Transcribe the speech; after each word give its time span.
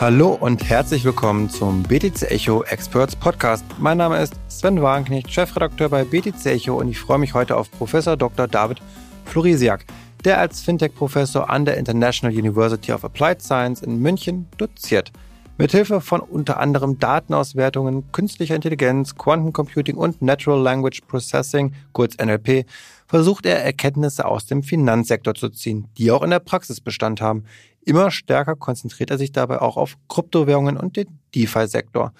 Hallo 0.00 0.30
und 0.30 0.66
herzlich 0.66 1.04
willkommen 1.04 1.50
zum 1.50 1.82
BTC 1.82 2.22
Echo 2.30 2.62
Experts 2.62 3.14
Podcast. 3.14 3.66
Mein 3.78 3.98
Name 3.98 4.18
ist 4.22 4.32
Sven 4.48 4.80
Wagenknecht, 4.80 5.30
Chefredakteur 5.30 5.90
bei 5.90 6.04
BTC 6.04 6.46
Echo 6.46 6.78
und 6.78 6.88
ich 6.88 6.98
freue 6.98 7.18
mich 7.18 7.34
heute 7.34 7.54
auf 7.54 7.70
Professor 7.70 8.16
Dr. 8.16 8.48
David 8.48 8.80
Florisiak, 9.26 9.84
der 10.24 10.38
als 10.38 10.62
Fintech-Professor 10.62 11.50
an 11.50 11.66
der 11.66 11.76
International 11.76 12.34
University 12.34 12.92
of 12.92 13.04
Applied 13.04 13.42
Science 13.42 13.82
in 13.82 13.98
München 14.00 14.48
doziert. 14.56 15.12
Mithilfe 15.58 16.00
von 16.00 16.20
unter 16.20 16.58
anderem 16.58 16.98
Datenauswertungen, 16.98 18.10
künstlicher 18.10 18.54
Intelligenz, 18.54 19.16
Quantencomputing 19.16 19.96
und 19.96 20.22
Natural 20.22 20.62
Language 20.62 21.02
Processing, 21.08 21.74
kurz 21.92 22.16
NLP, 22.16 22.64
versucht 23.06 23.44
er 23.44 23.62
Erkenntnisse 23.62 24.24
aus 24.24 24.46
dem 24.46 24.62
Finanzsektor 24.62 25.34
zu 25.34 25.50
ziehen, 25.50 25.88
die 25.98 26.10
auch 26.10 26.22
in 26.22 26.30
der 26.30 26.38
Praxis 26.38 26.80
Bestand 26.80 27.20
haben. 27.20 27.44
Immer 27.84 28.10
stärker 28.10 28.56
konzentriert 28.56 29.10
er 29.10 29.18
sich 29.18 29.32
dabei 29.32 29.60
auch 29.60 29.76
auf 29.76 29.96
Kryptowährungen 30.08 30.76
und 30.76 30.96
den 30.96 31.18
DeFi-Sektor. 31.34 32.12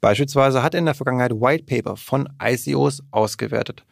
Beispielsweise 0.00 0.62
hat 0.62 0.74
er 0.74 0.78
in 0.78 0.84
der 0.84 0.94
Vergangenheit 0.94 1.32
White 1.32 1.64
Paper 1.64 1.96
von 1.96 2.28
ICOs 2.42 3.02
ausgewertet. 3.10 3.84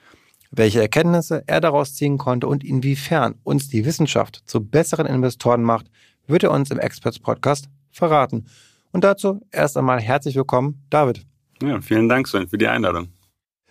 Welche 0.50 0.80
Erkenntnisse 0.80 1.42
er 1.46 1.60
daraus 1.60 1.94
ziehen 1.94 2.18
konnte 2.18 2.46
und 2.46 2.62
inwiefern 2.62 3.34
uns 3.42 3.68
die 3.68 3.84
Wissenschaft 3.84 4.42
zu 4.44 4.60
besseren 4.60 5.06
Investoren 5.06 5.62
macht, 5.62 5.90
wird 6.26 6.44
er 6.44 6.52
uns 6.52 6.70
im 6.70 6.78
Experts 6.78 7.18
Podcast 7.18 7.68
verraten. 7.90 8.46
Und 8.92 9.02
dazu 9.02 9.40
erst 9.50 9.76
einmal 9.76 10.00
herzlich 10.00 10.36
willkommen, 10.36 10.84
David. 10.90 11.26
Ja, 11.62 11.80
vielen 11.80 12.08
Dank, 12.08 12.28
Sven, 12.28 12.46
für 12.46 12.58
die 12.58 12.68
Einladung. 12.68 13.08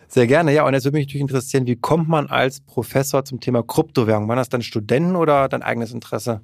Sehr 0.08 0.28
gerne, 0.28 0.54
ja. 0.54 0.66
Und 0.66 0.74
jetzt 0.74 0.84
würde 0.84 0.98
mich 0.98 1.08
natürlich 1.08 1.22
interessieren, 1.22 1.66
wie 1.66 1.76
kommt 1.76 2.10
man 2.10 2.28
als 2.28 2.60
Professor 2.60 3.24
zum 3.24 3.40
Thema 3.40 3.64
Kryptowährung? 3.64 4.28
Waren 4.28 4.38
das 4.38 4.50
dann 4.50 4.62
Studenten 4.62 5.16
oder 5.16 5.48
dein 5.48 5.64
eigenes 5.64 5.94
Interesse? 5.94 6.42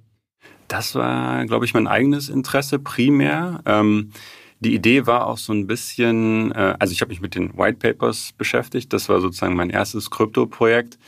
Das 0.69 0.93
war, 0.93 1.45
glaube 1.45 1.65
ich, 1.65 1.73
mein 1.73 1.87
eigenes 1.87 2.29
Interesse 2.29 2.79
primär. 2.79 3.61
Ähm, 3.65 4.11
die 4.59 4.75
Idee 4.75 5.07
war 5.07 5.25
auch 5.25 5.37
so 5.37 5.51
ein 5.51 5.67
bisschen, 5.67 6.51
äh, 6.51 6.75
also 6.79 6.91
ich 6.91 7.01
habe 7.01 7.09
mich 7.09 7.21
mit 7.21 7.33
den 7.33 7.57
White 7.57 7.79
Papers 7.79 8.33
beschäftigt. 8.37 8.93
Das 8.93 9.09
war 9.09 9.19
sozusagen 9.19 9.55
mein 9.55 9.71
erstes 9.71 10.11
Krypto-Projekt. 10.11 10.99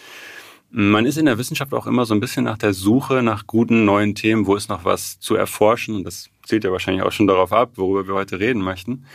Man 0.71 1.05
ist 1.05 1.17
in 1.17 1.25
der 1.25 1.37
Wissenschaft 1.37 1.73
auch 1.73 1.85
immer 1.85 2.05
so 2.05 2.15
ein 2.15 2.19
bisschen 2.19 2.45
nach 2.45 2.57
der 2.57 2.73
Suche 2.73 3.21
nach 3.21 3.45
guten 3.45 3.85
neuen 3.85 4.15
Themen, 4.15 4.47
wo 4.47 4.55
ist 4.55 4.69
noch 4.69 4.83
was 4.83 5.19
zu 5.19 5.35
erforschen. 5.35 5.95
Und 5.95 6.05
das 6.05 6.29
zielt 6.43 6.63
ja 6.63 6.71
wahrscheinlich 6.71 7.03
auch 7.03 7.11
schon 7.11 7.27
darauf 7.27 7.53
ab, 7.53 7.73
worüber 7.75 8.07
wir 8.07 8.15
heute 8.15 8.39
reden 8.39 8.63
möchten. 8.63 9.05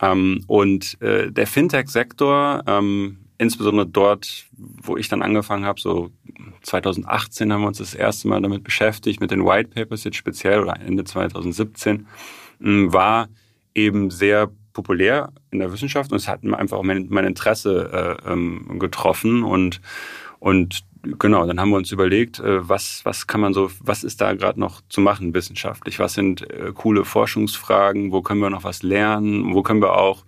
Ähm, 0.00 0.44
und 0.46 1.00
äh, 1.02 1.32
der 1.32 1.48
Fintech-Sektor, 1.48 2.62
ähm, 2.68 3.16
insbesondere 3.38 3.86
dort, 3.86 4.46
wo 4.56 4.96
ich 4.96 5.08
dann 5.08 5.22
angefangen 5.22 5.64
habe, 5.64 5.80
so 5.80 6.10
2018 6.62 7.52
haben 7.52 7.62
wir 7.62 7.68
uns 7.68 7.78
das 7.78 7.94
erste 7.94 8.28
Mal 8.28 8.40
damit 8.40 8.64
beschäftigt, 8.64 9.20
mit 9.20 9.30
den 9.30 9.44
White 9.44 9.70
Papers 9.70 10.04
jetzt 10.04 10.16
speziell 10.16 10.60
oder 10.60 10.80
Ende 10.80 11.04
2017, 11.04 12.06
ähm, 12.62 12.92
war 12.92 13.28
eben 13.74 14.10
sehr 14.10 14.50
populär 14.72 15.32
in 15.50 15.58
der 15.58 15.72
Wissenschaft 15.72 16.12
und 16.12 16.18
es 16.18 16.28
hat 16.28 16.44
einfach 16.44 16.78
auch 16.78 16.82
mein, 16.82 17.06
mein 17.08 17.24
Interesse 17.24 18.18
äh, 18.26 18.32
ähm, 18.32 18.78
getroffen 18.78 19.42
und 19.42 19.80
und 20.38 20.84
genau, 21.18 21.46
dann 21.46 21.58
haben 21.58 21.70
wir 21.70 21.76
uns 21.76 21.92
überlegt, 21.92 22.40
äh, 22.40 22.68
was, 22.68 23.00
was 23.04 23.26
kann 23.26 23.40
man 23.40 23.54
so, 23.54 23.70
was 23.80 24.04
ist 24.04 24.20
da 24.20 24.34
gerade 24.34 24.60
noch 24.60 24.82
zu 24.88 25.00
machen 25.00 25.34
wissenschaftlich? 25.34 25.98
Was 25.98 26.14
sind 26.14 26.48
äh, 26.50 26.72
coole 26.74 27.04
Forschungsfragen? 27.04 28.12
Wo 28.12 28.22
können 28.22 28.40
wir 28.40 28.50
noch 28.50 28.64
was 28.64 28.82
lernen? 28.82 29.54
Wo 29.54 29.62
können 29.62 29.80
wir 29.80 29.94
auch 29.94 30.24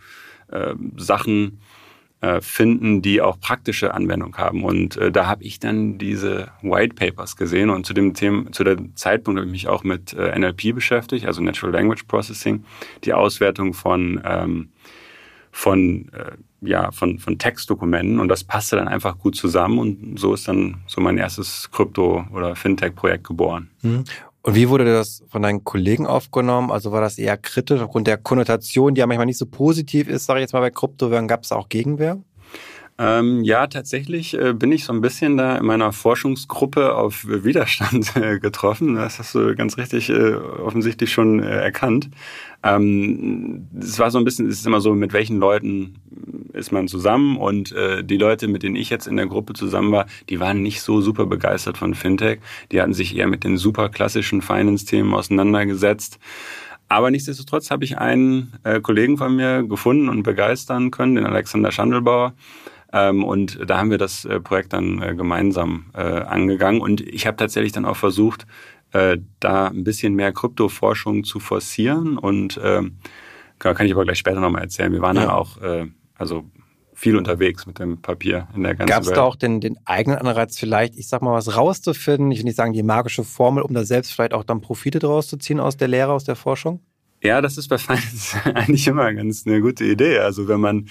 äh, 0.49 0.75
Sachen 0.97 1.61
finden, 2.41 3.03
die 3.03 3.21
auch 3.21 3.39
praktische 3.41 3.95
Anwendung 3.95 4.37
haben? 4.37 4.65
Und 4.65 4.97
äh, 4.97 5.11
da 5.11 5.27
habe 5.27 5.45
ich 5.45 5.61
dann 5.61 5.99
diese 5.99 6.49
White 6.63 6.95
Papers 6.95 7.37
gesehen 7.37 7.71
und 7.71 7.87
zu 7.87 7.95
dem 7.95 8.15
Thema, 8.15 8.51
zu 8.53 8.65
dem 8.65 8.97
Zeitpunkt 8.97 9.39
habe 9.39 9.47
ich 9.47 9.53
mich 9.53 9.69
auch 9.69 9.85
mit 9.85 10.13
äh, 10.15 10.39
NLP 10.39 10.75
beschäftigt, 10.75 11.27
also 11.27 11.43
Natural 11.43 11.73
Language 11.73 12.05
Processing, 12.05 12.65
die 13.05 13.13
Auswertung 13.13 13.75
von 13.75 14.21
ähm, 14.25 14.69
von 15.51 16.11
äh, 16.13 16.37
ja, 16.61 16.91
von, 16.91 17.19
von 17.19 17.39
Textdokumenten 17.39 18.19
und 18.19 18.29
das 18.29 18.43
passte 18.45 18.77
dann 18.77 18.89
einfach 18.89 19.19
gut 19.19 19.37
zusammen 19.37 19.79
und 19.79 20.19
so 20.19 20.35
ist 20.35 20.49
dann 20.49 20.79
so 20.87 21.01
mein 21.01 21.19
erstes 21.19 21.71
Krypto- 21.71 22.27
oder 22.33 22.57
Fintech-Projekt 22.57 23.25
geboren. 23.25 23.71
Mhm. 23.83 24.05
Und 24.43 24.55
wie 24.55 24.69
wurde 24.69 24.85
das 24.85 25.25
von 25.29 25.43
deinen 25.43 25.65
Kollegen 25.65 26.07
aufgenommen? 26.07 26.71
Also 26.71 26.93
war 26.93 27.01
das 27.01 27.19
eher 27.19 27.37
kritisch 27.37 27.81
aufgrund 27.81 28.07
der 28.07 28.19
Konnotation, 28.19 28.95
die 28.95 29.01
ja 29.01 29.07
manchmal 29.07 29.27
nicht 29.27 29.39
so 29.39 29.47
positiv 29.47 30.09
ist, 30.09 30.27
sage 30.27 30.41
ich 30.41 30.43
jetzt 30.45 30.53
mal 30.53 30.61
bei 30.61 30.71
Kryptowährungen, 30.71 31.29
gab 31.29 31.45
es 31.45 31.53
auch 31.53 31.69
Gegenwehr? 31.69 32.19
Ähm, 33.01 33.45
ja, 33.45 33.69
tatsächlich 33.69 34.35
äh, 34.35 34.53
bin 34.53 34.73
ich 34.73 34.85
so 34.85 34.93
ein 34.93 35.01
bisschen 35.01 35.37
da 35.37 35.57
in 35.57 35.65
meiner 35.65 35.93
Forschungsgruppe 35.93 36.97
auf 36.97 37.25
Widerstand 37.29 38.17
äh, 38.17 38.41
getroffen. 38.41 38.97
Das 38.97 39.21
hast 39.21 39.37
du 39.37 39.55
ganz 39.55 39.79
richtig 39.79 40.11
äh, 40.11 40.35
offensichtlich 40.35 41.13
schon 41.13 41.39
erkannt. 41.39 42.11
Ähm, 42.65 43.69
es 43.79 44.01
war 44.01 44.11
so 44.11 44.19
ein 44.19 44.25
bisschen, 44.25 44.49
es 44.49 44.59
ist 44.59 44.67
immer 44.67 44.81
so, 44.81 44.95
mit 44.95 45.13
welchen 45.13 45.39
Leuten 45.39 45.95
ist 46.55 46.73
man 46.73 46.89
zusammen 46.89 47.37
und 47.37 47.71
äh, 47.71 48.03
die 48.03 48.17
Leute, 48.17 48.49
mit 48.49 48.65
denen 48.65 48.75
ich 48.75 48.91
jetzt 48.91 49.07
in 49.07 49.17
der 49.17 49.27
Gruppe 49.27 49.53
zusammen 49.53 49.93
war, 49.93 50.07
die 50.29 50.41
waren 50.41 50.61
nicht 50.61 50.81
so 50.81 51.01
super 51.01 51.27
begeistert 51.27 51.79
von 51.79 51.95
Fintech. 51.95 52.41
Die 52.73 52.81
hatten 52.83 52.95
sich 52.95 53.17
eher 53.17 53.29
mit 53.29 53.45
den 53.45 53.59
super 53.59 53.91
klassischen 53.91 54.43
Finance-Themen 54.43 55.15
auseinandergesetzt. 55.15 56.19
Aber 56.89 57.13
nichtsdestotrotz 57.13 57.71
habe 57.71 57.85
ich 57.85 57.99
einen 57.99 58.55
äh, 58.65 58.81
Kollegen 58.81 59.19
von 59.19 59.37
mir 59.37 59.63
gefunden 59.63 60.09
und 60.09 60.25
begeistern 60.25 60.91
können, 60.91 61.15
den 61.15 61.27
Alexander 61.27 61.71
Schandelbauer. 61.71 62.35
Ähm, 62.93 63.25
und 63.25 63.59
da 63.69 63.79
haben 63.79 63.91
wir 63.91 63.99
das 63.99 64.25
äh, 64.25 64.41
Projekt 64.41 64.73
dann 64.73 65.03
äh, 65.03 65.15
gemeinsam 65.15 65.87
äh, 65.95 66.01
angegangen. 66.01 66.81
Und 66.81 67.01
ich 67.01 67.27
habe 67.27 67.37
tatsächlich 67.37 67.73
dann 67.73 67.85
auch 67.85 67.97
versucht, 67.97 68.47
äh, 68.93 69.19
da 69.41 69.69
ein 69.69 69.85
bisschen 69.85 70.15
mehr 70.15 70.33
Kryptoforschung 70.33 71.25
zu 71.25 71.41
forcieren. 71.41 72.17
Und 72.17 72.59
ähm, 72.63 72.99
kann 73.59 73.87
ich 73.87 73.93
aber 73.93 74.05
gleich 74.05 74.19
später 74.19 74.41
nochmal 74.41 74.63
erzählen. 74.63 74.93
Wir 74.93 75.03
waren 75.03 75.17
ja. 75.17 75.23
dann 75.23 75.31
auch 75.31 75.61
äh, 75.61 75.87
also 76.17 76.45
viel 76.95 77.17
unterwegs 77.17 77.65
mit 77.67 77.79
dem 77.79 78.03
Papier 78.03 78.49
in 78.57 78.65
der 78.65 78.75
ganzen 78.75 78.89
Gab's 78.89 79.07
Welt. 79.07 79.17
Gab 79.17 79.23
es 79.23 79.23
da 79.23 79.23
auch 79.23 79.37
den, 79.37 79.61
den 79.61 79.79
eigenen 79.85 80.19
Anreiz 80.19 80.59
vielleicht, 80.59 80.97
ich 80.97 81.09
sag 81.09 81.23
mal, 81.23 81.33
was 81.33 81.57
rauszufinden? 81.57 82.33
Ich 82.33 82.39
will 82.39 82.45
nicht 82.45 82.57
sagen 82.57 82.73
die 82.73 82.83
magische 82.83 83.23
Formel, 83.23 83.63
um 83.63 83.73
da 83.73 83.85
selbst 83.85 84.13
vielleicht 84.13 84.35
auch 84.35 84.43
dann 84.43 84.61
Profite 84.61 84.99
draus 84.99 85.29
zu 85.29 85.37
ziehen 85.37 85.61
aus 85.61 85.77
der 85.77 85.89
Lehre, 85.89 86.13
aus 86.13 86.25
der 86.25 86.35
Forschung? 86.35 86.81
Ja, 87.21 87.41
das 87.41 87.59
ist 87.59 87.67
bei 87.69 87.79
Finance 87.79 88.39
eigentlich 88.55 88.87
immer 88.87 89.13
ganz 89.13 89.45
eine 89.45 89.61
gute 89.61 89.85
Idee. 89.85 90.19
Also 90.19 90.47
wenn 90.47 90.61
man 90.61 90.89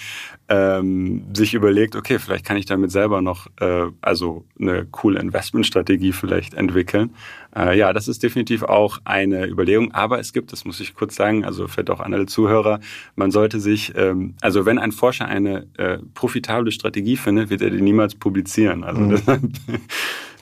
ähm, 0.50 1.24
sich 1.34 1.54
überlegt, 1.54 1.96
okay, 1.96 2.20
vielleicht 2.20 2.46
kann 2.46 2.58
ich 2.58 2.66
damit 2.66 2.92
selber 2.92 3.22
noch 3.22 3.48
äh, 3.62 3.86
also 4.02 4.46
eine 4.60 4.86
coole 4.86 5.20
Investmentstrategie 5.20 6.12
vielleicht 6.12 6.54
entwickeln. 6.54 7.16
Äh, 7.56 7.78
ja, 7.78 7.94
das 7.94 8.10
ist 8.10 8.24
definitiv 8.24 8.64
auch 8.64 9.00
eine 9.06 9.48
Überlegung. 9.48 9.94
Aber 9.94 10.20
es 10.20 10.34
gibt, 10.34 10.52
das 10.52 10.66
muss 10.66 10.82
ich 10.82 10.96
kurz 10.96 11.16
sagen, 11.16 11.46
also 11.46 11.68
vielleicht 11.68 11.90
auch 11.90 12.02
an 12.02 12.14
alle 12.14 12.26
Zuhörer, 12.26 12.82
man 13.16 13.32
sollte 13.32 13.62
sich, 13.62 13.94
ähm, 13.96 14.36
also 14.42 14.66
wenn 14.66 14.80
ein 14.80 14.92
Forscher 14.92 15.28
eine 15.28 15.68
äh, 15.78 16.00
profitable 16.14 16.74
Strategie 16.74 17.16
findet, 17.16 17.50
wird 17.50 17.62
er 17.62 17.70
die 17.70 17.82
niemals 17.82 18.16
publizieren. 18.16 18.84
Also 18.84 19.00
mhm. 19.00 19.10
deshalb 19.12 19.42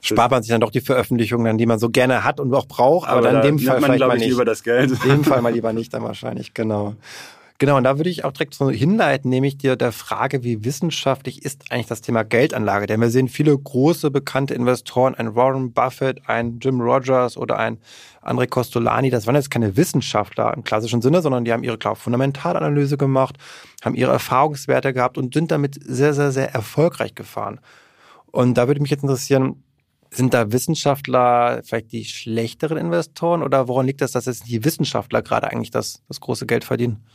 spart 0.08 0.32
man 0.32 0.44
sich 0.44 0.52
dann 0.52 0.62
doch 0.62 0.72
die 0.72 0.82
Veröffentlichungen, 0.82 1.46
dann, 1.46 1.58
die 1.58 1.66
man 1.66 1.80
so 1.80 1.90
gerne 1.90 2.24
hat 2.24 2.40
und 2.40 2.54
auch 2.54 2.68
braucht, 2.68 3.10
aber, 3.10 3.20
aber 3.20 3.32
dann 3.32 3.36
in 3.38 3.58
dem 3.58 3.60
Fall 3.60 3.80
man, 3.80 3.92
vielleicht 3.92 4.08
mal 4.08 4.18
nicht. 4.18 4.30
lieber 4.30 4.46
das 4.46 4.64
Geld. 4.64 4.92
In 5.04 5.10
dem 5.10 5.24
Fall 5.24 5.42
mal 5.42 5.54
lieber 5.54 5.74
nicht 5.74 5.94
dann 5.94 6.04
wahrscheinlich, 6.04 6.54
genau. 6.54 6.96
Genau, 7.58 7.78
und 7.78 7.86
da 7.86 7.98
würde 7.98 8.10
ich 8.10 8.26
auch 8.26 8.34
direkt 8.34 8.54
so 8.54 8.70
hinleiten, 8.70 9.30
nämlich 9.30 9.58
dir 9.58 9.78
der 9.78 9.94
Frage, 9.94 10.44
wie 10.44 10.66
wissenschaftlich 10.66 11.46
ist 11.46 11.72
eigentlich 11.72 11.86
das 11.88 12.02
Thema 12.02 12.24
Geldanlage? 12.24 12.86
Denn 12.86 13.00
wir 13.00 13.10
sehen 13.10 13.30
viele 13.30 13.58
große 13.58 14.12
bekannte 14.12 14.54
Investoren, 14.54 15.16
ein 15.16 15.36
Warren 15.36 15.72
Buffett, 15.72 16.28
ein 16.28 16.60
Jim 16.60 16.82
Rogers 16.82 17.38
oder 17.38 17.58
ein 17.58 17.78
André 18.22 18.48
Costolani, 18.48 19.10
das 19.10 19.26
waren 19.26 19.36
jetzt 19.36 19.52
keine 19.52 19.78
Wissenschaftler 19.78 20.54
im 20.54 20.66
klassischen 20.66 21.02
Sinne, 21.02 21.22
sondern 21.22 21.46
die 21.46 21.54
haben 21.54 21.64
ihre 21.64 21.78
klar 21.78 21.96
Fundamentalanalyse 21.96 22.98
gemacht, 22.98 23.38
haben 23.86 23.96
ihre 23.96 24.12
Erfahrungswerte 24.12 24.92
gehabt 24.92 25.18
und 25.18 25.34
sind 25.34 25.50
damit 25.50 25.80
sehr, 25.82 26.14
sehr, 26.14 26.34
sehr 26.34 26.54
erfolgreich 26.54 27.16
gefahren. 27.16 27.62
Und 28.32 28.56
da 28.58 28.68
würde 28.68 28.82
mich 28.82 28.92
jetzt 28.92 29.04
interessieren, 29.04 29.64
sind 30.16 30.34
da 30.34 30.52
Wissenschaftler 30.52 31.62
vielleicht 31.64 31.92
die 31.92 32.06
schlechteren 32.06 32.78
Investoren 32.78 33.44
oder 33.44 33.68
woran 33.68 33.86
liegt 33.86 34.02
das, 34.02 34.12
dass 34.12 34.26
jetzt 34.26 34.48
die 34.48 34.64
Wissenschaftler 34.64 35.22
gerade 35.22 35.52
eigentlich 35.52 35.72
das, 35.72 36.04
das 36.08 36.20
große 36.20 36.46
Geld 36.46 36.64
verdienen? 36.64 37.06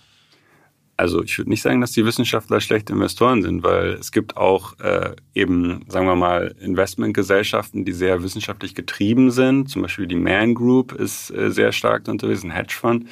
Also 1.01 1.23
ich 1.23 1.39
würde 1.39 1.49
nicht 1.49 1.63
sagen, 1.63 1.81
dass 1.81 1.93
die 1.93 2.05
Wissenschaftler 2.05 2.61
schlechte 2.61 2.93
Investoren 2.93 3.41
sind, 3.41 3.63
weil 3.63 3.95
es 3.95 4.13
gibt 4.13 4.37
auch 4.37 4.79
äh, 4.81 5.17
eben, 5.35 5.87
sagen 5.89 6.07
wir 6.07 6.15
mal, 6.15 6.55
Investmentgesellschaften, 6.61 7.87
die 7.87 7.93
sehr 7.93 8.23
wissenschaftlich 8.23 8.75
getrieben 8.75 9.31
sind. 9.31 9.71
Zum 9.71 9.81
Beispiel 9.81 10.07
die 10.07 10.17
Man 10.17 10.55
Group 10.55 10.93
ist 10.93 11.31
äh, 11.31 11.51
sehr 11.51 11.73
stark 11.73 12.07
unterwegs, 12.07 12.45
ein 12.45 12.51
Hedgefonds. 12.51 13.07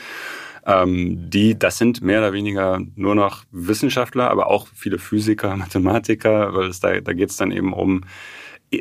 Ähm, 0.66 1.30
die, 1.30 1.58
das 1.58 1.78
sind 1.78 2.02
mehr 2.02 2.18
oder 2.18 2.34
weniger 2.34 2.78
nur 2.94 3.14
noch 3.14 3.44
Wissenschaftler, 3.52 4.30
aber 4.30 4.48
auch 4.48 4.68
viele 4.74 4.98
Physiker, 4.98 5.56
Mathematiker, 5.56 6.52
weil 6.52 6.68
es 6.68 6.80
da, 6.80 7.00
da 7.00 7.14
geht 7.14 7.30
es 7.30 7.38
dann 7.38 7.50
eben 7.50 7.72
um 7.72 8.02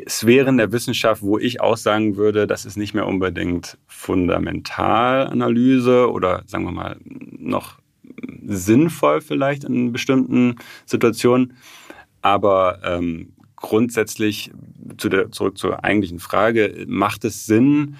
Sphären 0.08 0.56
der 0.58 0.72
Wissenschaft, 0.72 1.22
wo 1.22 1.38
ich 1.38 1.60
auch 1.60 1.76
sagen 1.76 2.16
würde, 2.16 2.46
das 2.46 2.64
ist 2.64 2.76
nicht 2.76 2.94
mehr 2.94 3.06
unbedingt 3.06 3.78
Fundamentalanalyse 3.86 6.10
oder 6.10 6.42
sagen 6.46 6.64
wir 6.64 6.72
mal 6.72 6.96
noch 7.38 7.78
sinnvoll 8.44 9.20
vielleicht 9.20 9.64
in 9.64 9.92
bestimmten 9.92 10.56
Situationen. 10.84 11.54
Aber 12.20 12.80
ähm, 12.84 13.32
grundsätzlich 13.56 14.50
zu 14.98 15.08
der, 15.08 15.32
zurück 15.32 15.56
zur 15.56 15.84
eigentlichen 15.84 16.18
Frage, 16.18 16.84
macht 16.86 17.24
es 17.24 17.46
Sinn, 17.46 17.96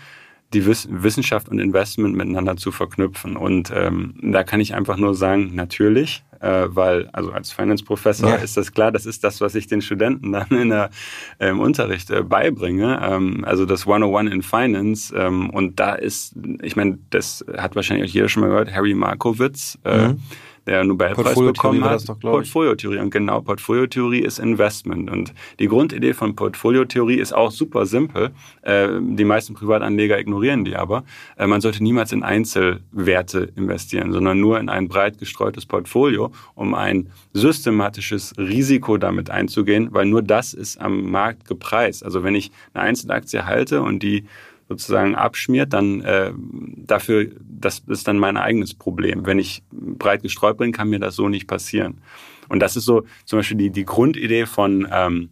die 0.55 0.67
Wissenschaft 0.67 1.49
und 1.49 1.59
Investment 1.59 2.17
miteinander 2.17 2.57
zu 2.57 2.73
verknüpfen. 2.73 3.37
Und 3.37 3.71
ähm, 3.75 4.15
da 4.23 4.45
kann 4.45 4.61
ich 4.61 4.75
einfach 4.75 4.97
nur 4.97 5.15
sagen, 5.15 5.55
natürlich, 5.55 6.25
äh, 6.41 6.67
weil 6.69 7.09
also 7.13 7.33
als 7.33 7.53
Finance-Professor 7.53 8.31
ja. 8.31 8.37
ist 8.37 8.57
das 8.57 8.73
klar, 8.73 8.91
das 8.91 9.05
ist 9.05 9.25
das, 9.25 9.41
was 9.41 9.55
ich 9.55 9.67
den 9.67 9.83
Studenten 9.83 10.33
dann 10.33 10.49
in 10.49 10.71
der, 10.71 10.91
äh, 11.39 11.51
im 11.51 11.61
Unterricht 11.61 12.11
äh, 12.11 12.23
beibringe. 12.23 12.99
Ähm, 13.03 13.45
also 13.45 13.67
das 13.67 13.87
101 13.87 14.33
in 14.33 14.43
Finance. 14.43 15.15
Ähm, 15.15 15.51
und 15.51 15.79
da 15.81 15.95
ist, 15.95 16.35
ich 16.63 16.77
meine, 16.77 16.99
das 17.11 17.45
hat 17.57 17.77
wahrscheinlich 17.77 18.11
auch 18.11 18.15
jeder 18.15 18.29
schon 18.29 18.41
mal 18.41 18.49
gehört, 18.49 18.73
Harry 18.73 18.95
Markowitz. 18.95 19.79
Äh, 19.85 20.09
mhm 20.09 20.21
der 20.69 20.85
Nobelpreis 20.85 21.35
bekommen 21.35 21.83
hat. 21.85 22.05
Portfoliotheorie. 22.21 22.99
Und 22.99 23.11
genau, 23.11 23.41
Portfoliotheorie 23.41 24.21
ist 24.21 24.39
Investment. 24.39 25.11
Und 25.11 25.33
die 25.59 25.67
Grundidee 25.67 26.13
von 26.13 26.37
Portfoliotheorie 26.37 27.17
ist 27.17 27.33
auch 27.33 27.51
super 27.51 27.87
simpel. 27.87 28.31
Äh, 28.63 28.89
die 29.01 29.25
meisten 29.25 29.55
Privatanleger 29.55 30.19
ignorieren 30.19 30.65
die 30.65 30.77
aber. 30.77 31.05
Äh, 31.37 31.47
man 31.47 31.61
sollte 31.61 31.83
niemals 31.83 32.13
in 32.13 32.23
Einzelwerte 32.23 33.51
investieren, 33.57 34.13
sondern 34.13 34.41
nur 34.41 34.61
in 34.61 34.69
ein 34.69 34.89
breit 34.89 35.19
gestreutes 35.19 35.65
Portfolio, 35.67 36.31
um 36.55 36.75
ein 36.75 37.11
systematisches 37.33 38.35
Risiko 38.37 38.99
damit 38.99 39.31
einzugehen, 39.31 39.89
weil 39.93 40.07
nur 40.07 40.23
das 40.23 40.53
ist 40.53 40.81
am 40.81 41.11
Markt 41.11 41.47
gepreist. 41.47 42.05
Also 42.05 42.23
wenn 42.25 42.35
ich 42.35 42.51
eine 42.75 42.85
Einzelaktie 42.85 43.47
halte 43.47 43.83
und 43.83 44.03
die 44.03 44.25
sozusagen 44.69 45.15
abschmiert, 45.15 45.73
dann 45.73 46.01
äh, 46.03 46.33
dafür, 46.37 47.29
das 47.41 47.83
ist 47.87 48.07
dann 48.07 48.19
mein 48.19 48.37
eigenes 48.37 48.75
Problem. 48.75 49.27
Wenn 49.27 49.39
ich 49.39 49.63
breit 49.71 50.23
gestreut 50.23 50.59
bin, 50.59 50.73
kann 50.73 50.91
mir 50.91 51.01
das 51.01 51.17
so 51.17 51.29
nicht 51.29 51.47
passieren. 51.47 52.01
Und 52.49 52.61
das 52.61 52.77
ist 52.77 52.85
so 52.85 53.05
zum 53.25 53.39
Beispiel 53.39 53.57
die, 53.57 53.71
die 53.71 53.85
Grundidee 53.85 54.47
von, 54.47 54.87
ähm, 54.91 55.31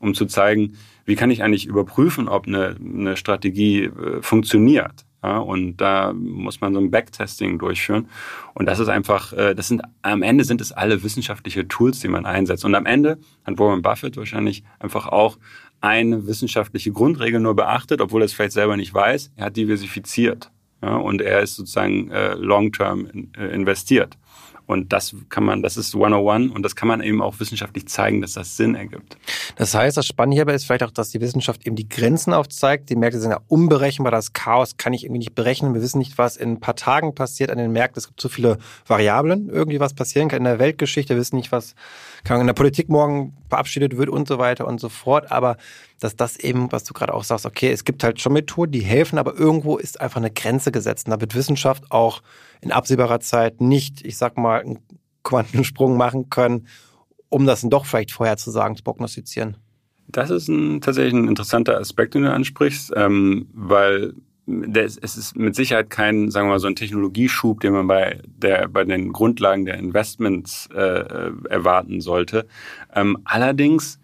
um 0.00 0.14
zu 0.14 0.26
zeigen, 0.26 0.76
wie 1.04 1.16
kann 1.16 1.30
ich 1.30 1.42
eigentlich 1.42 1.66
überprüfen, 1.66 2.28
ob 2.28 2.46
eine, 2.46 2.76
eine 2.80 3.16
Strategie 3.16 3.84
äh, 3.84 4.22
funktioniert. 4.22 5.04
Ja, 5.22 5.36
und 5.36 5.76
da 5.76 6.14
muss 6.14 6.62
man 6.62 6.72
so 6.72 6.80
ein 6.80 6.90
Backtesting 6.90 7.58
durchführen. 7.58 8.08
Und 8.54 8.66
das 8.66 8.78
ist 8.78 8.88
einfach, 8.88 9.34
äh, 9.34 9.54
das 9.54 9.68
sind, 9.68 9.82
am 10.00 10.22
Ende 10.22 10.44
sind 10.44 10.62
es 10.62 10.72
alle 10.72 11.02
wissenschaftliche 11.02 11.68
Tools, 11.68 12.00
die 12.00 12.08
man 12.08 12.24
einsetzt. 12.24 12.64
Und 12.64 12.74
am 12.74 12.86
Ende 12.86 13.18
hat 13.44 13.58
Warren 13.58 13.82
Buffett 13.82 14.16
wahrscheinlich 14.16 14.64
einfach 14.78 15.06
auch 15.06 15.36
eine 15.80 16.26
wissenschaftliche 16.26 16.92
Grundregel 16.92 17.40
nur 17.40 17.56
beachtet, 17.56 18.00
obwohl 18.00 18.22
er 18.22 18.26
es 18.26 18.32
vielleicht 18.32 18.52
selber 18.52 18.76
nicht 18.76 18.92
weiß. 18.92 19.32
Er 19.36 19.46
hat 19.46 19.56
diversifiziert. 19.56 20.50
Ja, 20.82 20.96
und 20.96 21.20
er 21.20 21.40
ist 21.40 21.56
sozusagen 21.56 22.10
äh, 22.10 22.34
long-term 22.34 23.06
in, 23.12 23.32
äh, 23.36 23.48
investiert. 23.48 24.16
Und 24.66 24.92
das 24.92 25.14
kann 25.28 25.44
man, 25.44 25.62
das 25.62 25.76
ist 25.76 25.94
101 25.94 26.52
und 26.54 26.62
das 26.62 26.76
kann 26.76 26.88
man 26.88 27.02
eben 27.02 27.20
auch 27.20 27.40
wissenschaftlich 27.40 27.88
zeigen, 27.88 28.20
dass 28.20 28.34
das 28.34 28.56
Sinn 28.56 28.76
ergibt. 28.76 29.18
Das 29.56 29.74
heißt, 29.74 29.96
das 29.96 30.06
Spannende 30.06 30.36
hierbei 30.36 30.54
ist 30.54 30.64
vielleicht 30.64 30.82
auch, 30.82 30.90
dass 30.90 31.10
die 31.10 31.20
Wissenschaft 31.20 31.66
eben 31.66 31.76
die 31.76 31.88
Grenzen 31.88 32.32
aufzeigt. 32.32 32.90
Die 32.90 32.96
Märkte 32.96 33.20
sind 33.20 33.30
ja 33.30 33.40
unberechenbar, 33.48 34.10
das 34.10 34.32
Chaos 34.32 34.76
kann 34.76 34.92
ich 34.92 35.04
irgendwie 35.04 35.18
nicht 35.18 35.34
berechnen. 35.34 35.74
Wir 35.74 35.82
wissen 35.82 35.98
nicht, 35.98 36.18
was 36.18 36.36
in 36.36 36.52
ein 36.52 36.60
paar 36.60 36.76
Tagen 36.76 37.14
passiert 37.14 37.50
an 37.50 37.58
den 37.58 37.72
Märkten. 37.72 37.98
Es 37.98 38.06
gibt 38.06 38.20
zu 38.20 38.28
viele 38.28 38.58
Variablen, 38.86 39.48
irgendwie 39.48 39.80
was 39.80 39.94
passieren 39.94 40.28
kann 40.28 40.38
in 40.38 40.44
der 40.44 40.58
Weltgeschichte. 40.58 41.14
Wir 41.14 41.20
wissen 41.20 41.36
nicht, 41.36 41.52
was 41.52 41.74
in 42.28 42.46
der 42.46 42.54
Politik 42.54 42.88
morgen 42.88 43.36
verabschiedet 43.48 43.96
wird 43.96 44.08
und 44.08 44.28
so 44.28 44.38
weiter 44.38 44.66
und 44.66 44.80
so 44.80 44.88
fort. 44.88 45.30
Aber 45.30 45.56
dass 45.98 46.16
das 46.16 46.36
eben, 46.36 46.72
was 46.72 46.84
du 46.84 46.94
gerade 46.94 47.14
auch 47.14 47.24
sagst, 47.24 47.46
okay, 47.46 47.70
es 47.70 47.84
gibt 47.84 48.02
halt 48.04 48.20
schon 48.20 48.32
Methoden, 48.32 48.72
die 48.72 48.80
helfen, 48.80 49.18
aber 49.18 49.34
irgendwo 49.34 49.76
ist 49.76 50.00
einfach 50.00 50.18
eine 50.18 50.30
Grenze 50.30 50.72
gesetzt. 50.72 51.06
Und 51.06 51.12
da 51.12 51.20
wird 51.20 51.34
Wissenschaft 51.34 51.90
auch 51.90 52.22
in 52.60 52.72
absehbarer 52.72 53.20
Zeit 53.20 53.60
nicht, 53.60 54.04
ich 54.04 54.16
sag 54.16 54.38
mal, 54.38 54.60
einen 54.60 54.78
Quantensprung 55.22 55.96
machen 55.96 56.30
können, 56.30 56.66
um 57.30 57.46
das 57.46 57.62
dann 57.62 57.70
doch 57.70 57.86
vielleicht 57.86 58.12
vorherzusagen, 58.12 58.76
zu 58.76 58.82
prognostizieren. 58.82 59.56
Das 60.08 60.30
ist 60.30 60.48
ein, 60.48 60.80
tatsächlich 60.80 61.14
ein 61.14 61.28
interessanter 61.28 61.78
Aspekt, 61.78 62.14
den 62.14 62.22
du 62.22 62.32
ansprichst, 62.32 62.92
ähm, 62.96 63.48
weil 63.54 64.14
es 64.74 64.96
ist 64.96 65.36
mit 65.36 65.54
Sicherheit 65.54 65.90
kein, 65.90 66.30
sagen 66.30 66.48
wir 66.48 66.54
mal, 66.54 66.58
so 66.58 66.66
ein 66.66 66.74
Technologieschub, 66.74 67.60
den 67.60 67.72
man 67.72 67.86
bei, 67.86 68.20
der, 68.24 68.68
bei 68.68 68.84
den 68.84 69.12
Grundlagen 69.12 69.64
der 69.64 69.78
Investments 69.78 70.68
äh, 70.74 71.30
erwarten 71.48 72.00
sollte. 72.00 72.46
Ähm, 72.92 73.18
allerdings 73.24 74.00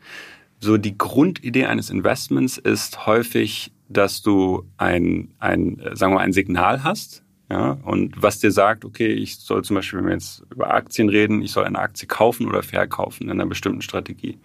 so 0.60 0.76
die 0.76 0.96
Grundidee 0.96 1.66
eines 1.66 1.90
Investments 1.90 2.58
ist 2.58 3.06
häufig, 3.06 3.72
dass 3.88 4.22
du 4.22 4.64
ein, 4.76 5.34
ein, 5.38 5.80
sagen 5.94 6.12
wir 6.12 6.16
mal, 6.16 6.24
ein 6.24 6.32
Signal 6.32 6.84
hast, 6.84 7.24
ja, 7.48 7.78
und 7.84 8.20
was 8.20 8.40
dir 8.40 8.50
sagt, 8.50 8.84
okay, 8.84 9.06
ich 9.06 9.38
soll 9.38 9.62
zum 9.62 9.76
Beispiel, 9.76 10.00
wenn 10.00 10.06
wir 10.06 10.14
jetzt 10.14 10.42
über 10.50 10.72
Aktien 10.74 11.08
reden, 11.08 11.42
ich 11.42 11.52
soll 11.52 11.64
eine 11.64 11.78
Aktie 11.78 12.08
kaufen 12.08 12.48
oder 12.48 12.62
verkaufen 12.62 13.24
in 13.24 13.30
einer 13.30 13.46
bestimmten 13.46 13.82
Strategie. 13.82 14.38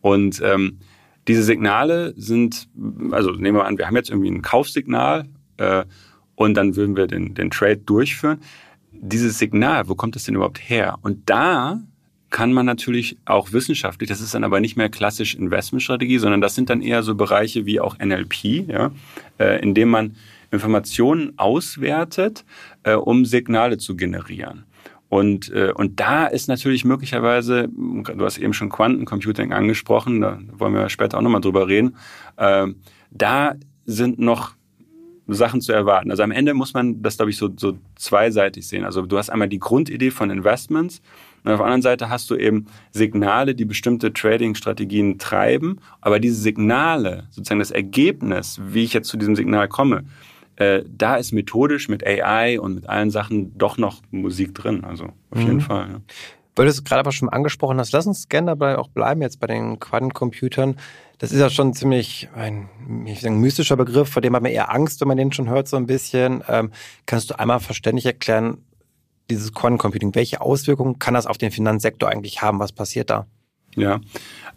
Und 0.00 0.40
ähm, 0.44 0.78
diese 1.26 1.42
Signale 1.42 2.14
sind, 2.16 2.68
also 3.10 3.32
nehmen 3.32 3.58
wir 3.58 3.64
an, 3.64 3.76
wir 3.76 3.86
haben 3.86 3.96
jetzt 3.96 4.10
irgendwie 4.10 4.30
ein 4.30 4.42
Kaufsignal 4.42 5.26
äh, 5.56 5.84
und 6.36 6.54
dann 6.54 6.76
würden 6.76 6.96
wir 6.96 7.08
den, 7.08 7.34
den 7.34 7.50
Trade 7.50 7.78
durchführen. 7.78 8.40
Dieses 8.92 9.38
Signal, 9.38 9.88
wo 9.88 9.96
kommt 9.96 10.14
das 10.14 10.24
denn 10.24 10.36
überhaupt 10.36 10.58
her? 10.58 10.98
Und 11.02 11.28
da 11.28 11.80
kann 12.30 12.52
man 12.52 12.66
natürlich 12.66 13.18
auch 13.24 13.52
wissenschaftlich, 13.52 14.08
das 14.08 14.20
ist 14.20 14.34
dann 14.34 14.44
aber 14.44 14.60
nicht 14.60 14.76
mehr 14.76 14.90
klassisch 14.90 15.34
Investmentstrategie, 15.34 16.18
sondern 16.18 16.40
das 16.40 16.54
sind 16.54 16.70
dann 16.70 16.82
eher 16.82 17.02
so 17.02 17.14
Bereiche 17.14 17.66
wie 17.66 17.80
auch 17.80 17.98
NLP, 17.98 18.68
ja, 18.68 18.92
äh, 19.38 19.60
in 19.62 19.74
dem 19.74 19.88
man 19.88 20.16
Informationen 20.50 21.32
auswertet, 21.36 22.44
äh, 22.82 22.94
um 22.94 23.24
Signale 23.24 23.78
zu 23.78 23.96
generieren. 23.96 24.64
Und, 25.08 25.50
äh, 25.52 25.72
und 25.74 26.00
da 26.00 26.26
ist 26.26 26.48
natürlich 26.48 26.84
möglicherweise, 26.84 27.68
du 27.68 28.24
hast 28.24 28.38
eben 28.38 28.52
schon 28.52 28.68
Quantencomputing 28.68 29.52
angesprochen, 29.52 30.20
da 30.20 30.38
wollen 30.52 30.74
wir 30.74 30.88
später 30.90 31.16
auch 31.16 31.22
nochmal 31.22 31.40
drüber 31.40 31.66
reden, 31.66 31.96
äh, 32.36 32.66
da 33.10 33.54
sind 33.86 34.18
noch 34.18 34.52
Sachen 35.26 35.60
zu 35.60 35.72
erwarten. 35.72 36.10
Also 36.10 36.22
am 36.22 36.30
Ende 36.30 36.54
muss 36.54 36.72
man 36.74 37.02
das, 37.02 37.16
glaube 37.16 37.30
ich, 37.30 37.36
so, 37.36 37.50
so 37.56 37.78
zweiseitig 37.96 38.66
sehen. 38.66 38.84
Also 38.84 39.02
du 39.02 39.18
hast 39.18 39.30
einmal 39.30 39.48
die 39.48 39.58
Grundidee 39.58 40.10
von 40.10 40.30
Investments 40.30 41.02
und 41.44 41.52
auf 41.52 41.58
der 41.58 41.66
anderen 41.66 41.82
Seite 41.82 42.08
hast 42.08 42.30
du 42.30 42.36
eben 42.36 42.66
Signale, 42.92 43.54
die 43.54 43.64
bestimmte 43.64 44.12
Trading-Strategien 44.12 45.18
treiben. 45.18 45.80
Aber 46.00 46.18
diese 46.18 46.36
Signale, 46.36 47.28
sozusagen 47.30 47.60
das 47.60 47.70
Ergebnis, 47.70 48.60
wie 48.64 48.84
ich 48.84 48.94
jetzt 48.94 49.08
zu 49.08 49.16
diesem 49.16 49.36
Signal 49.36 49.68
komme, 49.68 50.04
äh, 50.58 50.82
da 50.88 51.14
ist 51.16 51.32
methodisch 51.32 51.88
mit 51.88 52.04
AI 52.04 52.58
und 52.58 52.74
mit 52.74 52.88
allen 52.88 53.10
Sachen 53.10 53.56
doch 53.56 53.78
noch 53.78 54.02
Musik 54.10 54.54
drin. 54.54 54.84
Also 54.84 55.04
auf 55.30 55.38
mhm. 55.38 55.46
jeden 55.46 55.60
Fall. 55.60 55.88
Ja. 55.88 56.00
Weil 56.56 56.64
du 56.64 56.70
es 56.70 56.82
gerade 56.82 56.98
aber 56.98 57.12
schon 57.12 57.28
angesprochen 57.28 57.78
hast, 57.78 57.92
lass 57.92 58.08
uns 58.08 58.28
gerne 58.28 58.48
dabei 58.48 58.78
auch 58.78 58.88
bleiben 58.88 59.22
jetzt 59.22 59.38
bei 59.38 59.46
den 59.46 59.78
Quantencomputern. 59.78 60.76
Das 61.18 61.30
ist 61.30 61.38
ja 61.38 61.50
schon 61.50 61.74
ziemlich 61.74 62.28
ein 62.34 62.68
ich 63.06 63.20
sagen, 63.20 63.40
mystischer 63.40 63.76
Begriff, 63.76 64.08
vor 64.08 64.20
dem 64.20 64.34
hat 64.34 64.42
man 64.42 64.50
eher 64.50 64.72
Angst, 64.74 65.00
wenn 65.00 65.06
man 65.06 65.16
den 65.16 65.32
schon 65.32 65.48
hört, 65.48 65.68
so 65.68 65.76
ein 65.76 65.86
bisschen. 65.86 66.42
Ähm, 66.48 66.72
kannst 67.06 67.30
du 67.30 67.38
einmal 67.38 67.60
verständlich 67.60 68.06
erklären, 68.06 68.58
dieses 69.30 69.52
Quantencomputing, 69.52 70.16
welche 70.16 70.40
Auswirkungen 70.40 70.98
kann 70.98 71.14
das 71.14 71.26
auf 71.26 71.38
den 71.38 71.52
Finanzsektor 71.52 72.08
eigentlich 72.08 72.42
haben? 72.42 72.58
Was 72.58 72.72
passiert 72.72 73.10
da? 73.10 73.26
Ja, 73.80 74.00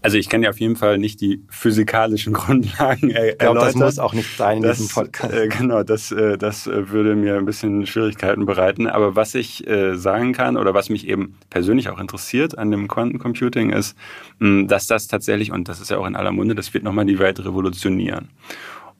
also 0.04 0.18
ich 0.18 0.30
kann 0.30 0.42
ja 0.42 0.50
auf 0.50 0.60
jeden 0.60 0.76
Fall 0.76 0.98
nicht 0.98 1.22
die 1.22 1.44
physikalischen 1.50 2.34
Grundlagen 2.34 3.12
er 3.12 3.30
ich 3.30 3.38
glaube, 3.38 3.60
das 3.60 3.76
muss 3.76 4.00
auch 4.00 4.14
nicht 4.14 4.36
sein 4.36 4.58
in 4.58 4.64
das, 4.64 4.78
diesem 4.78 4.94
Podcast. 4.94 5.34
Äh, 5.34 5.48
genau, 5.48 5.84
das, 5.84 6.12
äh, 6.12 6.38
das 6.38 6.66
äh, 6.66 6.90
würde 6.90 7.16
mir 7.16 7.38
ein 7.38 7.46
bisschen 7.46 7.86
Schwierigkeiten 7.86 8.46
bereiten. 8.46 8.88
Aber 8.88 9.16
was 9.16 9.36
ich 9.36 9.68
äh, 9.68 9.96
sagen 9.96 10.34
kann 10.34 10.58
oder 10.58 10.74
was 10.74 10.90
mich 10.90 11.08
eben 11.08 11.38
persönlich 11.50 11.90
auch 11.90 12.00
interessiert 12.00 12.58
an 12.58 12.72
dem 12.72 12.88
Quantencomputing 12.88 13.72
ist, 13.72 13.96
mh, 14.40 14.68
dass 14.68 14.88
das 14.88 15.08
tatsächlich, 15.08 15.52
und 15.52 15.70
das 15.70 15.80
ist 15.80 15.92
ja 15.92 15.98
auch 15.98 16.08
in 16.08 16.16
aller 16.16 16.32
Munde, 16.32 16.56
das 16.56 16.74
wird 16.74 16.84
nochmal 16.84 17.06
die 17.06 17.20
Welt 17.20 17.40
revolutionieren. 17.40 18.30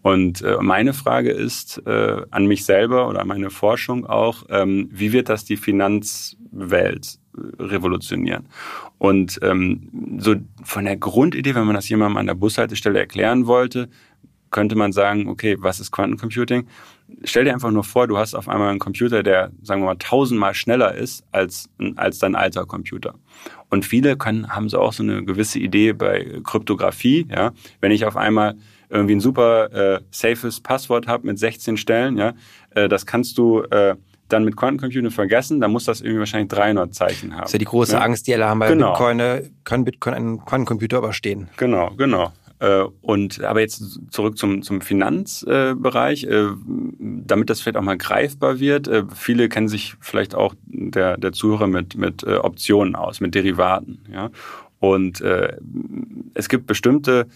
Und 0.04 0.42
äh, 0.42 0.58
meine 0.62 0.94
Frage 0.94 1.32
ist 1.32 1.82
äh, 1.86 2.22
an 2.32 2.48
mich 2.48 2.66
selber 2.66 3.08
oder 3.08 3.22
an 3.22 3.28
meine 3.28 3.50
Forschung 3.50 4.06
auch, 4.06 4.46
ähm, 4.50 4.90
wie 4.92 5.14
wird 5.14 5.30
das 5.30 5.46
die 5.46 5.58
Finanzwelt 5.58 7.21
revolutionieren. 7.60 8.48
Und 8.98 9.40
ähm, 9.42 10.18
so 10.20 10.36
von 10.64 10.86
der 10.86 10.98
Grundidee, 10.98 11.56
wenn 11.56 11.66
man 11.66 11.76
das 11.76 11.90
jemandem 11.90 12.18
an 12.18 12.28
der 12.28 12.36
Bushaltestelle 12.36 13.00
erklären 13.00 13.48
wollte, 13.48 13.90
könnte 14.52 14.76
man 14.76 14.92
sagen, 14.92 15.28
okay, 15.28 15.56
was 15.60 15.80
ist 15.80 15.92
Quantencomputing? 15.92 16.68
Stell 17.24 17.46
dir 17.46 17.54
einfach 17.54 17.72
nur 17.72 17.84
vor, 17.84 18.08
du 18.08 18.18
hast 18.18 18.36
auf 18.36 18.48
einmal 18.48 18.70
einen 18.70 18.80
Computer, 18.80 19.24
der, 19.24 19.52
sagen 19.64 19.82
wir 19.82 19.88
mal, 19.88 19.96
tausendmal 19.96 20.54
schneller 20.54 20.94
ist 20.94 21.26
als, 21.32 21.70
als 21.96 22.20
dein 22.20 22.36
alter 22.36 22.66
Computer. 22.66 23.16
Und 23.70 23.86
viele 23.86 24.18
können, 24.18 24.50
haben 24.50 24.70
so 24.70 24.80
auch 24.80 24.94
so 24.94 25.04
eine 25.04 25.24
gewisse 25.24 25.60
Idee 25.60 25.94
bei 25.94 26.40
Kryptographie, 26.44 27.28
ja. 27.30 27.54
Wenn 27.80 27.92
ich 27.92 28.06
auf 28.06 28.18
einmal 28.18 28.56
irgendwie 28.90 29.16
ein 29.16 29.22
super 29.22 29.72
äh, 29.72 30.02
safes 30.12 30.60
Passwort 30.60 31.08
habe 31.08 31.28
mit 31.28 31.40
16 31.40 31.78
Stellen, 31.78 32.18
ja, 32.18 32.34
äh, 32.72 32.90
das 32.90 33.06
kannst 33.06 33.38
du 33.38 33.62
äh, 33.64 33.96
dann 34.32 34.44
mit 34.46 34.56
Quantencomputing 34.56 35.12
vergessen, 35.12 35.60
dann 35.62 35.72
muss 35.72 35.86
das 35.86 36.02
irgendwie 36.02 36.20
wahrscheinlich 36.20 36.50
300 36.50 36.94
Zeichen 36.94 37.34
haben. 37.34 37.42
Das 37.42 37.50
ist 37.50 37.54
ja 37.54 37.60
die 37.60 37.66
große 37.66 37.94
ja? 37.94 38.00
Angst, 38.00 38.28
die 38.28 38.34
alle 38.34 38.46
haben 38.46 38.60
bei 38.60 38.68
genau. 38.70 38.92
Bitcoin. 38.92 39.52
Können 39.64 39.86
Bitcoin 39.86 40.14
einen 40.14 40.46
Quantencomputer 40.46 41.00
überstehen? 41.00 41.50
Genau, 41.58 41.92
genau. 41.98 42.32
Äh, 42.62 42.84
und 43.02 43.44
aber 43.44 43.60
jetzt 43.60 44.00
zurück 44.12 44.38
zum, 44.38 44.62
zum 44.62 44.82
Finanzbereich, 44.82 46.26
äh, 46.26 46.50
damit 47.00 47.50
das 47.50 47.60
vielleicht 47.60 47.78
auch 47.78 47.82
mal 47.82 47.98
greifbar 47.98 48.60
wird. 48.60 48.88
Äh, 48.88 49.04
viele 49.16 49.50
kennen 49.50 49.68
sich 49.68 49.96
vielleicht 50.00 50.36
auch 50.36 50.54
der, 50.66 51.18
der 51.18 51.32
Zuhörer 51.32 51.66
mit, 51.66 51.98
mit 51.98 52.24
Optionen 52.24 52.96
aus, 52.96 53.20
mit 53.20 53.34
Derivaten. 53.34 54.06
Ja? 54.12 54.30
Und 54.80 55.24
es 56.34 56.50
gibt 56.50 56.66
bestimmte 56.66 57.28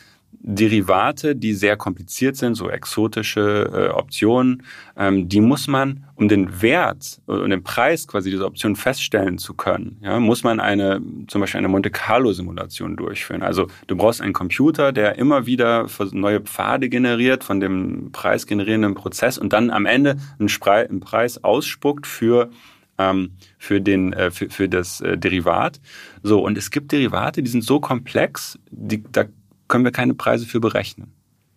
Derivate, 0.47 1.35
die 1.35 1.53
sehr 1.53 1.75
kompliziert 1.75 2.35
sind, 2.35 2.53
so 2.53 2.69
exotische 2.69 3.67
äh, 3.73 3.89
Optionen, 3.89 4.61
ähm, 4.95 5.27
die 5.27 5.41
muss 5.41 5.67
man, 5.67 6.05
um 6.13 6.27
den 6.27 6.61
Wert 6.61 7.19
und 7.25 7.49
den 7.49 7.63
Preis 7.63 8.07
quasi 8.07 8.29
dieser 8.29 8.45
Option 8.45 8.75
feststellen 8.75 9.39
zu 9.39 9.55
können, 9.55 9.97
ja, 10.01 10.19
muss 10.19 10.43
man 10.43 10.59
eine, 10.59 11.01
zum 11.27 11.41
Beispiel 11.41 11.57
eine 11.57 11.67
Monte 11.67 11.89
Carlo 11.89 12.31
Simulation 12.31 12.95
durchführen. 12.95 13.41
Also 13.41 13.67
du 13.87 13.97
brauchst 13.97 14.21
einen 14.21 14.33
Computer, 14.33 14.91
der 14.91 15.17
immer 15.17 15.47
wieder 15.47 15.87
neue 16.11 16.41
Pfade 16.41 16.89
generiert 16.89 17.43
von 17.43 17.59
dem 17.59 18.11
preisgenerierenden 18.11 18.93
Prozess 18.93 19.39
und 19.39 19.51
dann 19.51 19.71
am 19.71 19.87
Ende 19.87 20.17
einen, 20.37 20.49
Spre 20.49 20.87
einen 20.87 20.99
Preis 20.99 21.43
ausspuckt 21.43 22.05
für 22.05 22.51
ähm, 22.97 23.31
für, 23.57 23.81
den, 23.81 24.13
äh, 24.13 24.31
für, 24.31 24.49
für 24.49 24.69
das 24.69 25.01
äh, 25.01 25.17
Derivat. 25.17 25.81
So, 26.23 26.45
und 26.45 26.57
es 26.57 26.71
gibt 26.71 26.93
Derivate, 26.93 27.43
die 27.43 27.49
sind 27.49 27.63
so 27.63 27.81
komplex, 27.81 28.57
die, 28.71 29.03
da 29.11 29.25
können 29.67 29.83
wir 29.83 29.91
keine 29.91 30.13
Preise 30.13 30.45
für 30.45 30.59
berechnen. 30.59 31.13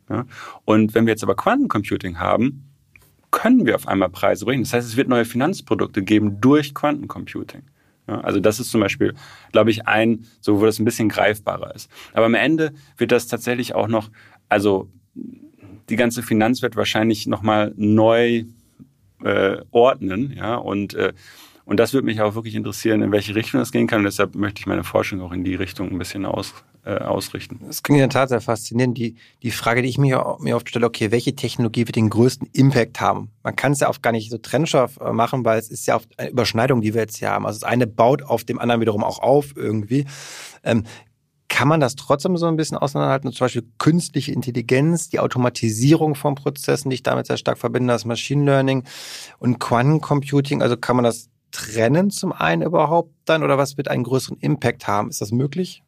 Ja? 0.08 0.26
Und 0.64 0.94
wenn 0.94 1.06
wir 1.06 1.12
jetzt 1.12 1.22
aber 1.22 1.36
Quantencomputing 1.36 2.18
haben, 2.18 2.64
können 3.30 3.66
wir 3.66 3.74
auf 3.74 3.86
einmal 3.86 4.08
Preise 4.08 4.44
berechnen. 4.44 4.64
Das 4.64 4.72
heißt, 4.72 4.88
es 4.88 4.96
wird 4.96 5.08
neue 5.08 5.24
Finanzprodukte 5.24 6.02
geben 6.02 6.40
durch 6.40 6.74
Quantencomputing. 6.74 7.62
Ja, 8.08 8.22
also 8.22 8.40
das 8.40 8.58
ist 8.58 8.70
zum 8.70 8.80
Beispiel, 8.80 9.14
glaube 9.52 9.70
ich, 9.70 9.86
ein, 9.86 10.24
so 10.40 10.60
wo 10.60 10.64
das 10.64 10.78
ein 10.78 10.86
bisschen 10.86 11.10
greifbarer 11.10 11.74
ist. 11.74 11.90
Aber 12.14 12.24
am 12.24 12.34
Ende 12.34 12.72
wird 12.96 13.12
das 13.12 13.26
tatsächlich 13.26 13.74
auch 13.74 13.86
noch, 13.86 14.10
also 14.48 14.88
die 15.90 15.96
ganze 15.96 16.22
Finanzwelt 16.22 16.76
wahrscheinlich 16.76 17.26
nochmal 17.26 17.74
neu 17.76 18.44
äh, 19.22 19.58
ordnen, 19.70 20.32
ja, 20.34 20.54
und 20.54 20.94
äh, 20.94 21.12
und 21.68 21.76
das 21.76 21.92
würde 21.92 22.06
mich 22.06 22.18
auch 22.22 22.34
wirklich 22.34 22.54
interessieren, 22.54 23.02
in 23.02 23.12
welche 23.12 23.34
Richtung 23.34 23.60
das 23.60 23.72
gehen 23.72 23.86
kann. 23.86 23.98
Und 23.98 24.04
deshalb 24.04 24.34
möchte 24.34 24.58
ich 24.58 24.66
meine 24.66 24.84
Forschung 24.84 25.20
auch 25.20 25.32
in 25.32 25.44
die 25.44 25.54
Richtung 25.54 25.90
ein 25.90 25.98
bisschen 25.98 26.24
aus, 26.24 26.54
äh, 26.86 26.96
ausrichten. 26.96 27.60
Das 27.66 27.82
klingt 27.82 27.98
in 27.98 28.08
der 28.08 28.08
Tat 28.08 28.30
sehr 28.30 28.40
faszinierend. 28.40 28.96
Die, 28.96 29.16
die 29.42 29.50
Frage, 29.50 29.82
die 29.82 29.90
ich 29.90 29.98
mir, 29.98 30.38
mir 30.40 30.56
oft 30.56 30.66
stelle, 30.70 30.86
okay, 30.86 31.10
welche 31.10 31.36
Technologie 31.36 31.86
wird 31.86 31.96
den 31.96 32.08
größten 32.08 32.48
Impact 32.54 33.02
haben? 33.02 33.32
Man 33.42 33.54
kann 33.54 33.72
es 33.72 33.80
ja 33.80 33.90
oft 33.90 34.02
gar 34.02 34.12
nicht 34.12 34.30
so 34.30 34.38
trennscharf 34.38 34.98
äh, 34.98 35.12
machen, 35.12 35.44
weil 35.44 35.58
es 35.58 35.68
ist 35.68 35.86
ja 35.86 35.96
oft 35.96 36.08
eine 36.18 36.30
Überschneidung, 36.30 36.80
die 36.80 36.94
wir 36.94 37.02
jetzt 37.02 37.18
hier 37.18 37.28
haben. 37.28 37.44
Also 37.44 37.60
das 37.60 37.68
eine 37.68 37.86
baut 37.86 38.22
auf 38.22 38.44
dem 38.44 38.58
anderen 38.58 38.80
wiederum 38.80 39.04
auch 39.04 39.18
auf 39.18 39.54
irgendwie. 39.54 40.06
Ähm, 40.64 40.84
kann 41.48 41.68
man 41.68 41.80
das 41.80 41.96
trotzdem 41.96 42.38
so 42.38 42.46
ein 42.46 42.56
bisschen 42.56 42.78
auseinanderhalten? 42.78 43.30
Zum 43.32 43.44
Beispiel 43.44 43.68
künstliche 43.76 44.32
Intelligenz, 44.32 45.10
die 45.10 45.20
Automatisierung 45.20 46.14
von 46.14 46.34
Prozessen, 46.34 46.88
die 46.88 46.94
ich 46.94 47.02
damit 47.02 47.26
sehr 47.26 47.36
stark 47.36 47.58
verbinde, 47.58 47.92
das 47.92 48.06
Machine 48.06 48.46
Learning 48.46 48.84
und 49.38 49.58
Quantencomputing. 49.58 50.62
Also 50.62 50.78
kann 50.78 50.96
man 50.96 51.04
das 51.04 51.28
trennen 51.50 52.10
zum 52.10 52.32
einen 52.32 52.62
überhaupt 52.62 53.12
dann 53.24 53.42
oder 53.42 53.58
was 53.58 53.76
wird 53.76 53.88
einen 53.88 54.04
größeren 54.04 54.38
Impact 54.40 54.86
haben? 54.86 55.10
Ist 55.10 55.20
das 55.20 55.32
möglich? 55.32 55.82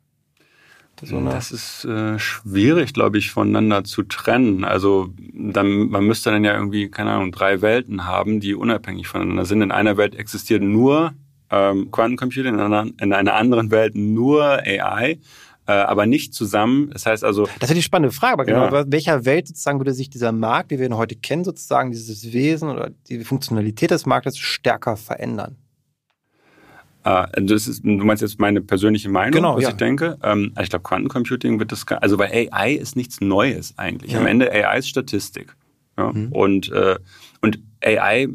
So 1.02 1.18
das 1.22 1.50
ist 1.50 1.86
äh, 1.86 2.18
schwierig, 2.18 2.92
glaube 2.92 3.16
ich, 3.16 3.30
voneinander 3.30 3.84
zu 3.84 4.02
trennen. 4.02 4.64
Also 4.64 5.08
dann, 5.32 5.88
man 5.88 6.04
müsste 6.04 6.30
dann 6.30 6.44
ja 6.44 6.54
irgendwie, 6.54 6.90
keine 6.90 7.12
Ahnung, 7.12 7.32
drei 7.32 7.62
Welten 7.62 8.04
haben, 8.04 8.40
die 8.40 8.54
unabhängig 8.54 9.08
voneinander 9.08 9.46
sind. 9.46 9.62
In 9.62 9.72
einer 9.72 9.96
Welt 9.96 10.14
existiert 10.14 10.62
nur 10.62 11.14
ähm, 11.50 11.90
Quantencomputing, 11.90 12.54
in 12.54 12.60
einer, 12.60 12.86
in 13.00 13.12
einer 13.12 13.34
anderen 13.34 13.70
Welt 13.70 13.94
nur 13.94 14.44
AI 14.44 15.18
aber 15.72 16.06
nicht 16.06 16.34
zusammen. 16.34 16.90
Das 16.90 17.06
heißt 17.06 17.24
also. 17.24 17.48
Das 17.58 17.70
ist 17.70 17.76
die 17.76 17.82
spannende 17.82 18.12
Frage, 18.12 18.34
aber 18.34 18.44
genau, 18.44 18.72
ja. 18.72 18.84
welcher 18.88 19.24
Welt 19.24 19.48
sozusagen 19.48 19.78
würde 19.78 19.94
sich 19.94 20.10
dieser 20.10 20.32
Markt, 20.32 20.70
wie 20.70 20.78
wir 20.78 20.86
ihn 20.86 20.96
heute 20.96 21.16
kennen, 21.16 21.44
sozusagen 21.44 21.90
dieses 21.90 22.32
Wesen 22.32 22.70
oder 22.70 22.90
die 23.08 23.24
Funktionalität 23.24 23.90
des 23.90 24.06
Marktes 24.06 24.38
stärker 24.38 24.96
verändern? 24.96 25.56
Das 27.02 27.66
ist, 27.66 27.82
du 27.82 28.04
meinst 28.04 28.22
jetzt 28.22 28.38
meine 28.38 28.60
persönliche 28.60 29.08
Meinung, 29.08 29.32
genau, 29.32 29.56
was 29.56 29.62
ja. 29.62 29.70
ich 29.70 29.76
denke. 29.76 30.18
Ähm, 30.22 30.52
ich 30.60 30.68
glaube, 30.68 30.82
Quantencomputing 30.82 31.58
wird 31.58 31.72
das, 31.72 31.86
also 31.88 32.18
weil 32.18 32.50
AI 32.50 32.72
ist 32.72 32.94
nichts 32.94 33.22
Neues 33.22 33.72
eigentlich. 33.78 34.12
Ja. 34.12 34.20
Am 34.20 34.26
Ende 34.26 34.52
AI 34.52 34.78
ist 34.78 34.88
Statistik. 34.88 35.56
Ja? 35.96 36.12
Mhm. 36.12 36.32
Und, 36.32 36.70
äh, 36.72 36.98
und 37.40 37.58
AI, 37.82 38.28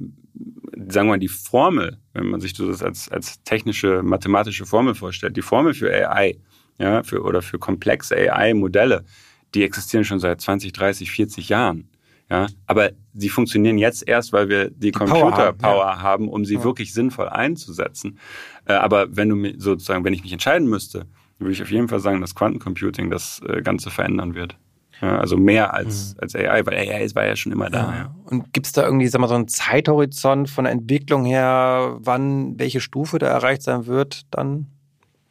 sagen 0.73 1.07
wir 1.07 1.13
mal, 1.13 1.19
die 1.19 1.27
Formel, 1.27 1.99
wenn 2.13 2.27
man 2.27 2.41
sich 2.41 2.53
das 2.53 2.81
als, 2.81 3.07
als 3.09 3.43
technische, 3.43 4.01
mathematische 4.01 4.65
Formel 4.65 4.95
vorstellt, 4.95 5.37
die 5.37 5.43
Formel 5.43 5.75
für 5.75 5.91
AI 5.91 6.37
ja, 6.77 7.03
für, 7.03 7.23
oder 7.23 7.41
für 7.41 7.59
komplexe 7.59 8.15
AI-Modelle, 8.15 9.05
die 9.53 9.63
existieren 9.63 10.03
schon 10.03 10.19
seit 10.19 10.41
20, 10.41 10.73
30, 10.73 11.11
40 11.11 11.49
Jahren. 11.49 11.89
Ja, 12.29 12.47
aber 12.65 12.91
sie 13.13 13.29
funktionieren 13.29 13.77
jetzt 13.77 14.07
erst, 14.07 14.33
weil 14.33 14.49
wir 14.49 14.71
die, 14.71 14.79
die 14.79 14.91
Computer-Power 14.91 15.85
haben, 15.85 15.97
ja. 15.97 16.01
haben, 16.01 16.27
um 16.27 16.43
sie 16.43 16.55
ja. 16.55 16.63
wirklich 16.63 16.91
sinnvoll 16.91 17.29
einzusetzen. 17.29 18.17
Äh, 18.65 18.73
aber 18.73 19.15
wenn 19.15 19.29
du 19.29 19.59
sozusagen, 19.59 20.03
wenn 20.03 20.13
ich 20.13 20.23
mich 20.23 20.33
entscheiden 20.33 20.67
müsste, 20.67 21.05
würde 21.37 21.51
ich 21.51 21.61
auf 21.61 21.69
jeden 21.69 21.87
Fall 21.87 21.99
sagen, 21.99 22.21
dass 22.21 22.33
Quantencomputing 22.33 23.11
das 23.11 23.41
äh, 23.47 23.61
Ganze 23.61 23.91
verändern 23.91 24.33
wird. 24.33 24.57
Ja, 25.01 25.19
also 25.19 25.37
mehr 25.37 25.73
als, 25.73 26.13
mhm. 26.13 26.19
als 26.21 26.35
AI, 26.35 26.65
weil 26.65 26.75
AI 26.75 27.07
war 27.13 27.25
ja 27.25 27.35
schon 27.35 27.51
immer 27.51 27.69
da. 27.69 27.93
Ja. 27.93 28.15
Und 28.23 28.53
gibt 28.53 28.65
es 28.65 28.71
da 28.71 28.85
irgendwie, 28.85 29.07
sag 29.07 29.19
mal, 29.19 29.27
so 29.27 29.35
einen 29.35 29.47
Zeithorizont 29.47 30.49
von 30.49 30.63
der 30.63 30.73
Entwicklung 30.73 31.25
her, 31.25 31.97
wann 31.99 32.57
welche 32.57 32.79
Stufe 32.79 33.19
da 33.19 33.27
erreicht 33.27 33.61
sein 33.61 33.85
wird 33.85 34.25
dann 34.31 34.67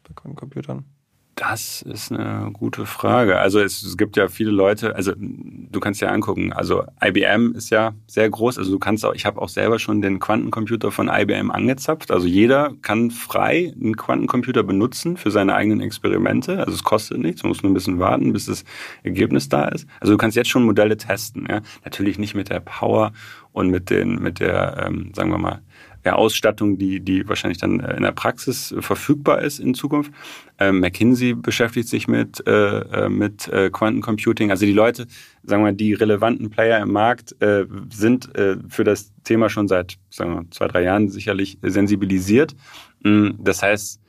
bei 0.04 0.14
Quantencomputern? 0.14 0.84
Das 1.36 1.82
ist 1.82 2.12
eine 2.12 2.50
gute 2.52 2.86
Frage. 2.86 3.40
Also 3.40 3.58
es, 3.58 3.82
es, 3.82 3.96
gibt 3.96 4.16
ja 4.16 4.28
viele 4.28 4.52
Leute, 4.52 4.94
also 4.94 5.12
du 5.16 5.80
kannst 5.80 6.00
ja 6.00 6.10
angucken, 6.10 6.52
also 6.52 6.84
IBM 7.02 7.54
ist 7.56 7.70
ja 7.70 7.92
sehr 8.06 8.30
groß, 8.30 8.56
also 8.56 8.70
du 8.70 8.78
kannst 8.78 9.04
auch, 9.04 9.14
ich 9.14 9.26
habe 9.26 9.42
auch 9.42 9.48
selber 9.48 9.80
schon 9.80 10.00
den 10.00 10.20
Quantencomputer 10.20 10.92
von 10.92 11.08
IBM 11.12 11.50
angezapft. 11.50 12.12
Also 12.12 12.28
jeder 12.28 12.72
kann 12.82 13.10
frei 13.10 13.74
einen 13.74 13.96
Quantencomputer 13.96 14.62
benutzen 14.62 15.16
für 15.16 15.32
seine 15.32 15.54
eigenen 15.54 15.80
Experimente. 15.80 16.60
Also 16.60 16.72
es 16.72 16.84
kostet 16.84 17.18
nichts, 17.18 17.42
man 17.42 17.48
muss 17.48 17.64
nur 17.64 17.72
ein 17.72 17.74
bisschen 17.74 17.98
warten, 17.98 18.32
bis 18.32 18.46
das 18.46 18.64
Ergebnis 19.02 19.48
da 19.48 19.66
ist. 19.66 19.88
Also 19.98 20.12
du 20.12 20.18
kannst 20.18 20.36
jetzt 20.36 20.50
schon 20.50 20.64
Modelle 20.64 20.96
testen, 20.96 21.48
ja. 21.50 21.62
Natürlich 21.84 22.16
nicht 22.16 22.36
mit 22.36 22.48
der 22.48 22.60
Power 22.60 23.12
und 23.50 23.70
mit 23.70 23.90
den, 23.90 24.22
mit 24.22 24.38
der, 24.38 24.84
ähm, 24.86 25.10
sagen 25.14 25.30
wir 25.30 25.38
mal, 25.38 25.62
ja, 26.04 26.14
Ausstattung, 26.14 26.76
die, 26.78 27.00
die 27.00 27.26
wahrscheinlich 27.28 27.58
dann 27.58 27.80
äh, 27.80 27.96
in 27.96 28.02
der 28.02 28.12
Praxis 28.12 28.74
verfügbar 28.80 29.40
ist 29.42 29.58
in 29.58 29.74
Zukunft. 29.74 30.12
Ähm, 30.58 30.80
McKinsey 30.80 31.34
beschäftigt 31.34 31.88
sich 31.88 32.08
mit, 32.08 32.46
äh, 32.46 32.50
äh, 32.50 33.08
mit 33.08 33.48
äh, 33.48 33.70
Quantencomputing. 33.70 34.50
Also 34.50 34.66
die 34.66 34.72
Leute, 34.72 35.06
sagen 35.42 35.62
wir 35.62 35.70
mal, 35.70 35.74
die 35.74 35.94
relevanten 35.94 36.50
Player 36.50 36.80
im 36.80 36.92
Markt 36.92 37.40
äh, 37.40 37.64
sind 37.90 38.34
äh, 38.36 38.56
für 38.68 38.84
das 38.84 39.12
Thema 39.24 39.48
schon 39.48 39.66
seit 39.66 39.96
sagen 40.10 40.30
wir, 40.30 40.36
mal, 40.42 40.50
zwei, 40.50 40.68
drei 40.68 40.82
Jahren 40.82 41.08
sicherlich 41.08 41.58
sensibilisiert. 41.62 42.54
Mm, 43.02 43.30
das 43.38 43.62
heißt, 43.62 44.00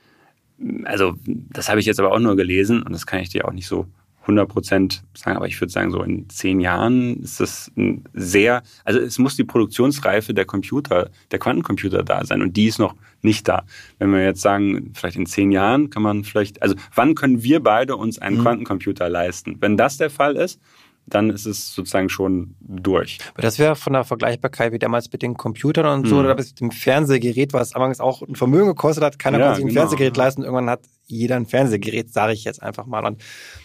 also 0.83 1.15
das 1.25 1.69
habe 1.69 1.79
ich 1.79 1.85
jetzt 1.85 1.99
aber 1.99 2.11
auch 2.11 2.19
nur 2.19 2.35
gelesen 2.35 2.83
und 2.83 2.93
das 2.93 3.05
kann 3.05 3.19
ich 3.19 3.29
dir 3.29 3.47
auch 3.47 3.53
nicht 3.53 3.67
so 3.67 3.87
100 4.25 4.49
Prozent 4.49 5.03
sagen, 5.13 5.37
aber 5.37 5.47
ich 5.47 5.59
würde 5.61 5.71
sagen, 5.71 5.91
so 5.91 6.01
in 6.01 6.27
zehn 6.29 6.59
Jahren 6.59 7.21
ist 7.21 7.39
das 7.39 7.71
ein 7.77 8.03
sehr, 8.13 8.63
also 8.83 8.99
es 8.99 9.19
muss 9.19 9.35
die 9.35 9.43
Produktionsreife 9.43 10.33
der 10.33 10.45
Computer, 10.45 11.09
der 11.31 11.39
Quantencomputer 11.39 12.03
da 12.03 12.25
sein 12.25 12.41
und 12.41 12.57
die 12.57 12.65
ist 12.65 12.79
noch 12.79 12.95
nicht 13.21 13.47
da. 13.47 13.63
Wenn 13.99 14.11
wir 14.11 14.23
jetzt 14.23 14.41
sagen, 14.41 14.91
vielleicht 14.93 15.15
in 15.15 15.27
zehn 15.27 15.51
Jahren 15.51 15.89
kann 15.89 16.01
man 16.01 16.23
vielleicht, 16.23 16.61
also 16.61 16.75
wann 16.93 17.13
können 17.13 17.43
wir 17.43 17.61
beide 17.61 17.95
uns 17.95 18.17
einen 18.19 18.37
mhm. 18.37 18.41
Quantencomputer 18.41 19.09
leisten? 19.09 19.57
Wenn 19.59 19.77
das 19.77 19.97
der 19.97 20.09
Fall 20.09 20.35
ist, 20.35 20.59
dann 21.07 21.29
ist 21.29 21.45
es 21.45 21.73
sozusagen 21.73 22.09
schon 22.09 22.55
durch. 22.59 23.19
Das 23.37 23.59
wäre 23.59 23.75
von 23.75 23.93
der 23.93 24.03
Vergleichbarkeit 24.03 24.71
wie 24.71 24.79
damals 24.79 25.11
mit 25.11 25.21
den 25.21 25.35
Computern 25.35 25.85
und 25.85 26.07
so, 26.07 26.15
mhm. 26.15 26.21
oder 26.21 26.35
mit 26.35 26.59
dem 26.59 26.71
Fernsehgerät, 26.71 27.53
was 27.53 27.73
anfangs 27.73 27.99
auch 27.99 28.23
ein 28.23 28.35
Vermögen 28.35 28.67
gekostet 28.67 29.03
hat. 29.03 29.19
Keiner 29.19 29.39
ja, 29.39 29.45
konnte 29.45 29.57
sich 29.57 29.65
ein 29.65 29.69
genau. 29.69 29.81
Fernsehgerät 29.81 30.17
leisten. 30.17 30.41
Irgendwann 30.41 30.69
hat 30.69 30.81
jeder 31.05 31.35
ein 31.35 31.45
Fernsehgerät, 31.45 32.11
sage 32.11 32.33
ich 32.33 32.43
jetzt 32.43 32.63
einfach 32.63 32.87
mal. 32.87 33.05
Und 33.05 33.23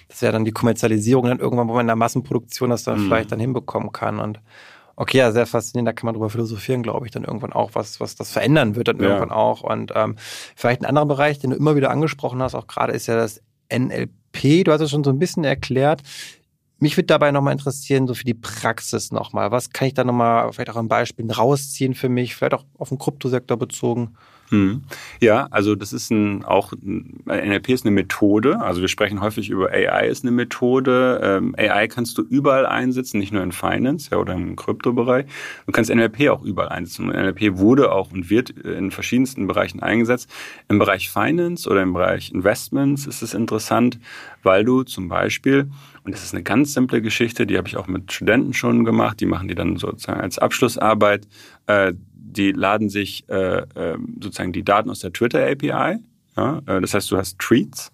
das 0.09 0.21
wäre 0.21 0.33
dann 0.33 0.45
die 0.45 0.53
Kommerzialisierung 0.53 1.27
dann 1.27 1.39
irgendwann, 1.39 1.69
wo 1.69 1.73
man 1.73 1.83
in 1.83 1.87
der 1.87 1.97
Massenproduktion 1.97 2.71
das 2.71 2.85
dann 2.85 3.01
mhm. 3.01 3.07
vielleicht 3.07 3.33
dann 3.33 3.41
hinbekommen 3.41 3.91
kann. 3.93 4.19
Und 4.19 4.41
okay, 4.97 5.19
ja, 5.19 5.33
sehr 5.33 5.47
faszinierend, 5.47 5.89
da 5.89 5.93
kann 5.95 6.07
man 6.07 6.15
drüber 6.15 6.29
philosophieren, 6.29 6.83
glaube 6.83 7.07
ich, 7.07 7.13
dann 7.13 7.25
irgendwann 7.25 7.55
auch, 7.55 7.71
was, 7.73 8.01
was 8.01 8.17
das 8.17 8.31
verändern 8.33 8.77
wird 8.77 8.89
dann 8.89 9.01
ja. 9.01 9.07
irgendwann 9.07 9.31
auch. 9.31 9.63
Und 9.63 9.93
ähm, 9.95 10.17
vielleicht 10.57 10.83
ein 10.83 10.87
anderer 10.87 11.07
Bereich, 11.07 11.39
den 11.39 11.51
du 11.51 11.57
immer 11.57 11.75
wieder 11.75 11.91
angesprochen 11.91 12.43
hast, 12.43 12.55
auch 12.55 12.67
gerade 12.67 12.93
ist 12.93 13.07
ja 13.07 13.17
das 13.17 13.41
NLP. 13.73 14.65
Du 14.65 14.73
hast 14.73 14.83
es 14.83 14.91
schon 14.91 15.05
so 15.05 15.11
ein 15.11 15.19
bisschen 15.19 15.45
erklärt 15.45 16.03
Mich 16.81 16.97
würde 16.97 17.07
dabei 17.07 17.31
nochmal 17.31 17.53
interessieren, 17.53 18.07
so 18.07 18.15
für 18.15 18.25
die 18.25 18.35
Praxis 18.35 19.13
nochmal. 19.13 19.51
Was 19.51 19.71
kann 19.71 19.89
ich 19.89 19.95
da 19.95 20.03
nochmal 20.03 20.51
vielleicht 20.53 20.71
auch 20.71 20.77
an 20.77 20.89
Beispielen 20.89 21.31
rausziehen 21.31 21.95
für 21.95 22.09
mich, 22.09 22.35
vielleicht 22.35 22.55
auch 22.55 22.65
auf 22.79 22.89
den 22.89 22.99
Kryptosektor 22.99 23.59
bezogen? 23.59 24.17
Hm. 24.51 24.83
Ja, 25.21 25.47
also 25.53 25.77
das 25.77 25.93
ist 25.93 26.11
ein, 26.11 26.45
auch, 26.45 26.73
NLP 26.83 27.69
ist 27.69 27.87
eine 27.87 27.95
Methode. 27.95 28.61
Also 28.61 28.81
wir 28.81 28.89
sprechen 28.89 29.21
häufig 29.21 29.49
über 29.49 29.71
AI 29.71 30.09
ist 30.09 30.25
eine 30.25 30.33
Methode. 30.33 31.21
Ähm, 31.23 31.55
AI 31.57 31.87
kannst 31.87 32.19
du 32.19 32.23
überall 32.23 32.67
einsetzen, 32.67 33.21
nicht 33.21 33.33
nur 33.33 33.45
in 33.45 33.53
Finance 33.53 34.09
ja, 34.11 34.19
oder 34.19 34.35
im 34.35 34.57
Kryptobereich. 34.57 35.27
Du 35.67 35.73
kannst 35.73 35.95
NLP 35.95 36.31
auch 36.31 36.43
überall 36.43 36.69
einsetzen. 36.69 37.07
Und 37.09 37.15
NLP 37.15 37.59
wurde 37.59 37.93
auch 37.93 38.11
und 38.11 38.29
wird 38.29 38.51
in 38.51 38.91
verschiedensten 38.91 39.47
Bereichen 39.47 39.81
eingesetzt. 39.81 40.29
Im 40.69 40.81
Bereich 40.81 41.11
Finance 41.11 41.71
oder 41.71 41.83
im 41.83 41.93
Bereich 41.93 42.33
Investments 42.33 43.07
ist 43.07 43.23
es 43.23 43.35
interessant, 43.35 44.01
weil 44.43 44.65
du 44.65 44.83
zum 44.83 45.09
Beispiel, 45.09 45.71
und 46.03 46.13
das 46.13 46.25
ist 46.25 46.35
eine 46.35 46.43
ganz 46.43 46.73
simple 46.73 47.03
Geschichte, 47.03 47.47
die 47.47 47.57
habe 47.57 47.69
ich 47.69 47.77
auch 47.77 47.87
mit 47.87 48.13
Studenten 48.13 48.53
schon 48.53 48.85
gemacht, 48.85 49.21
die 49.21 49.27
machen 49.27 49.47
die 49.47 49.55
dann 49.55 49.77
sozusagen 49.77 50.21
als 50.21 50.39
Abschlussarbeit, 50.39 51.29
äh, 51.67 51.93
die 52.33 52.53
laden 52.53 52.89
sich 52.89 53.29
äh, 53.29 53.63
ähm, 53.77 54.17
sozusagen 54.21 54.53
die 54.53 54.65
Daten 54.65 54.91
aus 54.91 55.01
der 55.01 55.13
Twitter 55.13 55.47
API. 55.47 55.99
Ja? 56.37 56.63
Äh, 56.67 56.81
das 56.81 56.95
heißt, 56.95 57.11
du 57.11 57.17
hast 57.17 57.39
Tweets 57.39 57.93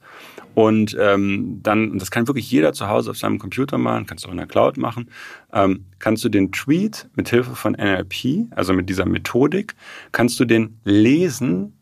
und 0.57 0.97
ähm, 0.99 1.61
dann, 1.63 1.91
und 1.91 2.01
das 2.01 2.11
kann 2.11 2.27
wirklich 2.29 2.51
jeder 2.51 2.73
zu 2.73 2.89
Hause 2.89 3.11
auf 3.11 3.19
seinem 3.19 3.39
Computer 3.39 3.77
machen, 3.77 4.07
kannst 4.07 4.25
du 4.25 4.29
auch 4.29 4.33
in 4.33 4.39
der 4.39 4.47
Cloud 4.47 4.79
machen, 4.79 5.11
ähm, 5.53 5.85
kannst 5.99 6.25
du 6.25 6.31
den 6.31 6.51
Tweet 6.51 7.11
mit 7.15 7.29
Hilfe 7.29 7.55
von 7.55 7.73
NLP, 7.73 8.47
also 8.53 8.73
mit 8.73 8.89
dieser 8.89 9.05
Methodik, 9.05 9.75
kannst 10.13 10.41
du 10.41 10.47
den 10.47 10.81
lesen 10.83 11.75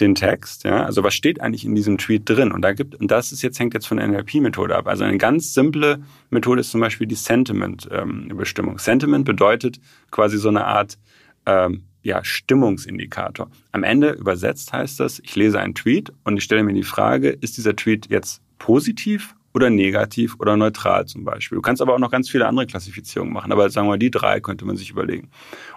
den 0.00 0.14
Text, 0.14 0.64
ja, 0.64 0.84
also 0.84 1.04
was 1.04 1.14
steht 1.14 1.40
eigentlich 1.40 1.64
in 1.64 1.74
diesem 1.74 1.98
Tweet 1.98 2.28
drin? 2.28 2.52
Und 2.52 2.62
da 2.62 2.72
gibt, 2.72 2.96
und 2.96 3.10
das 3.10 3.32
ist 3.32 3.42
jetzt, 3.42 3.58
hängt 3.60 3.74
jetzt 3.74 3.86
von 3.86 3.96
der 3.98 4.08
NLP-Methode 4.08 4.76
ab. 4.76 4.88
Also 4.88 5.04
eine 5.04 5.18
ganz 5.18 5.54
simple 5.54 6.00
Methode 6.30 6.60
ist 6.60 6.70
zum 6.70 6.80
Beispiel 6.80 7.06
die 7.06 7.14
Sentiment-Bestimmung. 7.14 8.72
Ähm, 8.72 8.78
Sentiment 8.78 9.24
bedeutet 9.24 9.80
quasi 10.10 10.36
so 10.36 10.48
eine 10.48 10.66
Art 10.66 10.98
ähm, 11.46 11.84
ja, 12.06 12.22
Stimmungsindikator. 12.22 13.50
Am 13.72 13.82
Ende 13.82 14.12
übersetzt 14.12 14.72
heißt 14.72 15.00
das, 15.00 15.18
ich 15.18 15.34
lese 15.34 15.58
einen 15.58 15.74
Tweet 15.74 16.12
und 16.22 16.36
ich 16.36 16.44
stelle 16.44 16.62
mir 16.62 16.72
die 16.72 16.84
Frage, 16.84 17.30
ist 17.30 17.56
dieser 17.56 17.74
Tweet 17.74 18.08
jetzt 18.08 18.40
positiv 18.58 19.34
oder 19.52 19.70
negativ 19.70 20.36
oder 20.38 20.56
neutral 20.56 21.06
zum 21.06 21.24
Beispiel. 21.24 21.56
Du 21.56 21.62
kannst 21.62 21.82
aber 21.82 21.94
auch 21.94 21.98
noch 21.98 22.12
ganz 22.12 22.30
viele 22.30 22.46
andere 22.46 22.66
Klassifizierungen 22.66 23.34
machen, 23.34 23.50
aber 23.50 23.68
sagen 23.70 23.88
wir 23.88 23.92
mal, 23.92 23.98
die 23.98 24.12
drei 24.12 24.38
könnte 24.38 24.64
man 24.64 24.76
sich 24.76 24.90
überlegen. 24.90 25.30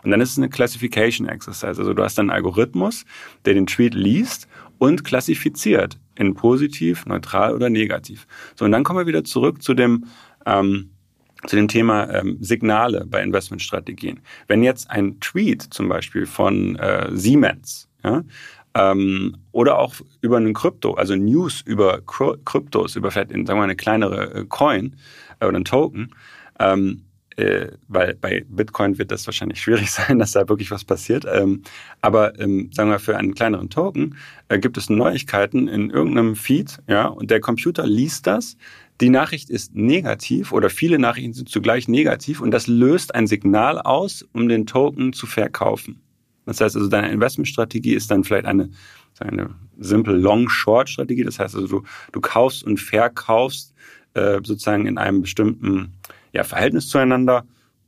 Und 0.03 0.11
dann 0.11 0.21
ist 0.21 0.31
es 0.31 0.37
eine 0.37 0.49
Classification 0.49 1.27
Exercise. 1.27 1.79
Also 1.79 1.95
du 1.95 2.03
hast 2.03 2.17
dann 2.19 2.29
einen 2.29 2.35
Algorithmus, 2.35 3.05
der 3.45 3.55
den 3.55 3.65
Tweet 3.65 3.95
liest 3.95 4.47
und 4.77 5.03
klassifiziert 5.03 5.97
in 6.15 6.35
positiv, 6.35 7.07
neutral 7.07 7.55
oder 7.55 7.71
negativ. 7.71 8.27
So, 8.55 8.65
und 8.65 8.71
dann 8.71 8.83
kommen 8.83 8.99
wir 8.99 9.07
wieder 9.07 9.23
zurück 9.23 9.63
zu 9.63 9.73
dem, 9.73 10.05
ähm, 10.45 10.91
zu 11.47 11.55
dem 11.55 11.67
Thema 11.67 12.09
ähm, 12.13 12.37
Signale 12.41 13.05
bei 13.05 13.21
Investmentstrategien. 13.23 14.19
Wenn 14.47 14.63
jetzt 14.63 14.89
ein 14.89 15.19
Tweet 15.19 15.61
zum 15.61 15.89
Beispiel 15.89 16.25
von 16.25 16.75
äh, 16.75 17.09
Siemens 17.11 17.87
ja, 18.03 18.23
ähm, 18.75 19.37
oder 19.51 19.79
auch 19.79 19.95
über 20.21 20.37
einen 20.37 20.53
Krypto, 20.53 20.93
also 20.93 21.15
News 21.15 21.61
über 21.61 22.01
Kryptos, 22.01 22.95
über 22.95 23.11
vielleicht 23.11 23.31
sagen 23.31 23.47
wir 23.47 23.55
mal 23.55 23.63
eine 23.63 23.75
kleinere 23.75 24.33
äh, 24.33 24.45
Coin 24.45 24.95
äh, 25.39 25.45
oder 25.45 25.57
ein 25.57 25.65
Token, 25.65 26.13
ähm, 26.59 27.03
äh, 27.37 27.69
weil 27.87 28.15
bei 28.15 28.45
Bitcoin 28.49 28.97
wird 28.97 29.11
das 29.11 29.25
wahrscheinlich 29.25 29.61
schwierig 29.61 29.91
sein, 29.91 30.19
dass 30.19 30.33
da 30.33 30.47
wirklich 30.49 30.71
was 30.71 30.83
passiert. 30.83 31.25
Ähm, 31.31 31.63
aber 32.01 32.37
ähm, 32.39 32.69
sagen 32.73 32.89
wir 32.89 32.99
für 32.99 33.17
einen 33.17 33.33
kleineren 33.33 33.69
Token 33.69 34.17
äh, 34.49 34.59
gibt 34.59 34.77
es 34.77 34.89
Neuigkeiten 34.89 35.67
in 35.67 35.89
irgendeinem 35.89 36.35
Feed, 36.35 36.79
ja, 36.87 37.07
und 37.07 37.31
der 37.31 37.39
Computer 37.39 37.87
liest 37.87 38.27
das, 38.27 38.57
die 39.01 39.09
Nachricht 39.09 39.49
ist 39.49 39.75
negativ 39.75 40.51
oder 40.51 40.69
viele 40.69 40.99
Nachrichten 40.99 41.33
sind 41.33 41.49
zugleich 41.49 41.87
negativ 41.87 42.41
und 42.41 42.51
das 42.51 42.67
löst 42.67 43.15
ein 43.15 43.27
Signal 43.27 43.79
aus, 43.79 44.27
um 44.33 44.49
den 44.49 44.65
Token 44.65 45.13
zu 45.13 45.25
verkaufen. 45.25 46.01
Das 46.45 46.61
heißt 46.61 46.75
also, 46.75 46.89
deine 46.89 47.11
Investmentstrategie 47.11 47.93
ist 47.93 48.09
dann 48.11 48.23
vielleicht 48.23 48.45
eine, 48.45 48.69
eine 49.19 49.51
simple 49.77 50.15
Long-Short-Strategie. 50.15 51.23
Das 51.23 51.39
heißt 51.39 51.55
also, 51.55 51.67
du, 51.67 51.83
du 52.11 52.21
kaufst 52.21 52.63
und 52.63 52.79
verkaufst 52.79 53.73
äh, 54.15 54.39
sozusagen 54.43 54.87
in 54.87 54.97
einem 54.97 55.21
bestimmten 55.21 55.93
ja, 56.33 56.43
Verhältnis 56.43 56.87
zueinander. 56.89 57.45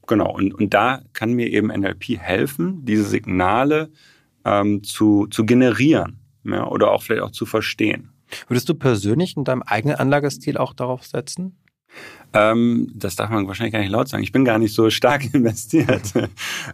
Genau, 0.07 0.31
und, 0.31 0.53
und 0.53 0.73
da 0.73 1.01
kann 1.13 1.33
mir 1.33 1.47
eben 1.47 1.67
NLP 1.67 2.19
helfen, 2.19 2.85
diese 2.85 3.03
Signale 3.03 3.89
ähm, 4.45 4.83
zu, 4.83 5.27
zu 5.27 5.45
generieren 5.45 6.19
ja, 6.43 6.67
oder 6.67 6.91
auch 6.91 7.01
vielleicht 7.01 7.23
auch 7.23 7.31
zu 7.31 7.45
verstehen. 7.45 8.10
Würdest 8.47 8.69
du 8.69 8.75
persönlich 8.75 9.37
in 9.37 9.43
deinem 9.43 9.63
eigenen 9.63 9.95
Anlagestil 9.95 10.57
auch 10.57 10.73
darauf 10.73 11.05
setzen? 11.05 11.57
Ähm, 12.33 12.89
das 12.95 13.15
darf 13.15 13.29
man 13.29 13.47
wahrscheinlich 13.47 13.73
gar 13.73 13.79
nicht 13.79 13.91
laut 13.91 14.07
sagen. 14.07 14.23
Ich 14.23 14.31
bin 14.31 14.45
gar 14.45 14.57
nicht 14.57 14.73
so 14.73 14.89
stark 14.89 15.25
investiert. 15.33 16.13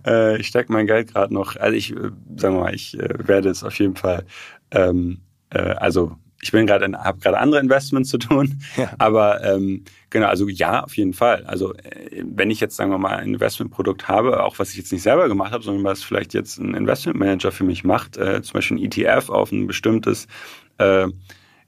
äh, 0.06 0.38
ich 0.38 0.48
stecke 0.48 0.72
mein 0.72 0.86
Geld 0.86 1.13
gerade 1.13 1.34
noch. 1.34 1.56
Also 1.56 1.76
ich, 1.76 1.91
äh, 1.91 2.12
sagen 2.36 2.56
wir 2.56 2.63
mal, 2.63 2.76
ich 2.76 2.98
äh, 3.00 3.28
werde 3.28 3.50
es 3.50 3.63
auf 3.63 3.78
jeden 3.80 3.96
Fall. 3.96 4.26
Ähm, 4.72 5.22
äh, 5.50 5.60
also 5.60 6.15
ich 6.39 6.52
bin 6.52 6.67
gerade, 6.67 6.86
habe 6.96 7.20
gerade 7.20 7.39
andere 7.39 7.60
Investments 7.60 8.10
zu 8.10 8.20
tun. 8.20 8.60
Ja. 8.76 8.91
Aber 9.00 9.43
ähm, 9.43 9.84
genau, 10.12 10.28
also 10.28 10.48
ja, 10.48 10.84
auf 10.84 10.96
jeden 10.96 11.13
Fall. 11.13 11.43
Also 11.46 11.74
äh, 11.74 12.24
wenn 12.24 12.52
ich 12.52 12.60
jetzt 12.60 12.76
sagen 12.76 12.91
wir 12.91 13.00
mal 13.00 13.17
ein 13.17 13.34
Investmentprodukt 13.34 14.08
habe, 14.08 14.43
auch 14.43 14.60
was 14.60 14.70
ich 14.70 14.78
jetzt 14.78 14.91
nicht 14.91 15.02
selber 15.02 15.28
gemacht 15.28 15.52
habe, 15.52 15.63
sondern 15.63 15.84
was 15.84 16.04
vielleicht 16.04 16.36
jetzt 16.36 16.60
ein 16.60 16.76
Investmentmanager 16.76 17.52
für 17.52 17.63
mich 17.63 17.84
macht, 17.84 18.15
zum 18.15 18.54
Beispiel 18.54 18.78
ein 18.78 18.84
ETF 18.84 19.30
auf 19.30 19.52
ein 19.52 19.65
bestimmtes 19.65 20.28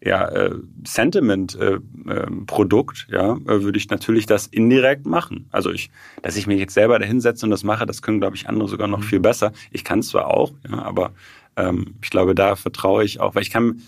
ja, 0.02 0.28
äh, 0.30 0.56
Sentiment-Produkt, 0.86 3.08
äh, 3.10 3.16
äh, 3.16 3.18
ja, 3.18 3.38
würde 3.46 3.78
ich 3.78 3.90
natürlich 3.90 4.26
das 4.26 4.48
indirekt 4.48 5.06
machen. 5.06 5.48
Also 5.52 5.72
ich, 5.72 5.92
dass 6.22 6.38
ich 6.38 6.48
mich 6.48 6.60
jetzt 6.60 6.74
selber 6.74 7.00
dahinsetze 7.00 7.46
und 7.46 7.52
das 7.52 7.64
mache, 7.64 7.86
das 7.86 8.02
können, 8.02 8.20
glaube 8.20 8.36
ich, 8.36 8.48
andere 8.48 8.70
sogar 8.70 8.88
noch 8.88 9.00
mhm. 9.00 9.04
viel 9.04 9.20
besser. 9.20 9.52
Ich 9.72 9.84
kann 9.84 10.00
es 10.00 10.10
zwar 10.10 10.28
auch, 10.28 10.54
ja, 10.70 10.82
aber 10.82 11.12
ähm, 11.58 11.96
ich 12.02 12.10
glaube, 12.10 12.34
da 12.34 12.56
vertraue 12.56 13.04
ich 13.04 13.20
auch, 13.20 13.36
weil 13.36 13.42
ich 13.42 13.50
kann, 13.50 13.82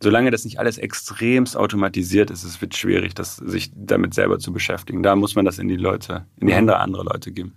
solange 0.00 0.30
das 0.30 0.44
nicht 0.44 0.58
alles 0.58 0.78
extremst 0.78 1.56
automatisiert 1.56 2.30
ist, 2.30 2.44
es 2.44 2.60
wird 2.62 2.74
schwierig, 2.74 3.14
das, 3.14 3.36
sich 3.36 3.70
damit 3.74 4.14
selber 4.14 4.38
zu 4.38 4.52
beschäftigen. 4.52 5.02
Da 5.02 5.16
muss 5.16 5.34
man 5.34 5.44
das 5.44 5.58
in 5.58 5.68
die 5.68 5.76
Leute, 5.76 6.24
in 6.40 6.46
die 6.46 6.54
Hände 6.54 6.78
anderer 6.78 7.04
Leute 7.04 7.30
geben. 7.30 7.52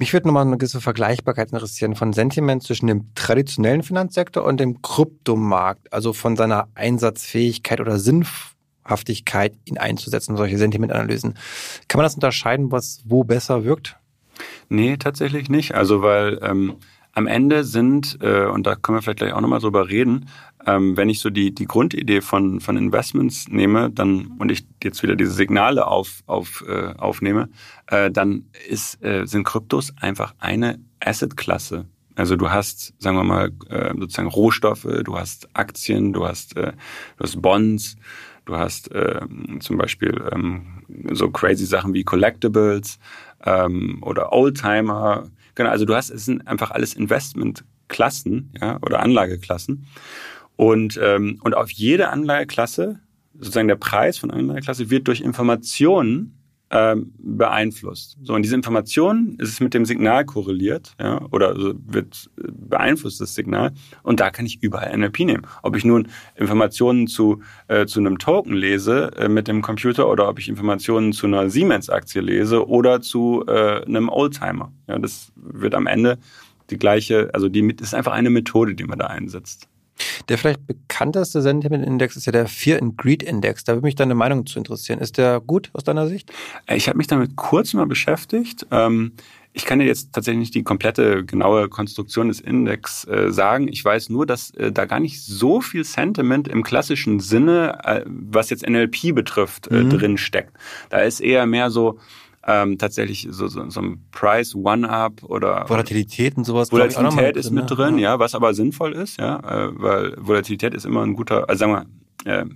Mich 0.00 0.14
würde 0.14 0.28
nochmal 0.28 0.46
eine 0.46 0.56
gewisse 0.56 0.80
Vergleichbarkeit 0.80 1.52
interessieren 1.52 1.94
von 1.94 2.14
Sentiment 2.14 2.62
zwischen 2.62 2.86
dem 2.86 3.14
traditionellen 3.14 3.82
Finanzsektor 3.82 4.42
und 4.44 4.58
dem 4.58 4.80
Kryptomarkt, 4.80 5.92
also 5.92 6.14
von 6.14 6.36
seiner 6.36 6.68
Einsatzfähigkeit 6.74 7.82
oder 7.82 7.98
Sinnhaftigkeit, 7.98 9.58
ihn 9.66 9.76
einzusetzen, 9.76 10.38
solche 10.38 10.56
Sentimentanalysen. 10.56 11.34
Kann 11.86 11.98
man 11.98 12.04
das 12.04 12.14
unterscheiden, 12.14 12.72
was 12.72 13.02
wo 13.04 13.24
besser 13.24 13.64
wirkt? 13.64 13.98
Nee, 14.70 14.96
tatsächlich 14.96 15.50
nicht. 15.50 15.74
Also 15.74 16.00
weil 16.00 16.38
ähm, 16.40 16.76
am 17.12 17.26
Ende 17.26 17.64
sind, 17.64 18.18
äh, 18.20 18.46
und 18.46 18.66
da 18.66 18.74
können 18.76 18.98
wir 18.98 19.02
vielleicht 19.02 19.18
gleich 19.18 19.32
auch 19.32 19.40
nochmal 19.40 19.60
drüber 19.60 19.88
reden, 19.88 20.26
ähm, 20.66 20.96
wenn 20.96 21.08
ich 21.08 21.20
so 21.20 21.30
die, 21.30 21.54
die 21.54 21.66
Grundidee 21.66 22.20
von, 22.20 22.60
von 22.60 22.76
Investments 22.76 23.48
nehme, 23.48 23.90
dann 23.90 24.36
und 24.38 24.50
ich 24.50 24.66
jetzt 24.82 25.02
wieder 25.02 25.16
diese 25.16 25.32
Signale 25.32 25.86
auf, 25.86 26.22
auf, 26.26 26.64
äh, 26.68 26.94
aufnehme, 26.96 27.48
äh, 27.86 28.10
dann 28.10 28.46
ist, 28.68 29.02
äh, 29.02 29.26
sind 29.26 29.44
Kryptos 29.44 29.92
einfach 30.00 30.34
eine 30.38 30.78
Assetklasse. 31.00 31.86
Also 32.14 32.36
du 32.36 32.50
hast, 32.50 32.92
sagen 32.98 33.16
wir 33.16 33.24
mal, 33.24 33.50
äh, 33.70 33.94
sozusagen 33.98 34.28
Rohstoffe, 34.28 34.86
du 35.04 35.18
hast 35.18 35.48
Aktien, 35.54 36.12
du 36.12 36.26
hast, 36.26 36.56
äh, 36.56 36.72
du 37.16 37.24
hast 37.24 37.40
Bonds, 37.40 37.96
du 38.44 38.56
hast 38.56 38.92
äh, 38.92 39.20
zum 39.60 39.78
Beispiel 39.78 40.22
ähm, 40.32 40.82
so 41.12 41.30
crazy 41.30 41.64
Sachen 41.64 41.94
wie 41.94 42.04
Collectibles 42.04 42.98
ähm, 43.44 43.98
oder 44.02 44.32
Oldtimer 44.32 45.30
Genau, 45.60 45.72
also 45.72 45.84
du 45.84 45.94
hast, 45.94 46.08
es 46.08 46.24
sind 46.24 46.48
einfach 46.48 46.70
alles 46.70 46.94
Investmentklassen, 46.94 48.54
ja, 48.58 48.78
oder 48.80 49.00
Anlageklassen. 49.00 49.84
Und, 50.56 50.98
ähm, 51.02 51.38
und 51.44 51.54
auf 51.54 51.70
jede 51.70 52.08
Anlageklasse, 52.08 53.00
sozusagen 53.34 53.68
der 53.68 53.76
Preis 53.76 54.16
von 54.16 54.30
Anlageklasse 54.30 54.88
wird 54.88 55.06
durch 55.06 55.20
Informationen 55.20 56.39
beeinflusst. 56.70 58.16
So, 58.22 58.34
und 58.34 58.42
diese 58.42 58.54
Information 58.54 59.34
ist 59.38 59.60
mit 59.60 59.74
dem 59.74 59.84
Signal 59.84 60.24
korreliert, 60.24 60.94
ja, 61.00 61.20
oder 61.32 61.56
wird 61.56 62.30
beeinflusst 62.36 63.20
das 63.20 63.34
Signal. 63.34 63.72
Und 64.04 64.20
da 64.20 64.30
kann 64.30 64.46
ich 64.46 64.62
überall 64.62 64.96
NLP 64.96 65.20
nehmen. 65.20 65.46
Ob 65.62 65.76
ich 65.76 65.84
nun 65.84 66.08
Informationen 66.36 67.08
zu, 67.08 67.42
äh, 67.66 67.86
zu 67.86 67.98
einem 67.98 68.18
Token 68.18 68.54
lese 68.54 69.10
äh, 69.16 69.28
mit 69.28 69.48
dem 69.48 69.62
Computer 69.62 70.08
oder 70.08 70.28
ob 70.28 70.38
ich 70.38 70.48
Informationen 70.48 71.12
zu 71.12 71.26
einer 71.26 71.50
Siemens-Aktie 71.50 72.20
lese 72.20 72.68
oder 72.68 73.00
zu 73.00 73.44
äh, 73.48 73.84
einem 73.84 74.08
Oldtimer. 74.08 74.72
Ja, 74.86 74.98
das 74.98 75.32
wird 75.34 75.74
am 75.74 75.88
Ende 75.88 76.18
die 76.70 76.78
gleiche, 76.78 77.30
also 77.32 77.48
die 77.48 77.68
ist 77.80 77.94
einfach 77.94 78.12
eine 78.12 78.30
Methode, 78.30 78.76
die 78.76 78.84
man 78.84 78.98
da 78.98 79.06
einsetzt. 79.08 79.68
Der 80.28 80.38
vielleicht 80.38 80.66
bekannteste 80.66 81.42
Sentiment-Index 81.42 82.16
ist 82.16 82.26
ja 82.26 82.32
der 82.32 82.46
Fear 82.46 82.80
and 82.80 82.96
Greed 82.96 83.22
Index. 83.22 83.64
Da 83.64 83.74
würde 83.74 83.86
mich 83.86 83.94
deine 83.94 84.14
Meinung 84.14 84.46
zu 84.46 84.58
interessieren. 84.58 85.00
Ist 85.00 85.18
der 85.18 85.40
gut 85.40 85.70
aus 85.72 85.84
deiner 85.84 86.06
Sicht? 86.06 86.32
Ich 86.68 86.88
habe 86.88 86.98
mich 86.98 87.06
damit 87.06 87.36
kurz 87.36 87.74
mal 87.74 87.86
beschäftigt. 87.86 88.66
Ähm, 88.70 89.12
ich 89.52 89.64
kann 89.64 89.80
dir 89.80 89.84
jetzt 89.84 90.12
tatsächlich 90.12 90.38
nicht 90.38 90.54
die 90.54 90.62
komplette 90.62 91.24
genaue 91.24 91.68
Konstruktion 91.68 92.28
des 92.28 92.40
Index 92.40 93.04
äh, 93.08 93.32
sagen. 93.32 93.66
Ich 93.66 93.84
weiß 93.84 94.08
nur, 94.08 94.24
dass 94.24 94.52
äh, 94.52 94.70
da 94.70 94.84
gar 94.84 95.00
nicht 95.00 95.22
so 95.22 95.60
viel 95.60 95.84
Sentiment 95.84 96.46
im 96.46 96.62
klassischen 96.62 97.18
Sinne, 97.18 97.78
äh, 97.84 98.04
was 98.06 98.50
jetzt 98.50 98.68
NLP 98.68 99.12
betrifft, 99.12 99.66
äh, 99.68 99.82
mhm. 99.82 99.90
drin 99.90 100.18
steckt. 100.18 100.56
Da 100.88 101.00
ist 101.00 101.20
eher 101.20 101.46
mehr 101.46 101.70
so 101.70 101.98
ähm, 102.46 102.78
tatsächlich 102.78 103.28
so, 103.30 103.48
so, 103.48 103.68
so 103.68 103.80
ein 103.80 104.04
Price 104.10 104.54
One-Up 104.54 105.22
oder 105.24 105.68
Volatilität 105.68 106.36
und 106.36 106.44
sowas. 106.44 106.72
Volatilität 106.72 107.36
ist 107.36 107.50
mit 107.50 107.70
drin, 107.70 107.96
ne? 107.96 108.02
ja, 108.02 108.18
was 108.18 108.34
aber 108.34 108.54
sinnvoll 108.54 108.92
ist, 108.94 109.18
ja, 109.18 109.38
äh, 109.38 109.70
weil 109.72 110.14
Volatilität 110.18 110.74
ist 110.74 110.86
immer 110.86 111.02
ein 111.02 111.14
guter, 111.14 111.48
also 111.48 111.60
sagen 111.60 111.86
wir, 112.24 112.40
äh, 112.40 112.46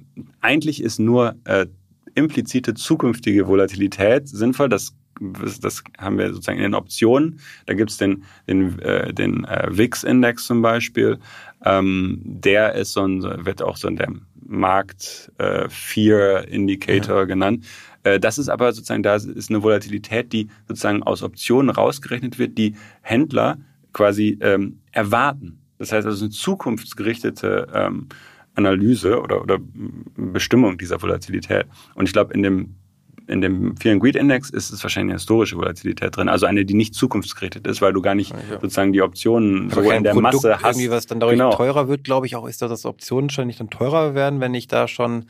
eigentlich 0.41 0.83
ist 0.83 0.99
nur 0.99 1.35
äh, 1.45 1.67
implizite 2.15 2.75
zukünftige 2.75 3.47
Volatilität 3.47 4.29
sinnvoll. 4.29 4.69
Das 4.69 4.95
das 5.61 5.85
haben 5.99 6.19
wir 6.19 6.33
sozusagen 6.33 6.59
in 6.59 6.65
den 6.65 6.75
Optionen. 6.75 7.41
Da 7.67 7.75
gibt's 7.75 7.99
den, 7.99 8.25
den, 8.49 8.79
äh, 8.81 9.13
den 9.13 9.45
äh, 9.45 9.69
VIX-Index 9.71 10.47
zum 10.47 10.63
Beispiel. 10.63 11.19
Ähm, 11.65 12.21
der 12.25 12.75
ist 12.75 12.93
so 12.93 13.03
ein, 13.07 13.23
wird 13.45 13.63
auch 13.63 13.77
so 13.77 13.89
in 13.89 13.97
der 13.97 14.13
Markt 14.47 15.33
äh, 15.39 15.69
Fear 15.69 16.47
Indicator 16.49 17.21
ja. 17.21 17.25
genannt. 17.25 17.65
Äh, 18.03 18.21
das 18.21 18.39
ist 18.39 18.49
aber 18.49 18.73
sozusagen, 18.73 19.03
da 19.03 19.17
ist 19.17 19.51
eine 19.51 19.63
Volatilität, 19.63 20.33
die 20.33 20.49
sozusagen 20.69 21.03
aus 21.03 21.23
Optionen 21.23 21.71
rausgerechnet 21.71 22.39
wird, 22.39 22.59
die 22.59 22.77
Händler 23.01 23.59
quasi 23.93 24.39
ähm, 24.41 24.81
erwarten. 24.93 25.61
Das 25.79 25.93
heißt 25.93 26.07
also 26.07 26.25
eine 26.25 26.31
zukunftsgerichtete 26.31 27.69
ähm, 27.75 28.09
Analyse 28.55 29.21
oder, 29.21 29.43
oder 29.43 29.59
Bestimmung 30.17 30.79
dieser 30.79 31.03
Volatilität. 31.03 31.67
Und 31.95 32.07
ich 32.07 32.13
glaube, 32.13 32.35
in 32.35 32.43
dem 32.43 32.75
in 33.27 33.41
dem 33.41 33.77
Fear 33.77 33.95
and 33.95 34.03
Greed 34.03 34.17
Index 34.17 34.51
ist 34.51 34.71
es 34.71 34.83
wahrscheinlich 34.83 35.13
eine 35.13 35.19
historische 35.19 35.57
Volatilität 35.57 36.17
drin, 36.17 36.29
also 36.29 36.47
eine, 36.47 36.65
die 36.65 36.75
nicht 36.75 36.95
zukunftsgerichtet 36.95 37.67
ist, 37.67 37.81
weil 37.81 37.93
du 37.93 38.03
gar 38.03 38.15
nicht 38.15 38.31
ja. 38.31 38.61
sozusagen 38.61 38.93
die 38.93 39.03
Optionen 39.03 39.71
so 39.71 39.81
in 39.81 40.05
der 40.05 40.13
Produkt 40.13 40.35
Masse 40.35 40.59
hast. 40.61 40.77
Irgendwie, 40.77 40.91
was 40.91 41.07
dann 41.07 41.21
dadurch 41.21 41.39
genau. 41.39 41.55
teurer 41.55 41.89
wird, 41.89 42.05
glaube 42.05 42.27
ich 42.27 42.37
auch, 42.37 42.47
ist, 42.47 42.61
dass 42.63 42.85
Optionen 42.85 43.29
wahrscheinlich 43.29 43.57
dann 43.57 43.71
teurer 43.71 44.15
werden, 44.15 44.41
wenn 44.41 44.55
ich 44.55 44.69
da 44.69 44.89
schon 44.89 45.27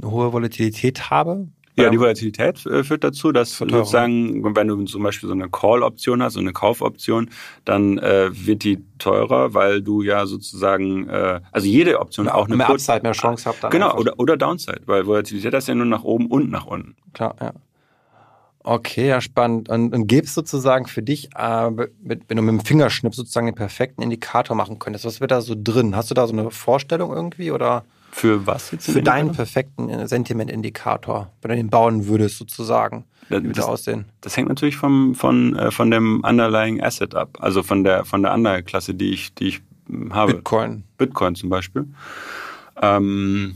eine 0.00 0.10
hohe 0.10 0.32
Volatilität 0.32 1.10
habe. 1.10 1.48
Ja, 1.76 1.88
die 1.88 2.00
Volatilität 2.00 2.64
äh, 2.66 2.84
führt 2.84 3.04
dazu, 3.04 3.32
dass 3.32 3.56
sozusagen, 3.56 4.54
wenn 4.56 4.68
du 4.68 4.84
zum 4.84 5.02
Beispiel 5.02 5.28
so 5.28 5.34
eine 5.34 5.48
Call-Option 5.48 6.22
hast, 6.22 6.34
so 6.34 6.40
eine 6.40 6.52
Kaufoption, 6.52 7.30
dann 7.64 7.98
äh, 7.98 8.30
wird 8.32 8.64
die 8.64 8.84
teurer, 8.98 9.54
weil 9.54 9.80
du 9.80 10.02
ja 10.02 10.26
sozusagen, 10.26 11.08
äh, 11.08 11.40
also 11.52 11.66
jede 11.66 12.00
Option 12.00 12.28
auch 12.28 12.46
eine 12.46 12.56
mehr 12.56 12.70
Upside, 12.70 13.02
mehr 13.02 13.12
Chance 13.12 13.48
habt. 13.48 13.62
Dann 13.62 13.70
genau, 13.70 13.96
oder, 13.96 14.18
oder 14.18 14.36
Downside, 14.36 14.82
weil 14.86 15.06
Volatilität 15.06 15.54
ist 15.54 15.68
ja 15.68 15.74
nur 15.74 15.86
nach 15.86 16.04
oben 16.04 16.26
und 16.26 16.50
nach 16.50 16.66
unten. 16.66 16.96
Klar, 17.12 17.36
ja. 17.40 17.52
Okay, 18.62 19.08
ja, 19.08 19.22
spannend. 19.22 19.70
Und, 19.70 19.94
und 19.94 20.06
gäbe 20.06 20.26
es 20.26 20.34
sozusagen 20.34 20.86
für 20.86 21.02
dich, 21.02 21.30
äh, 21.34 21.70
mit, 21.70 22.24
wenn 22.28 22.36
du 22.36 22.42
mit 22.42 22.52
dem 22.52 22.60
Fingerschnipp 22.60 23.14
sozusagen 23.14 23.46
den 23.46 23.54
perfekten 23.54 24.02
Indikator 24.02 24.54
machen 24.54 24.78
könntest, 24.78 25.06
was 25.06 25.20
wird 25.20 25.30
da 25.30 25.40
so 25.40 25.54
drin? 25.56 25.96
Hast 25.96 26.10
du 26.10 26.14
da 26.14 26.26
so 26.26 26.34
eine 26.34 26.50
Vorstellung 26.50 27.10
irgendwie 27.12 27.52
oder? 27.52 27.84
Für 28.10 28.46
was 28.46 28.70
jetzt? 28.72 28.90
Für 28.90 29.02
deinen 29.02 29.32
perfekten 29.32 29.88
äh, 29.88 30.08
Sentiment-Indikator, 30.08 31.30
wenn 31.42 31.50
du 31.50 31.56
den 31.56 31.70
bauen 31.70 32.06
würdest, 32.06 32.38
sozusagen. 32.38 33.04
Wie 33.28 33.34
würde 33.34 33.50
das 33.50 33.64
aussehen? 33.64 34.06
Das 34.20 34.36
hängt 34.36 34.48
natürlich 34.48 34.76
vom, 34.76 35.14
von, 35.14 35.56
äh, 35.56 35.70
von 35.70 35.90
dem 35.90 36.22
Underlying 36.24 36.82
Asset 36.82 37.14
ab, 37.14 37.38
also 37.40 37.62
von 37.62 37.84
der, 37.84 38.04
von 38.04 38.22
der 38.22 38.32
Anlageklasse, 38.32 38.94
die 38.94 39.12
ich, 39.12 39.34
die 39.34 39.48
ich 39.48 39.62
hm, 39.88 40.12
habe. 40.12 40.34
Bitcoin. 40.34 40.82
Bitcoin 40.98 41.36
zum 41.36 41.48
Beispiel. 41.48 41.86
Ähm, 42.82 43.54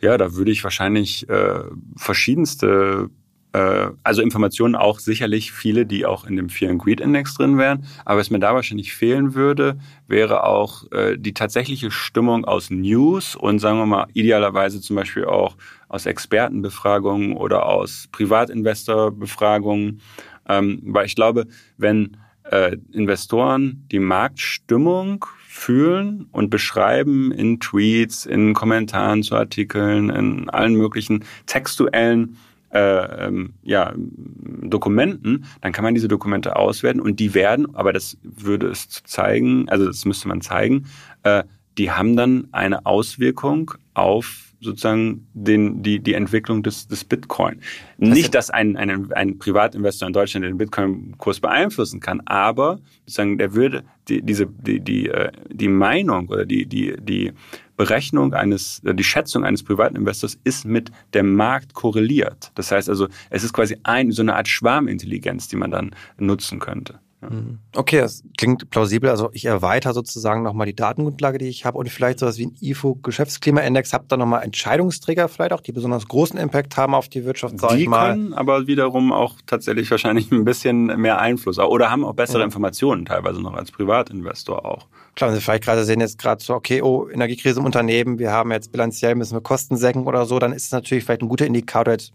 ja, 0.00 0.16
da 0.16 0.34
würde 0.34 0.52
ich 0.52 0.62
wahrscheinlich 0.62 1.28
äh, 1.28 1.62
verschiedenste 1.96 3.10
äh, 3.58 3.90
also 4.04 4.22
Informationen 4.22 4.76
auch 4.76 5.00
sicherlich 5.00 5.50
viele, 5.50 5.84
die 5.84 6.06
auch 6.06 6.24
in 6.24 6.36
dem 6.36 6.48
Fear 6.48 6.70
and 6.70 6.82
Greed 6.82 7.00
Index 7.00 7.34
drin 7.34 7.58
wären. 7.58 7.84
Aber 8.04 8.20
was 8.20 8.30
mir 8.30 8.38
da 8.38 8.54
wahrscheinlich 8.54 8.92
fehlen 8.92 9.34
würde, 9.34 9.78
wäre 10.06 10.44
auch 10.44 10.90
äh, 10.92 11.16
die 11.18 11.34
tatsächliche 11.34 11.90
Stimmung 11.90 12.44
aus 12.44 12.70
News 12.70 13.34
und 13.34 13.58
sagen 13.58 13.78
wir 13.78 13.86
mal 13.86 14.06
idealerweise 14.14 14.80
zum 14.80 14.94
Beispiel 14.94 15.24
auch 15.24 15.56
aus 15.88 16.06
Expertenbefragungen 16.06 17.36
oder 17.36 17.66
aus 17.66 18.08
Privatinvestorbefragungen. 18.12 20.00
Ähm, 20.48 20.80
weil 20.84 21.06
ich 21.06 21.16
glaube, 21.16 21.46
wenn 21.76 22.16
äh, 22.44 22.76
Investoren 22.92 23.84
die 23.90 23.98
Marktstimmung 23.98 25.26
fühlen 25.48 26.26
und 26.30 26.48
beschreiben 26.48 27.32
in 27.32 27.58
Tweets, 27.58 28.24
in 28.24 28.54
Kommentaren 28.54 29.24
zu 29.24 29.34
Artikeln, 29.34 30.10
in 30.10 30.48
allen 30.48 30.74
möglichen 30.74 31.24
textuellen 31.46 32.36
äh, 32.70 33.26
ähm, 33.26 33.54
ja, 33.62 33.94
Dokumenten, 33.96 35.44
dann 35.60 35.72
kann 35.72 35.84
man 35.84 35.94
diese 35.94 36.08
Dokumente 36.08 36.56
auswerten 36.56 37.00
und 37.00 37.20
die 37.20 37.34
werden, 37.34 37.74
aber 37.74 37.92
das 37.92 38.18
würde 38.22 38.68
es 38.68 38.88
zeigen, 39.04 39.68
also 39.68 39.86
das 39.86 40.04
müsste 40.04 40.28
man 40.28 40.40
zeigen, 40.40 40.86
äh, 41.22 41.44
die 41.78 41.90
haben 41.90 42.16
dann 42.16 42.48
eine 42.52 42.84
Auswirkung 42.86 43.72
auf 43.94 44.48
sozusagen 44.60 45.28
den, 45.34 45.82
die, 45.82 46.00
die 46.00 46.14
Entwicklung 46.14 46.62
des, 46.62 46.88
des 46.88 47.04
Bitcoin. 47.04 47.60
Nicht, 47.96 48.34
dass 48.34 48.50
ein, 48.50 48.76
ein, 48.76 49.12
ein 49.12 49.38
Privatinvestor 49.38 50.08
in 50.08 50.12
Deutschland 50.12 50.44
den 50.44 50.58
Bitcoin-Kurs 50.58 51.40
beeinflussen 51.40 52.00
kann, 52.00 52.20
aber 52.26 52.80
sozusagen 53.06 53.38
der 53.38 53.54
würde 53.54 53.84
die, 54.08 54.20
diese, 54.22 54.46
die, 54.46 54.80
die, 54.80 55.08
äh, 55.08 55.30
die 55.48 55.68
Meinung 55.68 56.28
oder 56.28 56.44
die, 56.44 56.66
die, 56.66 56.96
die 57.00 57.32
Berechnung 57.78 58.34
eines, 58.34 58.82
die 58.82 59.04
Schätzung 59.04 59.44
eines 59.44 59.62
privaten 59.62 59.96
Investors 59.96 60.38
ist 60.44 60.66
mit 60.66 60.90
dem 61.14 61.34
Markt 61.34 61.74
korreliert. 61.74 62.50
Das 62.56 62.72
heißt 62.72 62.88
also, 62.88 63.08
es 63.30 63.44
ist 63.44 63.54
quasi 63.54 63.78
ein, 63.84 64.10
so 64.10 64.20
eine 64.20 64.34
Art 64.34 64.48
Schwarmintelligenz, 64.48 65.46
die 65.46 65.56
man 65.56 65.70
dann 65.70 65.94
nutzen 66.18 66.58
könnte. 66.58 66.98
Mhm. 67.20 67.58
Okay, 67.74 67.98
das 67.98 68.22
klingt 68.36 68.70
plausibel. 68.70 69.10
Also 69.10 69.30
ich 69.32 69.44
erweitere 69.44 69.92
sozusagen 69.92 70.42
nochmal 70.42 70.66
die 70.66 70.74
Datengrundlage, 70.74 71.38
die 71.38 71.48
ich 71.48 71.64
habe 71.64 71.78
und 71.78 71.88
vielleicht 71.88 72.20
sowas 72.20 72.38
wie 72.38 72.46
ein 72.46 72.56
IFO-Geschäftsklimaindex. 72.60 73.92
Habt 73.92 74.12
ihr 74.12 74.16
nochmal 74.16 74.44
Entscheidungsträger 74.44 75.28
vielleicht 75.28 75.52
auch, 75.52 75.60
die 75.60 75.72
besonders 75.72 76.06
großen 76.06 76.38
Impact 76.38 76.76
haben 76.76 76.94
auf 76.94 77.08
die 77.08 77.24
Wirtschaft, 77.24 77.58
sag 77.58 77.70
die 77.70 77.82
ich 77.82 77.88
mal. 77.88 78.12
können 78.12 78.34
aber 78.34 78.66
wiederum 78.66 79.12
auch 79.12 79.34
tatsächlich 79.46 79.90
wahrscheinlich 79.90 80.30
ein 80.30 80.44
bisschen 80.44 80.86
mehr 80.86 81.20
Einfluss 81.20 81.58
oder 81.58 81.90
haben 81.90 82.04
auch 82.04 82.14
bessere 82.14 82.38
ja. 82.38 82.44
Informationen 82.44 83.04
teilweise 83.04 83.40
noch 83.40 83.54
als 83.54 83.72
Privatinvestor 83.72 84.64
auch. 84.64 84.86
Klar, 85.16 85.30
wenn 85.30 85.36
Sie 85.36 85.42
vielleicht 85.42 85.64
gerade 85.64 85.84
sehen 85.84 86.00
jetzt 86.00 86.18
gerade 86.18 86.42
so, 86.42 86.54
okay, 86.54 86.82
oh, 86.82 87.08
Energiekrise 87.08 87.58
im 87.58 87.66
Unternehmen, 87.66 88.20
wir 88.20 88.30
haben 88.30 88.52
jetzt 88.52 88.70
bilanziell, 88.70 89.16
müssen 89.16 89.34
wir 89.34 89.40
Kosten 89.40 89.76
senken 89.76 90.06
oder 90.06 90.26
so, 90.26 90.38
dann 90.38 90.52
ist 90.52 90.66
es 90.66 90.72
natürlich 90.72 91.04
vielleicht 91.04 91.22
ein 91.22 91.28
guter 91.28 91.46
Indikator 91.46 91.92
jetzt 91.92 92.12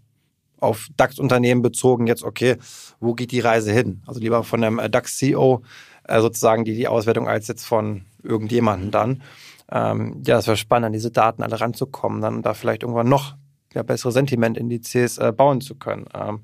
auf 0.60 0.88
DAX-Unternehmen 0.96 1.62
bezogen 1.62 2.06
jetzt, 2.06 2.22
okay, 2.22 2.56
wo 3.00 3.14
geht 3.14 3.32
die 3.32 3.40
Reise 3.40 3.72
hin? 3.72 4.02
Also 4.06 4.20
lieber 4.20 4.44
von 4.44 4.62
einem 4.62 4.78
äh, 4.78 4.88
DAX-CEO 4.88 5.62
äh, 6.04 6.20
sozusagen 6.20 6.64
die, 6.64 6.74
die 6.74 6.88
Auswertung 6.88 7.28
als 7.28 7.48
jetzt 7.48 7.66
von 7.66 8.04
irgendjemandem 8.22 8.90
dann. 8.90 9.22
Ähm, 9.70 10.22
ja, 10.26 10.38
es 10.38 10.46
wäre 10.46 10.56
spannend, 10.56 10.86
an 10.86 10.92
diese 10.92 11.10
Daten 11.10 11.42
alle 11.42 11.60
ranzukommen, 11.60 12.20
dann 12.20 12.42
da 12.42 12.54
vielleicht 12.54 12.82
irgendwann 12.82 13.08
noch 13.08 13.34
ja, 13.74 13.82
bessere 13.82 14.12
Sentimentindizes 14.12 15.18
äh, 15.18 15.32
bauen 15.32 15.60
zu 15.60 15.74
können. 15.74 16.06
Ähm, 16.14 16.40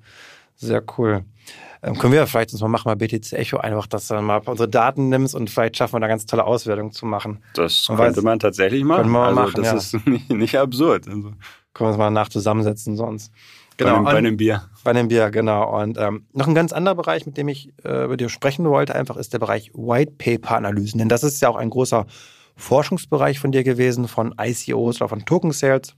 sehr 0.56 0.82
cool. 0.98 1.24
Ähm, 1.82 1.96
können 1.96 2.12
wir 2.12 2.26
vielleicht 2.26 2.52
uns 2.52 2.60
mal 2.60 2.68
machen, 2.68 2.88
mal 2.88 2.96
BTC 2.96 3.32
Echo 3.32 3.56
einfach, 3.56 3.86
dass 3.86 4.08
du 4.08 4.14
dann 4.14 4.24
mal 4.24 4.42
unsere 4.44 4.68
Daten 4.68 5.08
nimmst 5.08 5.34
und 5.34 5.48
vielleicht 5.48 5.76
schaffen 5.78 5.94
wir 5.94 6.00
da 6.00 6.08
ganz 6.08 6.26
tolle 6.26 6.44
Auswertungen 6.44 6.92
zu 6.92 7.06
machen. 7.06 7.42
Das 7.54 7.88
und 7.88 7.96
könnte 7.96 8.18
weiß, 8.18 8.24
man 8.24 8.38
tatsächlich 8.38 8.84
machen. 8.84 9.02
Können 9.02 9.12
wir 9.12 9.20
also, 9.20 9.40
machen, 9.40 9.62
das 9.62 9.66
ja. 9.66 9.76
ist 9.76 10.06
nicht, 10.06 10.30
nicht 10.30 10.58
absurd. 10.58 11.08
Also. 11.08 11.32
Können 11.74 11.88
wir 11.88 11.90
uns 11.92 11.98
mal 11.98 12.10
nach 12.10 12.28
zusammensetzen 12.28 12.96
sonst. 12.96 13.32
Genau, 13.76 13.92
bei, 13.92 13.96
einem, 13.96 14.04
bei 14.04 14.16
einem 14.16 14.36
Bier. 14.36 14.68
Bei 14.84 14.90
einem 14.90 15.08
Bier, 15.08 15.30
genau. 15.30 15.80
Und 15.80 15.96
ähm, 15.96 16.26
noch 16.32 16.46
ein 16.46 16.54
ganz 16.54 16.72
anderer 16.72 16.94
Bereich, 16.94 17.24
mit 17.26 17.36
dem 17.36 17.48
ich 17.48 17.72
äh, 17.84 18.04
über 18.04 18.16
dir 18.16 18.28
sprechen 18.28 18.68
wollte, 18.68 18.94
einfach 18.94 19.16
ist 19.16 19.32
der 19.32 19.38
Bereich 19.38 19.72
White 19.74 20.12
Paper 20.18 20.56
Analysen. 20.56 20.98
Denn 20.98 21.08
das 21.08 21.22
ist 21.22 21.40
ja 21.40 21.48
auch 21.48 21.56
ein 21.56 21.70
großer 21.70 22.06
Forschungsbereich 22.56 23.38
von 23.38 23.52
dir 23.52 23.64
gewesen, 23.64 24.06
von 24.06 24.34
ICOs 24.38 25.00
oder 25.00 25.08
von 25.08 25.24
Token 25.24 25.52
Sales. 25.52 25.94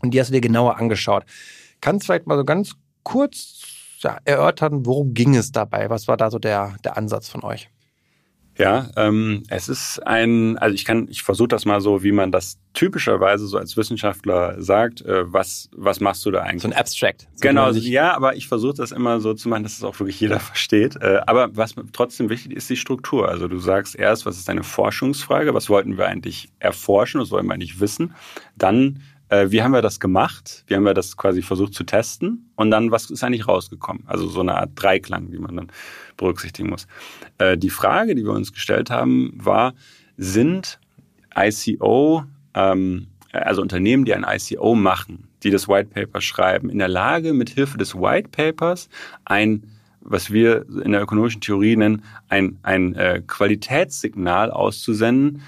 Und 0.00 0.12
die 0.12 0.20
hast 0.20 0.28
du 0.28 0.34
dir 0.34 0.40
genauer 0.40 0.76
angeschaut. 0.76 1.24
Kannst 1.80 2.04
du 2.04 2.06
vielleicht 2.06 2.26
mal 2.26 2.38
so 2.38 2.44
ganz 2.44 2.74
kurz 3.02 3.62
ja, 4.00 4.18
erörtern, 4.24 4.86
worum 4.86 5.14
ging 5.14 5.34
es 5.34 5.50
dabei? 5.50 5.90
Was 5.90 6.06
war 6.06 6.16
da 6.16 6.30
so 6.30 6.38
der, 6.38 6.76
der 6.84 6.96
Ansatz 6.96 7.28
von 7.28 7.42
euch? 7.42 7.68
Ja, 8.58 8.90
ähm, 8.96 9.44
es 9.48 9.68
ist 9.68 10.04
ein, 10.04 10.58
also 10.58 10.74
ich 10.74 10.84
kann, 10.84 11.06
ich 11.08 11.22
versuche 11.22 11.46
das 11.46 11.64
mal 11.64 11.80
so, 11.80 12.02
wie 12.02 12.10
man 12.10 12.32
das 12.32 12.58
typischerweise 12.74 13.46
so 13.46 13.56
als 13.56 13.76
Wissenschaftler 13.76 14.60
sagt, 14.60 15.00
äh, 15.02 15.32
was, 15.32 15.70
was 15.76 16.00
machst 16.00 16.26
du 16.26 16.32
da 16.32 16.42
eigentlich? 16.42 16.62
So 16.62 16.68
ein 16.68 16.74
Abstract. 16.74 17.28
So 17.34 17.42
genau, 17.42 17.70
ja, 17.70 18.16
aber 18.16 18.34
ich 18.34 18.48
versuche 18.48 18.74
das 18.74 18.90
immer 18.90 19.20
so 19.20 19.32
zu 19.34 19.48
machen, 19.48 19.62
dass 19.62 19.78
es 19.78 19.84
auch 19.84 19.98
wirklich 20.00 20.18
jeder 20.20 20.40
versteht. 20.40 20.96
Äh, 20.96 21.20
aber 21.26 21.56
was 21.56 21.76
trotzdem 21.92 22.30
wichtig 22.30 22.52
ist, 22.52 22.68
die 22.68 22.76
Struktur. 22.76 23.28
Also 23.28 23.46
du 23.46 23.58
sagst 23.60 23.94
erst, 23.94 24.26
was 24.26 24.36
ist 24.36 24.50
eine 24.50 24.64
Forschungsfrage, 24.64 25.54
was 25.54 25.70
wollten 25.70 25.96
wir 25.96 26.06
eigentlich 26.06 26.48
erforschen, 26.58 27.20
was 27.20 27.30
wollen 27.30 27.46
wir 27.46 27.54
eigentlich 27.54 27.78
wissen? 27.78 28.14
Dann 28.56 29.02
äh, 29.28 29.50
wie 29.50 29.62
haben 29.62 29.72
wir 29.72 29.82
das 29.82 30.00
gemacht? 30.00 30.64
Wie 30.66 30.74
haben 30.74 30.84
wir 30.84 30.94
das 30.94 31.16
quasi 31.16 31.42
versucht 31.42 31.74
zu 31.74 31.84
testen? 31.84 32.50
Und 32.56 32.70
dann, 32.70 32.90
was 32.90 33.10
ist 33.10 33.22
eigentlich 33.22 33.46
rausgekommen? 33.46 34.04
Also 34.06 34.28
so 34.28 34.40
eine 34.40 34.56
Art 34.56 34.70
Dreiklang, 34.74 35.30
die 35.30 35.38
man 35.38 35.56
dann 35.56 35.72
berücksichtigen 36.16 36.70
muss. 36.70 36.86
Äh, 37.38 37.56
die 37.58 37.70
Frage, 37.70 38.14
die 38.14 38.24
wir 38.24 38.32
uns 38.32 38.52
gestellt 38.52 38.90
haben, 38.90 39.32
war, 39.36 39.74
sind 40.16 40.80
ICO, 41.36 42.24
ähm, 42.54 43.08
also 43.32 43.62
Unternehmen, 43.62 44.04
die 44.04 44.14
ein 44.14 44.26
ICO 44.28 44.74
machen, 44.74 45.28
die 45.42 45.50
das 45.50 45.68
White 45.68 45.90
Paper 45.92 46.20
schreiben, 46.20 46.70
in 46.70 46.78
der 46.78 46.88
Lage, 46.88 47.32
mit 47.32 47.50
Hilfe 47.50 47.78
des 47.78 47.94
White 47.94 48.30
Papers 48.30 48.88
ein 49.24 49.64
was 50.00 50.30
wir 50.30 50.64
in 50.84 50.92
der 50.92 51.02
ökonomischen 51.02 51.40
Theorie 51.40 51.76
nennen, 51.76 52.02
ein, 52.28 52.58
ein 52.62 52.94
äh, 52.94 53.22
Qualitätssignal 53.26 54.50
auszusenden, 54.50 55.42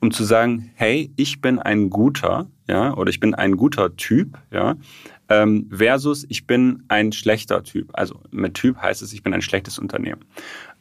um 0.00 0.10
zu 0.10 0.24
sagen, 0.24 0.70
hey, 0.74 1.12
ich 1.16 1.40
bin 1.40 1.58
ein 1.58 1.90
guter, 1.90 2.46
ja, 2.68 2.94
oder 2.94 3.10
ich 3.10 3.20
bin 3.20 3.34
ein 3.34 3.56
guter 3.56 3.96
Typ, 3.96 4.38
ja, 4.50 4.76
ähm, 5.28 5.68
versus 5.70 6.24
ich 6.28 6.46
bin 6.46 6.84
ein 6.88 7.12
schlechter 7.12 7.62
Typ. 7.62 7.90
Also 7.94 8.20
mit 8.30 8.54
Typ 8.54 8.76
heißt 8.76 9.02
es, 9.02 9.12
ich 9.12 9.22
bin 9.22 9.34
ein 9.34 9.42
schlechtes 9.42 9.78
Unternehmen. 9.78 10.24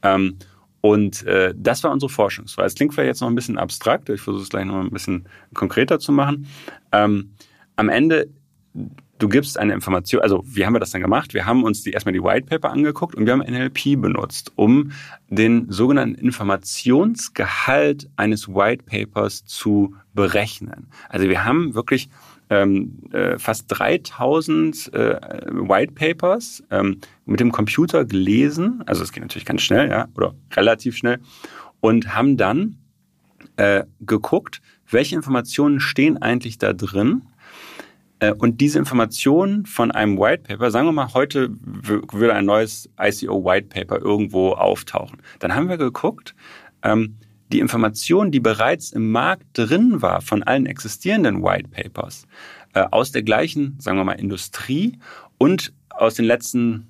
Ähm, 0.04 0.38
und 0.82 1.26
äh, 1.26 1.54
das 1.58 1.84
war 1.84 1.92
unsere 1.92 2.10
Forschungsfrage. 2.10 2.68
Es 2.68 2.76
klingt 2.76 2.94
vielleicht 2.94 3.08
jetzt 3.08 3.22
noch 3.22 3.30
ein 3.30 3.36
bisschen 3.36 3.58
abstrakt, 3.58 4.10
ich 4.10 4.22
versuche 4.22 4.44
es 4.44 4.50
gleich 4.50 4.66
noch 4.66 4.80
ein 4.80 4.92
bisschen 4.92 5.28
konkreter 5.54 6.00
zu 6.00 6.12
machen. 6.12 6.48
Ähm, 6.92 7.32
am 7.76 7.90
Ende 7.90 8.30
du 9.20 9.30
gibst 9.30 9.58
eine 9.58 9.74
Information, 9.74 10.22
also 10.22 10.44
wie 10.46 10.66
haben 10.66 10.74
wir 10.74 10.80
das 10.80 10.92
dann 10.92 11.02
gemacht? 11.02 11.34
Wir 11.34 11.46
haben 11.46 11.64
uns 11.64 11.84
die, 11.84 11.92
erstmal 11.92 12.14
die 12.14 12.24
White 12.24 12.46
Paper 12.48 12.72
angeguckt 12.72 13.16
und 13.16 13.26
wir 13.26 13.34
haben 13.34 13.42
NLP 13.42 14.00
benutzt, 14.00 14.52
um 14.56 14.92
den 15.30 15.72
sogenannten 15.72 16.16
Informationsgehalt 16.16 18.10
eines 18.16 18.48
White 18.48 18.86
Papers 18.86 19.46
zu 19.46 19.96
berechnen. 20.14 20.88
Also 21.10 21.30
wir 21.30 21.44
haben 21.46 21.74
wirklich 21.74 22.10
ähm, 22.50 23.00
äh, 23.12 23.38
fast 23.38 23.66
3000 23.68 24.94
äh, 24.94 25.20
White 25.52 25.94
Papers 25.94 26.64
ähm, 26.72 27.02
mit 27.26 27.40
dem 27.40 27.52
Computer 27.52 28.06
gelesen, 28.06 28.84
also 28.86 29.04
es 29.04 29.12
geht 29.12 29.24
natürlich 29.24 29.46
ganz 29.46 29.62
schnell, 29.62 29.90
ja, 29.90 30.08
oder 30.16 30.34
relativ 30.56 30.96
schnell, 30.96 31.20
und 31.82 32.16
haben 32.16 32.38
dann 32.38 32.78
äh, 33.58 33.84
geguckt, 34.00 34.62
welche 34.90 35.16
Informationen 35.16 35.80
stehen 35.80 36.22
eigentlich 36.22 36.58
da 36.58 36.74
drin 36.74 37.24
und 38.38 38.62
diese 38.62 38.80
Informationen 38.80 39.66
von 39.66 39.92
einem 39.92 40.18
White 40.18 40.44
Paper, 40.44 40.72
sagen 40.72 40.88
wir 40.88 40.92
mal, 40.92 41.14
heute 41.14 41.50
würde 41.62 42.34
ein 42.34 42.46
neues 42.46 42.90
ICO 43.00 43.46
White 43.46 43.68
Paper 43.68 44.00
irgendwo 44.00 44.54
auftauchen. 44.54 45.22
Dann 45.40 45.54
haben 45.54 45.70
wir 45.70 45.78
geguckt, 45.78 46.36
ähm, 46.84 47.18
die 47.52 47.60
Information, 47.60 48.32
die 48.32 48.40
bereits 48.40 48.92
im 48.92 49.12
Markt 49.12 49.46
drin 49.54 50.02
war 50.02 50.22
von 50.22 50.44
allen 50.44 50.66
existierenden 50.66 51.44
White 51.44 51.70
Papers, 51.70 52.28
äh, 52.74 52.86
aus 52.92 53.12
der 53.12 53.24
gleichen, 53.24 53.76
sagen 53.80 53.98
wir 53.98 54.04
mal, 54.04 54.14
Industrie 54.14 54.98
und 55.38 55.74
aus 55.90 56.16
den 56.16 56.26
letzten 56.26 56.88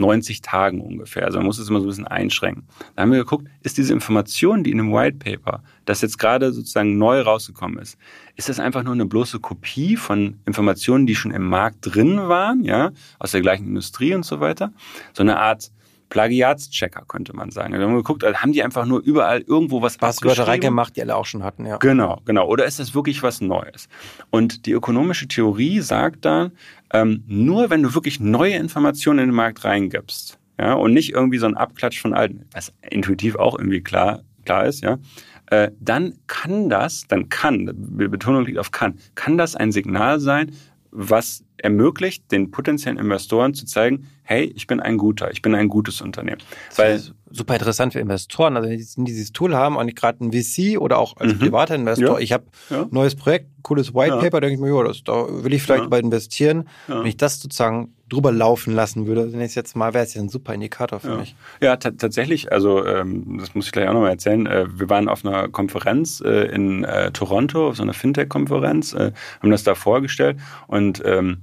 90 0.00 0.42
Tagen 0.42 0.80
ungefähr. 0.80 1.24
Also 1.24 1.38
man 1.38 1.46
muss 1.46 1.58
es 1.58 1.68
immer 1.68 1.80
so 1.80 1.86
ein 1.86 1.88
bisschen 1.88 2.06
einschränken. 2.06 2.64
Da 2.96 3.02
haben 3.02 3.12
wir 3.12 3.18
geguckt, 3.18 3.46
ist 3.62 3.78
diese 3.78 3.92
Information, 3.92 4.64
die 4.64 4.72
in 4.72 4.80
einem 4.80 4.92
White 4.92 5.18
Paper, 5.18 5.62
das 5.84 6.00
jetzt 6.00 6.18
gerade 6.18 6.52
sozusagen 6.52 6.98
neu 6.98 7.20
rausgekommen 7.20 7.78
ist, 7.78 7.96
ist 8.36 8.48
das 8.48 8.58
einfach 8.58 8.82
nur 8.82 8.94
eine 8.94 9.06
bloße 9.06 9.40
Kopie 9.40 9.96
von 9.96 10.40
Informationen, 10.46 11.06
die 11.06 11.14
schon 11.14 11.30
im 11.30 11.48
Markt 11.48 11.78
drin 11.82 12.28
waren, 12.28 12.64
ja, 12.64 12.90
aus 13.18 13.30
der 13.30 13.40
gleichen 13.40 13.66
Industrie 13.66 14.14
und 14.14 14.24
so 14.24 14.40
weiter? 14.40 14.72
So 15.12 15.22
eine 15.22 15.38
Art 15.38 15.70
Plagiatschecker, 16.10 17.04
könnte 17.06 17.34
man 17.34 17.50
sagen. 17.50 17.72
Wir 17.72 17.80
haben 17.80 17.94
geguckt, 17.94 18.24
also 18.24 18.36
haben 18.38 18.52
die 18.52 18.62
einfach 18.62 18.84
nur 18.84 19.00
überall 19.00 19.40
irgendwo 19.40 19.80
was 19.80 19.96
Passwörter 19.96 20.46
reingemacht, 20.46 20.96
die 20.96 21.02
alle 21.02 21.16
auch 21.16 21.24
schon 21.24 21.42
hatten, 21.42 21.64
ja. 21.64 21.78
Genau, 21.78 22.20
genau. 22.24 22.46
Oder 22.46 22.66
ist 22.66 22.78
das 22.78 22.94
wirklich 22.94 23.22
was 23.22 23.40
Neues? 23.40 23.88
Und 24.28 24.66
die 24.66 24.72
ökonomische 24.72 25.28
Theorie 25.28 25.80
sagt 25.80 26.24
dann, 26.24 26.52
ähm, 26.92 27.24
nur 27.26 27.70
wenn 27.70 27.82
du 27.82 27.94
wirklich 27.94 28.20
neue 28.20 28.54
Informationen 28.54 29.20
in 29.20 29.28
den 29.30 29.34
Markt 29.34 29.64
reingibst, 29.64 30.38
ja, 30.58 30.74
und 30.74 30.92
nicht 30.92 31.12
irgendwie 31.12 31.38
so 31.38 31.46
ein 31.46 31.56
Abklatsch 31.56 32.00
von 32.00 32.12
alten, 32.12 32.44
was 32.52 32.72
intuitiv 32.90 33.36
auch 33.36 33.58
irgendwie 33.58 33.80
klar, 33.80 34.22
klar 34.44 34.66
ist, 34.66 34.82
ja, 34.82 34.98
äh, 35.46 35.70
dann 35.80 36.14
kann 36.26 36.68
das, 36.68 37.06
dann 37.08 37.28
kann, 37.28 37.70
die 37.74 38.08
Betonung 38.08 38.44
liegt 38.44 38.58
auf 38.58 38.70
kann, 38.70 38.98
kann 39.14 39.38
das 39.38 39.56
ein 39.56 39.72
Signal 39.72 40.20
sein, 40.20 40.52
was 40.90 41.44
ermöglicht, 41.62 42.30
den 42.32 42.50
potenziellen 42.50 42.98
Investoren 42.98 43.54
zu 43.54 43.66
zeigen, 43.66 44.08
hey, 44.22 44.52
ich 44.54 44.66
bin 44.66 44.80
ein 44.80 44.96
guter, 44.96 45.30
ich 45.30 45.42
bin 45.42 45.54
ein 45.54 45.68
gutes 45.68 46.00
Unternehmen. 46.00 46.40
Weil 46.76 47.02
super 47.30 47.54
interessant 47.54 47.92
für 47.92 48.00
Investoren, 48.00 48.56
also 48.56 48.68
wenn 48.68 49.04
die 49.04 49.12
dieses 49.12 49.32
Tool 49.32 49.54
haben 49.54 49.76
und 49.76 49.88
ich 49.88 49.94
gerade 49.94 50.24
ein 50.24 50.32
VC 50.32 50.78
oder 50.78 50.98
auch 50.98 51.16
als 51.16 51.34
mhm. 51.34 51.38
privater 51.38 51.74
Investor, 51.74 52.18
ja. 52.18 52.18
ich 52.18 52.32
habe 52.32 52.44
ja. 52.70 52.86
neues 52.90 53.14
Projekt, 53.14 53.46
cooles 53.62 53.94
White 53.94 54.18
Paper, 54.18 54.36
ja. 54.36 54.40
denke 54.40 54.54
ich 54.54 54.60
mir, 54.60 54.74
ja, 54.74 54.84
das, 54.84 55.02
da 55.04 55.26
will 55.28 55.52
ich 55.52 55.62
vielleicht 55.62 55.84
ja. 55.84 55.88
bei 55.88 56.00
investieren. 56.00 56.68
Wenn 56.86 57.06
ich 57.06 57.16
das 57.16 57.40
sozusagen 57.40 57.94
drüber 58.10 58.32
laufen 58.32 58.74
lassen 58.74 59.06
würde, 59.06 59.32
wenn 59.32 59.40
ich 59.40 59.54
jetzt 59.54 59.76
mal, 59.76 59.94
wäre 59.94 60.04
es 60.04 60.14
ja 60.14 60.20
ein 60.20 60.28
super 60.28 60.52
Indikator 60.52 61.00
für 61.00 61.16
mich. 61.16 61.36
Ja, 61.60 61.76
tatsächlich, 61.76 62.52
also 62.52 62.84
ähm, 62.84 63.38
das 63.38 63.54
muss 63.54 63.66
ich 63.66 63.72
gleich 63.72 63.88
auch 63.88 63.94
nochmal 63.94 64.10
erzählen. 64.10 64.46
Äh, 64.46 64.66
wir 64.78 64.90
waren 64.90 65.08
auf 65.08 65.24
einer 65.24 65.48
Konferenz 65.48 66.20
äh, 66.20 66.46
in 66.52 66.84
äh, 66.84 67.12
Toronto, 67.12 67.68
auf 67.68 67.76
so 67.76 67.82
einer 67.82 67.94
Fintech-Konferenz, 67.94 68.92
äh, 68.94 69.12
haben 69.40 69.50
das 69.50 69.62
da 69.62 69.74
vorgestellt 69.74 70.38
und 70.66 71.02
ähm, 71.04 71.38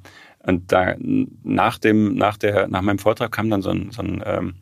und 0.47 0.71
da 0.71 0.95
nach 1.43 1.77
dem, 1.77 2.15
nach 2.15 2.37
der, 2.37 2.67
nach 2.67 2.81
meinem 2.81 2.99
Vortrag 2.99 3.31
kam 3.31 3.49
dann 3.49 3.61
so 3.61 3.69
ein, 3.69 3.91
so 3.91 4.01
ein, 4.01 4.23
ähm, 4.25 4.55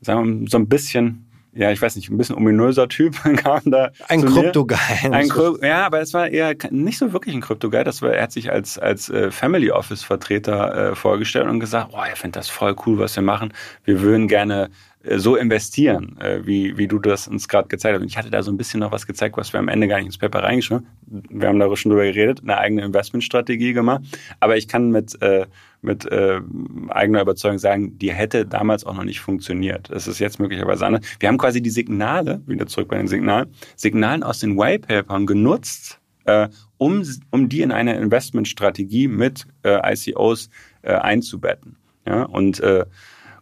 sagen 0.00 0.40
wir, 0.40 0.48
so 0.48 0.58
ein 0.58 0.68
bisschen 0.68 1.28
ja, 1.58 1.72
ich 1.72 1.82
weiß 1.82 1.96
nicht, 1.96 2.08
ein 2.08 2.16
bisschen 2.16 2.36
ominöser 2.36 2.88
Typ 2.88 3.16
kam 3.36 3.62
da. 3.64 3.90
Ein 4.06 4.24
Krypto-Guy. 4.24 5.10
Ein 5.10 5.28
Krypto 5.28 5.64
ja, 5.66 5.86
aber 5.86 6.00
es 6.00 6.14
war 6.14 6.28
eher 6.28 6.54
nicht 6.70 6.98
so 6.98 7.12
wirklich 7.12 7.34
ein 7.34 7.40
Krypto-Guy. 7.40 7.82
Das 7.82 8.00
war, 8.00 8.12
er 8.12 8.22
hat 8.22 8.32
sich 8.32 8.52
als, 8.52 8.78
als 8.78 9.10
äh, 9.10 9.32
Family 9.32 9.70
Office-Vertreter 9.70 10.90
äh, 10.90 10.94
vorgestellt 10.94 11.48
und 11.48 11.58
gesagt, 11.58 11.90
boah, 11.90 12.06
er 12.06 12.14
findet 12.16 12.36
das 12.36 12.48
voll 12.48 12.76
cool, 12.86 12.98
was 12.98 13.16
wir 13.16 13.24
machen. 13.24 13.52
Wir 13.84 14.00
würden 14.02 14.28
gerne 14.28 14.70
so 15.04 15.36
investieren, 15.36 16.16
äh, 16.20 16.44
wie, 16.44 16.76
wie 16.76 16.88
du 16.88 16.98
das 16.98 17.28
uns 17.28 17.48
gerade 17.48 17.68
gezeigt 17.68 17.94
hast. 17.94 18.02
Und 18.02 18.08
ich 18.08 18.16
hatte 18.16 18.30
da 18.30 18.42
so 18.42 18.50
ein 18.50 18.56
bisschen 18.56 18.80
noch 18.80 18.90
was 18.90 19.06
gezeigt, 19.06 19.36
was 19.36 19.52
wir 19.52 19.60
am 19.60 19.68
Ende 19.68 19.86
gar 19.86 19.98
nicht 19.98 20.06
ins 20.06 20.18
Paper 20.18 20.42
reingeschrieben 20.42 20.86
haben. 20.86 21.22
Wir 21.30 21.48
haben 21.48 21.58
darüber 21.58 21.76
schon 21.76 21.90
drüber 21.90 22.04
geredet, 22.04 22.40
eine 22.42 22.58
eigene 22.58 22.84
Investmentstrategie 22.84 23.72
gemacht. 23.72 24.02
Aber 24.40 24.56
ich 24.56 24.66
kann 24.66 24.90
mit, 24.90 25.20
äh, 25.22 25.46
mit 25.82 26.04
äh, 26.06 26.40
eigener 26.88 27.22
Überzeugung 27.22 27.58
sagen, 27.58 27.96
die 27.98 28.12
hätte 28.12 28.44
damals 28.44 28.84
auch 28.84 28.94
noch 28.94 29.04
nicht 29.04 29.20
funktioniert. 29.20 29.88
Das 29.90 30.08
ist 30.08 30.18
jetzt 30.18 30.40
möglicherweise 30.40 30.84
anders. 30.84 31.06
Wir 31.20 31.28
haben 31.28 31.38
quasi 31.38 31.62
die 31.62 31.70
Signale, 31.70 32.42
wieder 32.46 32.66
zurück 32.66 32.88
bei 32.88 32.98
den 32.98 33.08
Signalen, 33.08 33.48
Signalen 33.76 34.24
aus 34.24 34.40
den 34.40 34.56
Whitepapern 34.56 35.26
genutzt, 35.26 36.00
äh, 36.24 36.48
um, 36.76 37.04
um 37.30 37.48
die 37.48 37.62
in 37.62 37.70
eine 37.70 37.96
Investmentstrategie 37.96 39.06
mit 39.06 39.46
äh, 39.62 39.94
ICOs 39.94 40.50
äh, 40.82 40.92
einzubetten. 40.92 41.76
Ja, 42.04 42.22
und 42.22 42.60
äh, 42.60 42.86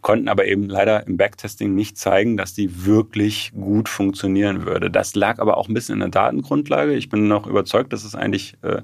konnten 0.07 0.29
aber 0.29 0.45
eben 0.45 0.69
leider 0.69 1.05
im 1.05 1.17
Backtesting 1.17 1.75
nicht 1.75 1.97
zeigen, 1.97 2.37
dass 2.37 2.53
die 2.53 2.85
wirklich 2.85 3.51
gut 3.53 3.89
funktionieren 3.89 4.65
würde. 4.65 4.89
Das 4.89 5.15
lag 5.15 5.39
aber 5.39 5.57
auch 5.57 5.67
ein 5.67 5.73
bisschen 5.73 5.95
in 5.95 5.99
der 5.99 6.07
Datengrundlage. 6.07 6.93
Ich 6.93 7.09
bin 7.09 7.27
noch 7.27 7.45
überzeugt, 7.45 7.91
dass 7.91 8.05
es 8.05 8.15
eigentlich 8.15 8.55
äh, 8.61 8.83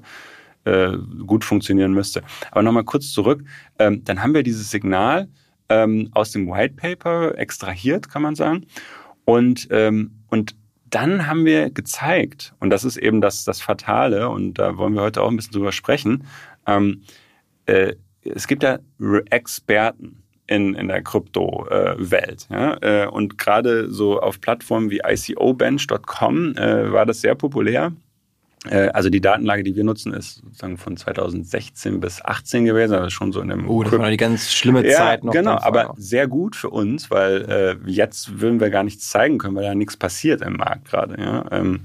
äh, 0.70 0.98
gut 1.26 1.42
funktionieren 1.42 1.94
müsste. 1.94 2.22
Aber 2.50 2.62
nochmal 2.62 2.84
kurz 2.84 3.10
zurück. 3.10 3.42
Ähm, 3.78 4.04
dann 4.04 4.22
haben 4.22 4.34
wir 4.34 4.42
dieses 4.42 4.70
Signal 4.70 5.28
ähm, 5.70 6.10
aus 6.12 6.30
dem 6.30 6.46
White 6.46 6.74
Paper 6.74 7.38
extrahiert, 7.38 8.10
kann 8.10 8.20
man 8.20 8.34
sagen. 8.34 8.66
Und, 9.24 9.66
ähm, 9.70 10.10
und 10.28 10.54
dann 10.90 11.26
haben 11.26 11.46
wir 11.46 11.70
gezeigt, 11.70 12.52
und 12.60 12.68
das 12.68 12.84
ist 12.84 12.98
eben 12.98 13.22
das, 13.22 13.44
das 13.44 13.62
Fatale, 13.62 14.28
und 14.28 14.58
da 14.58 14.76
wollen 14.76 14.92
wir 14.92 15.00
heute 15.00 15.22
auch 15.22 15.30
ein 15.30 15.36
bisschen 15.36 15.54
drüber 15.54 15.72
sprechen, 15.72 16.26
ähm, 16.66 17.00
äh, 17.64 17.94
es 18.24 18.46
gibt 18.46 18.62
ja 18.62 18.78
Experten 19.30 20.23
in, 20.46 20.74
in 20.74 20.88
der 20.88 21.02
Krypto-Welt. 21.02 22.46
Ja? 22.50 22.76
Äh, 22.80 23.06
und 23.08 23.38
gerade 23.38 23.90
so 23.90 24.20
auf 24.20 24.40
Plattformen 24.40 24.90
wie 24.90 25.00
ICObench.com 25.06 26.56
äh, 26.56 26.92
war 26.92 27.06
das 27.06 27.20
sehr 27.20 27.34
populär. 27.34 27.92
Äh, 28.68 28.88
also 28.88 29.10
die 29.10 29.20
Datenlage, 29.20 29.62
die 29.62 29.76
wir 29.76 29.84
nutzen, 29.84 30.12
ist 30.12 30.36
sozusagen 30.36 30.78
von 30.78 30.96
2016 30.96 32.00
bis 32.00 32.24
18 32.24 32.64
gewesen, 32.64 32.94
also 32.94 33.10
schon 33.10 33.32
so 33.32 33.40
in 33.40 33.48
dem. 33.48 33.68
Oh, 33.68 33.82
das 33.82 33.92
war 33.92 34.10
die 34.10 34.16
ganz 34.16 34.52
schlimme 34.52 34.86
ja, 34.86 34.96
Zeit 34.96 35.24
noch. 35.24 35.32
Genau, 35.32 35.58
aber 35.60 35.94
sehr 35.98 36.26
gut 36.28 36.56
für 36.56 36.70
uns, 36.70 37.10
weil 37.10 37.78
äh, 37.84 37.90
jetzt 37.90 38.40
würden 38.40 38.60
wir 38.60 38.70
gar 38.70 38.84
nichts 38.84 39.10
zeigen 39.10 39.38
können, 39.38 39.56
weil 39.56 39.64
da 39.64 39.74
nichts 39.74 39.96
passiert 39.96 40.40
im 40.40 40.54
Markt 40.54 40.86
gerade. 40.86 41.20
Ja? 41.20 41.44
Ähm, 41.50 41.80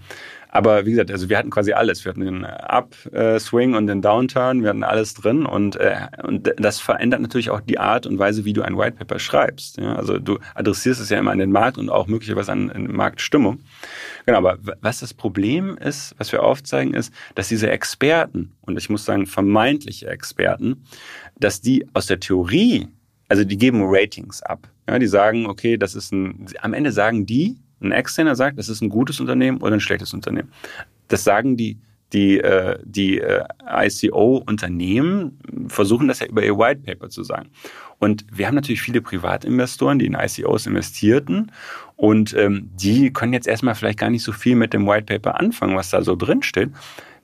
aber 0.51 0.85
wie 0.85 0.91
gesagt, 0.91 1.11
also 1.11 1.29
wir 1.29 1.37
hatten 1.37 1.51
quasi 1.51 1.73
alles. 1.73 2.03
Wir 2.03 2.09
hatten 2.09 2.21
den 2.21 2.43
Upswing 2.43 3.75
und 3.75 3.85
den 3.85 4.01
Downturn, 4.01 4.63
wir 4.63 4.69
hatten 4.69 4.83
alles 4.83 5.13
drin 5.13 5.45
und, 5.45 5.75
äh, 5.75 6.07
und 6.23 6.51
das 6.57 6.79
verändert 6.79 7.21
natürlich 7.21 7.51
auch 7.51 7.61
die 7.61 7.77
Art 7.77 8.07
und 8.07 8.17
Weise, 8.17 8.45
wie 8.45 8.53
du 8.53 8.63
ein 8.63 8.75
White 8.75 8.97
Paper 8.97 9.19
schreibst. 9.19 9.77
Ja? 9.77 9.95
Also 9.95 10.17
du 10.17 10.39
adressierst 10.55 10.99
es 10.99 11.09
ja 11.09 11.19
immer 11.19 11.31
an 11.31 11.37
den 11.37 11.51
Markt 11.51 11.77
und 11.77 11.89
auch 11.89 12.07
möglicherweise 12.07 12.51
an, 12.51 12.71
an 12.71 12.91
Marktstimmung. 12.91 13.59
Genau, 14.25 14.39
aber 14.39 14.57
was 14.81 15.01
das 15.01 15.13
Problem 15.13 15.77
ist, 15.77 16.15
was 16.17 16.31
wir 16.31 16.43
aufzeigen, 16.43 16.95
ist, 16.95 17.13
dass 17.35 17.47
diese 17.47 17.69
Experten, 17.69 18.53
und 18.61 18.77
ich 18.77 18.89
muss 18.89 19.05
sagen 19.05 19.27
vermeintliche 19.27 20.07
Experten, 20.07 20.83
dass 21.39 21.61
die 21.61 21.87
aus 21.93 22.07
der 22.07 22.19
Theorie, 22.19 22.87
also 23.27 23.43
die 23.43 23.57
geben 23.57 23.81
Ratings 23.83 24.41
ab. 24.41 24.67
Ja, 24.89 24.97
die 24.97 25.07
sagen, 25.07 25.45
okay, 25.45 25.77
das 25.77 25.93
ist 25.93 26.11
ein, 26.11 26.47
am 26.61 26.73
Ende 26.73 26.91
sagen 26.91 27.27
die, 27.27 27.59
ein 27.81 27.91
Externer 27.91 28.35
sagt, 28.35 28.57
das 28.57 28.69
ist 28.69 28.81
ein 28.81 28.89
gutes 28.89 29.19
Unternehmen 29.19 29.61
oder 29.61 29.73
ein 29.73 29.79
schlechtes 29.79 30.13
Unternehmen. 30.13 30.51
Das 31.07 31.23
sagen 31.23 31.57
die 31.57 31.79
die, 32.13 32.39
äh, 32.39 32.77
die 32.83 33.19
äh, 33.19 33.43
ICO-Unternehmen 33.67 35.39
versuchen 35.67 36.07
das 36.07 36.19
ja 36.19 36.27
über 36.27 36.43
ihr 36.43 36.57
White 36.57 36.81
Paper 36.85 37.09
zu 37.09 37.23
sagen. 37.23 37.49
Und 37.99 38.25
wir 38.31 38.47
haben 38.47 38.55
natürlich 38.55 38.81
viele 38.81 39.01
Privatinvestoren, 39.01 39.99
die 39.99 40.07
in 40.07 40.15
ICOs 40.15 40.65
investierten 40.65 41.51
und 41.95 42.33
ähm, 42.33 42.69
die 42.73 43.11
können 43.11 43.33
jetzt 43.33 43.47
erstmal 43.47 43.75
vielleicht 43.75 43.99
gar 43.99 44.09
nicht 44.09 44.23
so 44.23 44.31
viel 44.31 44.55
mit 44.55 44.73
dem 44.73 44.87
White 44.87 45.05
Paper 45.05 45.39
anfangen, 45.39 45.75
was 45.75 45.89
da 45.89 46.01
so 46.01 46.15
drin 46.15 46.41
steht. 46.41 46.69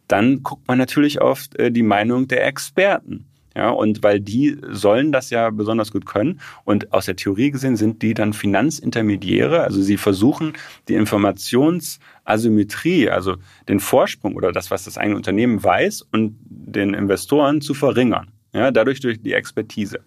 Dann 0.08 0.44
guckt 0.44 0.68
man 0.68 0.78
natürlich 0.78 1.20
auf 1.22 1.46
äh, 1.58 1.72
die 1.72 1.84
Meinung 1.84 2.28
der 2.28 2.46
Experten. 2.46 3.26
Ja, 3.56 3.70
und 3.70 4.04
weil 4.04 4.20
die 4.20 4.58
sollen 4.70 5.14
das 5.14 5.30
ja 5.30 5.50
besonders 5.50 5.94
gut 5.94 6.06
können. 6.06 6.42
Und 6.66 6.92
aus 6.92 7.06
der 7.06 7.16
Theorie 7.16 7.52
gesehen 7.52 7.78
sind 7.78 8.02
die 8.02 8.14
dann 8.14 8.34
Finanzintermediäre. 8.34 9.62
Also 9.62 9.82
sie 9.82 9.96
versuchen 9.96 10.52
die 10.90 10.96
Informationsasymmetrie, 10.96 13.10
also 13.10 13.38
den 13.70 13.80
Vorsprung 13.80 14.36
oder 14.36 14.52
das, 14.52 14.72
was 14.72 14.84
das 14.84 14.98
eigene 14.98 15.16
Unternehmen 15.16 15.64
weiß 15.64 16.02
und 16.12 16.36
den 16.50 16.94
Investoren 16.94 17.62
zu 17.62 17.74
verringern. 17.74 18.28
Ja, 18.52 18.72
dadurch 18.72 19.00
durch 19.00 19.22
die 19.22 19.32
Expertise. 19.34 20.02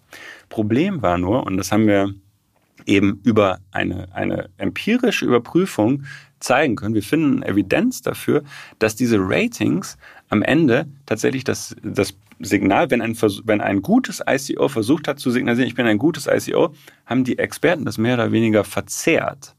Problem 0.49 1.01
war 1.01 1.17
nur, 1.17 1.43
und 1.45 1.57
das 1.57 1.71
haben 1.71 1.87
wir 1.87 2.13
eben 2.85 3.19
über 3.23 3.59
eine, 3.71 4.13
eine 4.13 4.49
empirische 4.57 5.25
Überprüfung 5.25 6.03
zeigen 6.39 6.75
können. 6.75 6.95
Wir 6.95 7.03
finden 7.03 7.43
Evidenz 7.43 8.01
dafür, 8.01 8.43
dass 8.79 8.95
diese 8.95 9.17
Ratings 9.19 9.97
am 10.29 10.41
Ende 10.41 10.87
tatsächlich 11.05 11.43
das, 11.43 11.75
das 11.83 12.15
Signal, 12.39 12.89
wenn 12.89 13.01
ein, 13.01 13.15
wenn 13.45 13.61
ein 13.61 13.81
gutes 13.81 14.23
ICO 14.27 14.67
versucht 14.69 15.07
hat 15.07 15.19
zu 15.19 15.29
signalisieren, 15.31 15.67
ich 15.67 15.75
bin 15.75 15.85
ein 15.85 15.97
gutes 15.97 16.27
ICO, 16.27 16.73
haben 17.05 17.23
die 17.23 17.37
Experten 17.37 17.85
das 17.85 17.97
mehr 17.97 18.15
oder 18.15 18.31
weniger 18.31 18.63
verzerrt, 18.63 19.55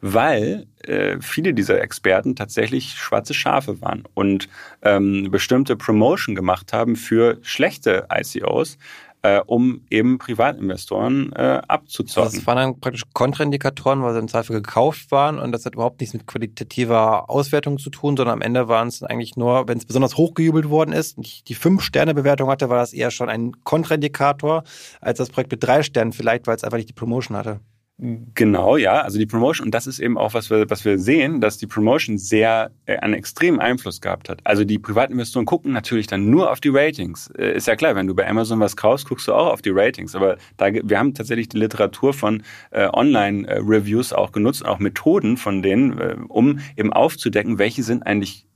weil 0.00 0.66
äh, 0.84 1.18
viele 1.20 1.54
dieser 1.54 1.80
Experten 1.82 2.34
tatsächlich 2.34 2.94
schwarze 2.94 3.34
Schafe 3.34 3.80
waren 3.82 4.04
und 4.14 4.48
ähm, 4.82 5.30
bestimmte 5.30 5.76
Promotion 5.76 6.34
gemacht 6.34 6.72
haben 6.72 6.96
für 6.96 7.38
schlechte 7.42 8.08
ICOs, 8.12 8.78
äh, 9.22 9.40
um 9.46 9.82
eben 9.88 10.18
Privatinvestoren 10.18 11.32
äh, 11.32 11.62
abzuzocken. 11.66 12.24
Also 12.24 12.36
das 12.38 12.46
waren 12.46 12.56
dann 12.56 12.80
praktisch 12.80 13.04
Kontraindikatoren, 13.12 14.02
weil 14.02 14.12
sie 14.14 14.18
im 14.18 14.28
Zweifel 14.28 14.54
gekauft 14.54 15.10
waren 15.10 15.38
und 15.38 15.52
das 15.52 15.64
hat 15.64 15.74
überhaupt 15.74 16.00
nichts 16.00 16.12
mit 16.14 16.26
qualitativer 16.26 17.30
Auswertung 17.30 17.78
zu 17.78 17.90
tun, 17.90 18.16
sondern 18.16 18.34
am 18.34 18.42
Ende 18.42 18.68
waren 18.68 18.88
es 18.88 19.02
eigentlich 19.02 19.36
nur, 19.36 19.68
wenn 19.68 19.78
es 19.78 19.86
besonders 19.86 20.16
hochgejubelt 20.16 20.68
worden 20.68 20.92
ist 20.92 21.16
und 21.16 21.48
die 21.48 21.54
Fünf-Sterne-Bewertung 21.54 22.50
hatte, 22.50 22.68
war 22.68 22.78
das 22.78 22.92
eher 22.92 23.10
schon 23.10 23.28
ein 23.28 23.52
Kontraindikator 23.64 24.64
als 25.00 25.18
das 25.18 25.30
Projekt 25.30 25.52
mit 25.52 25.62
drei 25.62 25.82
Sternen 25.82 26.12
vielleicht, 26.12 26.46
weil 26.46 26.56
es 26.56 26.64
einfach 26.64 26.78
nicht 26.78 26.88
die 26.88 26.94
Promotion 26.94 27.36
hatte. 27.36 27.60
Genau, 27.98 28.76
ja. 28.76 29.02
Also 29.02 29.18
die 29.18 29.26
Promotion, 29.26 29.66
und 29.66 29.74
das 29.74 29.86
ist 29.86 30.00
eben 30.00 30.18
auch, 30.18 30.34
was 30.34 30.50
wir, 30.50 30.68
was 30.70 30.84
wir 30.84 30.98
sehen, 30.98 31.40
dass 31.40 31.58
die 31.58 31.68
Promotion 31.68 32.18
sehr 32.18 32.72
äh, 32.86 32.96
einen 32.96 33.14
extremen 33.14 33.60
Einfluss 33.60 34.00
gehabt 34.00 34.28
hat. 34.28 34.40
Also 34.44 34.64
die 34.64 34.78
Privatinvestoren 34.78 35.46
gucken 35.46 35.72
natürlich 35.72 36.08
dann 36.08 36.28
nur 36.28 36.50
auf 36.50 36.60
die 36.60 36.70
Ratings. 36.70 37.30
Äh, 37.38 37.54
ist 37.56 37.68
ja 37.68 37.76
klar, 37.76 37.94
wenn 37.94 38.08
du 38.08 38.14
bei 38.14 38.28
Amazon 38.28 38.58
was 38.58 38.76
kaufst, 38.76 39.08
guckst 39.08 39.28
du 39.28 39.34
auch 39.34 39.52
auf 39.52 39.62
die 39.62 39.70
Ratings. 39.70 40.16
Aber 40.16 40.36
da, 40.56 40.72
wir 40.72 40.98
haben 40.98 41.14
tatsächlich 41.14 41.48
die 41.48 41.58
Literatur 41.58 42.12
von 42.12 42.42
äh, 42.72 42.88
Online-Reviews 42.88 44.12
auch 44.12 44.32
genutzt, 44.32 44.64
auch 44.64 44.80
Methoden 44.80 45.36
von 45.36 45.62
denen, 45.62 45.98
äh, 45.98 46.16
um 46.26 46.58
eben 46.76 46.92
aufzudecken, 46.92 47.58
welche 47.58 47.84
sind 47.84 48.04
eigentlich 48.04 48.48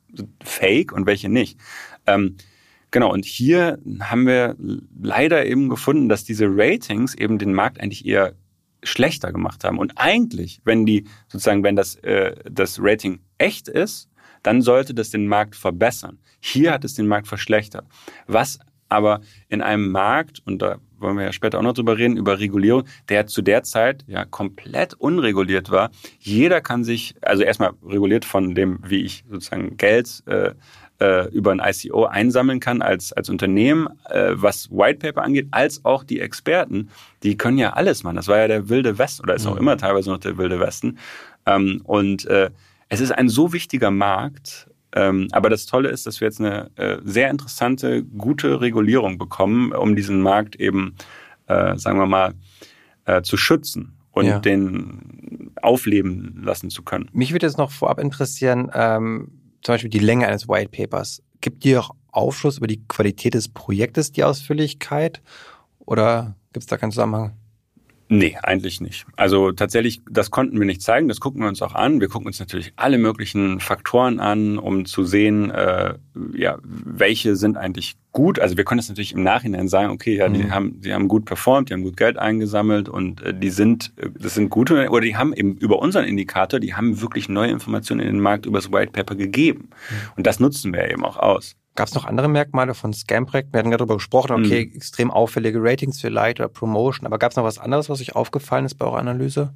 fake 0.42 0.92
und 0.92 1.06
welche 1.06 1.28
nicht. 1.28 1.58
Ähm, 2.06 2.36
Genau, 2.92 3.12
und 3.12 3.24
hier 3.24 3.78
haben 4.00 4.26
wir 4.26 4.56
leider 4.98 5.44
eben 5.44 5.68
gefunden, 5.68 6.08
dass 6.08 6.24
diese 6.24 6.46
Ratings 6.48 7.14
eben 7.14 7.36
den 7.36 7.52
Markt 7.52 7.80
eigentlich 7.80 8.06
eher 8.06 8.34
schlechter 8.86 9.32
gemacht 9.32 9.64
haben. 9.64 9.78
Und 9.78 9.92
eigentlich, 9.96 10.60
wenn 10.64 10.86
die 10.86 11.04
sozusagen, 11.28 11.62
wenn 11.62 11.76
das, 11.76 11.96
äh, 11.96 12.34
das 12.50 12.78
Rating 12.80 13.20
echt 13.38 13.68
ist, 13.68 14.08
dann 14.42 14.62
sollte 14.62 14.94
das 14.94 15.10
den 15.10 15.26
Markt 15.26 15.56
verbessern. 15.56 16.18
Hier 16.40 16.72
hat 16.72 16.84
es 16.84 16.94
den 16.94 17.06
Markt 17.06 17.26
verschlechtert. 17.26 17.86
Was 18.26 18.58
aber 18.88 19.20
in 19.48 19.62
einem 19.62 19.90
Markt, 19.90 20.42
und 20.44 20.62
da 20.62 20.78
wollen 20.98 21.16
wir 21.16 21.24
ja 21.24 21.32
später 21.32 21.58
auch 21.58 21.62
noch 21.62 21.74
drüber 21.74 21.98
reden, 21.98 22.16
über 22.16 22.38
Regulierung, 22.38 22.84
der 23.08 23.26
zu 23.26 23.42
der 23.42 23.62
Zeit 23.62 24.04
ja 24.06 24.24
komplett 24.24 24.94
unreguliert 24.94 25.70
war. 25.70 25.90
Jeder 26.18 26.60
kann 26.60 26.84
sich, 26.84 27.14
also 27.20 27.42
erstmal 27.42 27.72
reguliert 27.84 28.24
von 28.24 28.54
dem, 28.54 28.78
wie 28.86 29.02
ich 29.02 29.24
sozusagen 29.28 29.76
Geld 29.76 30.22
äh, 30.26 30.54
äh, 31.00 31.28
über 31.30 31.52
ein 31.52 31.60
ICO 31.62 32.04
einsammeln 32.04 32.60
kann 32.60 32.82
als, 32.82 33.12
als 33.12 33.28
Unternehmen, 33.28 33.88
äh, 34.08 34.30
was 34.32 34.70
White 34.70 34.98
Paper 34.98 35.22
angeht, 35.22 35.48
als 35.50 35.84
auch 35.84 36.04
die 36.04 36.20
Experten, 36.20 36.88
die 37.22 37.36
können 37.36 37.58
ja 37.58 37.74
alles 37.74 38.02
machen. 38.02 38.16
Das 38.16 38.28
war 38.28 38.38
ja 38.38 38.48
der 38.48 38.68
wilde 38.68 38.98
West 38.98 39.20
oder 39.22 39.34
ist 39.34 39.46
auch 39.46 39.54
mhm. 39.54 39.60
immer 39.60 39.76
teilweise 39.76 40.10
noch 40.10 40.18
der 40.18 40.38
wilde 40.38 40.60
Westen. 40.60 40.98
Ähm, 41.44 41.82
und 41.84 42.26
äh, 42.26 42.50
es 42.88 43.00
ist 43.00 43.12
ein 43.12 43.28
so 43.28 43.52
wichtiger 43.52 43.90
Markt, 43.90 44.68
ähm, 44.94 45.28
aber 45.32 45.50
das 45.50 45.66
Tolle 45.66 45.90
ist, 45.90 46.06
dass 46.06 46.20
wir 46.20 46.28
jetzt 46.28 46.40
eine 46.40 46.70
äh, 46.76 46.98
sehr 47.04 47.30
interessante, 47.30 48.02
gute 48.02 48.60
Regulierung 48.60 49.18
bekommen, 49.18 49.72
um 49.72 49.96
diesen 49.96 50.22
Markt 50.22 50.56
eben, 50.56 50.94
äh, 51.46 51.76
sagen 51.76 51.98
wir 51.98 52.06
mal, 52.06 52.34
äh, 53.04 53.22
zu 53.22 53.36
schützen 53.36 53.96
und 54.12 54.26
ja. 54.26 54.38
den 54.38 55.52
aufleben 55.60 56.42
lassen 56.42 56.70
zu 56.70 56.82
können. 56.82 57.10
Mich 57.12 57.32
würde 57.32 57.46
jetzt 57.46 57.58
noch 57.58 57.70
vorab 57.70 57.98
interessieren, 57.98 58.70
ähm, 58.72 59.30
zum 59.66 59.72
Beispiel 59.72 59.90
die 59.90 59.98
Länge 59.98 60.28
eines 60.28 60.48
White 60.48 60.70
Papers. 60.70 61.24
Gibt 61.40 61.64
die 61.64 61.76
auch 61.76 61.90
Aufschluss 62.12 62.58
über 62.58 62.68
die 62.68 62.86
Qualität 62.86 63.34
des 63.34 63.48
Projektes, 63.48 64.12
die 64.12 64.22
Ausführlichkeit? 64.22 65.20
Oder 65.80 66.36
gibt 66.52 66.62
es 66.62 66.66
da 66.68 66.76
keinen 66.76 66.92
Zusammenhang? 66.92 67.36
Nee, 68.08 68.36
eigentlich 68.42 68.80
nicht. 68.80 69.04
Also 69.16 69.50
tatsächlich, 69.50 70.00
das 70.08 70.30
konnten 70.30 70.58
wir 70.58 70.66
nicht 70.66 70.80
zeigen, 70.80 71.08
das 71.08 71.18
gucken 71.18 71.40
wir 71.40 71.48
uns 71.48 71.60
auch 71.60 71.74
an. 71.74 72.00
Wir 72.00 72.08
gucken 72.08 72.28
uns 72.28 72.38
natürlich 72.38 72.72
alle 72.76 72.98
möglichen 72.98 73.58
Faktoren 73.58 74.20
an, 74.20 74.58
um 74.58 74.84
zu 74.84 75.04
sehen, 75.04 75.50
äh, 75.50 75.94
ja, 76.34 76.58
welche 76.62 77.34
sind 77.34 77.56
eigentlich 77.56 77.96
gut. 78.12 78.38
Also 78.38 78.56
wir 78.56 78.64
können 78.64 78.78
es 78.78 78.88
natürlich 78.88 79.12
im 79.12 79.24
Nachhinein 79.24 79.66
sagen, 79.66 79.90
okay, 79.90 80.16
ja, 80.16 80.28
die 80.28 80.44
mhm. 80.44 80.54
haben, 80.54 80.80
die 80.80 80.92
haben 80.92 81.08
gut 81.08 81.24
performt, 81.24 81.68
die 81.68 81.74
haben 81.74 81.82
gut 81.82 81.96
Geld 81.96 82.16
eingesammelt 82.16 82.88
und 82.88 83.22
äh, 83.22 83.34
die 83.34 83.50
sind, 83.50 83.92
äh, 83.96 84.08
das 84.16 84.34
sind 84.34 84.50
gute, 84.50 84.88
oder 84.90 85.00
die 85.00 85.16
haben 85.16 85.32
eben 85.32 85.56
über 85.56 85.80
unseren 85.80 86.04
Indikator, 86.04 86.60
die 86.60 86.74
haben 86.74 87.00
wirklich 87.00 87.28
neue 87.28 87.50
Informationen 87.50 88.00
in 88.00 88.06
den 88.06 88.20
Markt 88.20 88.46
über 88.46 88.58
das 88.58 88.70
White 88.70 88.92
Paper 88.92 89.16
gegeben. 89.16 89.70
Mhm. 89.70 89.94
Und 90.16 90.26
das 90.28 90.38
nutzen 90.38 90.72
wir 90.72 90.88
eben 90.88 91.04
auch 91.04 91.16
aus. 91.16 91.56
Gab 91.76 91.88
es 91.88 91.94
noch 91.94 92.06
andere 92.06 92.28
Merkmale 92.28 92.74
von 92.74 92.92
Scam-Projekten? 92.92 93.52
Wir 93.52 93.58
hatten 93.58 93.70
gerade 93.70 93.82
darüber 93.82 93.96
gesprochen, 93.96 94.32
okay, 94.32 94.66
mhm. 94.66 94.76
extrem 94.76 95.10
auffällige 95.10 95.58
Ratings 95.62 96.00
für 96.00 96.08
Light 96.08 96.40
oder 96.40 96.48
Promotion, 96.48 97.06
aber 97.06 97.18
gab 97.18 97.30
es 97.30 97.36
noch 97.36 97.44
was 97.44 97.58
anderes, 97.58 97.88
was 97.88 98.00
euch 98.00 98.16
aufgefallen 98.16 98.64
ist 98.64 98.74
bei 98.76 98.86
eurer 98.86 98.98
Analyse? 98.98 99.52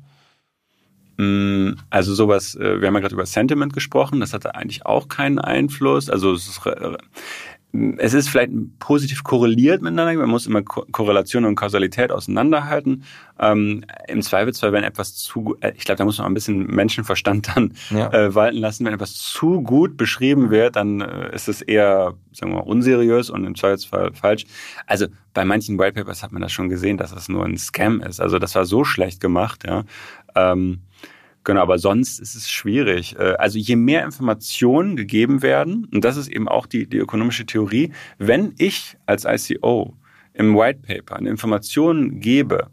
Mm, 1.17 1.73
also 1.91 2.15
sowas, 2.15 2.55
äh, 2.55 2.81
wir 2.81 2.89
haben 2.89 2.95
ja 2.95 3.01
gerade 3.01 3.15
über 3.15 3.27
Sentiment 3.27 3.73
gesprochen, 3.73 4.21
das 4.21 4.33
hatte 4.33 4.55
eigentlich 4.55 4.87
auch 4.87 5.09
keinen 5.09 5.39
Einfluss. 5.39 6.09
Also 6.09 6.33
es 6.33 6.47
ist, 6.47 6.61
es 7.73 8.15
ist 8.15 8.29
vielleicht 8.29 8.51
positiv 8.81 9.23
korreliert 9.23 9.81
miteinander. 9.81 10.15
Man 10.15 10.31
muss 10.31 10.47
immer 10.47 10.63
Korrelation 10.63 11.45
und 11.45 11.55
Kausalität 11.55 12.11
auseinanderhalten. 12.11 13.05
Ähm, 13.39 13.85
Im 14.09 14.23
Zweifelsfall, 14.23 14.73
wenn 14.73 14.83
etwas 14.83 15.15
zu, 15.15 15.57
äh, 15.61 15.73
ich 15.77 15.85
glaube, 15.85 15.99
da 15.99 16.05
muss 16.05 16.19
man 16.19 16.27
ein 16.27 16.35
bisschen 16.35 16.67
Menschenverstand 16.67 17.57
dann 17.57 17.75
ja. 17.91 18.13
äh, 18.13 18.35
walten 18.35 18.59
lassen. 18.59 18.85
Wenn 18.85 18.95
etwas 18.95 19.15
zu 19.15 19.63
gut 19.63 19.97
beschrieben 19.97 20.51
wird, 20.51 20.77
dann 20.77 21.01
äh, 21.01 21.35
ist 21.35 21.49
es 21.49 21.63
eher, 21.63 22.15
sagen 22.33 22.53
wir 22.53 22.59
mal, 22.59 22.67
unseriös 22.67 23.31
und 23.31 23.45
im 23.45 23.55
Zweifelsfall 23.55 24.13
falsch. 24.15 24.47
Also 24.87 25.07
bei 25.33 25.45
manchen 25.45 25.79
Whitepapers 25.79 26.25
hat 26.25 26.33
man 26.33 26.43
das 26.43 26.51
schon 26.51 26.69
gesehen, 26.69 26.97
dass 26.97 27.15
das 27.15 27.29
nur 27.29 27.45
ein 27.45 27.57
Scam 27.57 28.01
ist. 28.01 28.21
Also 28.21 28.41
das 28.41 28.55
war 28.57 28.65
so 28.65 28.85
schlecht 28.85 29.21
gemacht, 29.21 29.65
ja. 29.65 29.85
Ähm, 30.35 30.81
Genau, 31.45 31.63
aber 31.63 31.79
sonst 31.79 32.21
ist 32.21 32.35
es 32.35 32.51
schwierig. 32.51 33.17
Äh, 33.19 33.35
also 33.39 33.59
je 33.59 33.77
mehr 33.77 34.05
Informationen 34.05 34.97
gegeben 34.97 35.43
werden, 35.43 35.87
und 35.93 36.05
das 36.05 36.17
ist 36.17 36.29
eben 36.29 36.49
auch 36.49 36.67
die, 36.67 36.87
die 36.87 36.99
ökonomische 36.99 37.47
Theorie, 37.47 37.93
wenn 38.19 38.55
ich 38.59 38.97
als 39.07 39.25
ICO 39.25 39.97
im 40.35 40.57
White 40.57 40.81
Paper 40.87 41.17
eine 41.17 41.31
Information 41.31 42.21
gebe, 42.21 42.69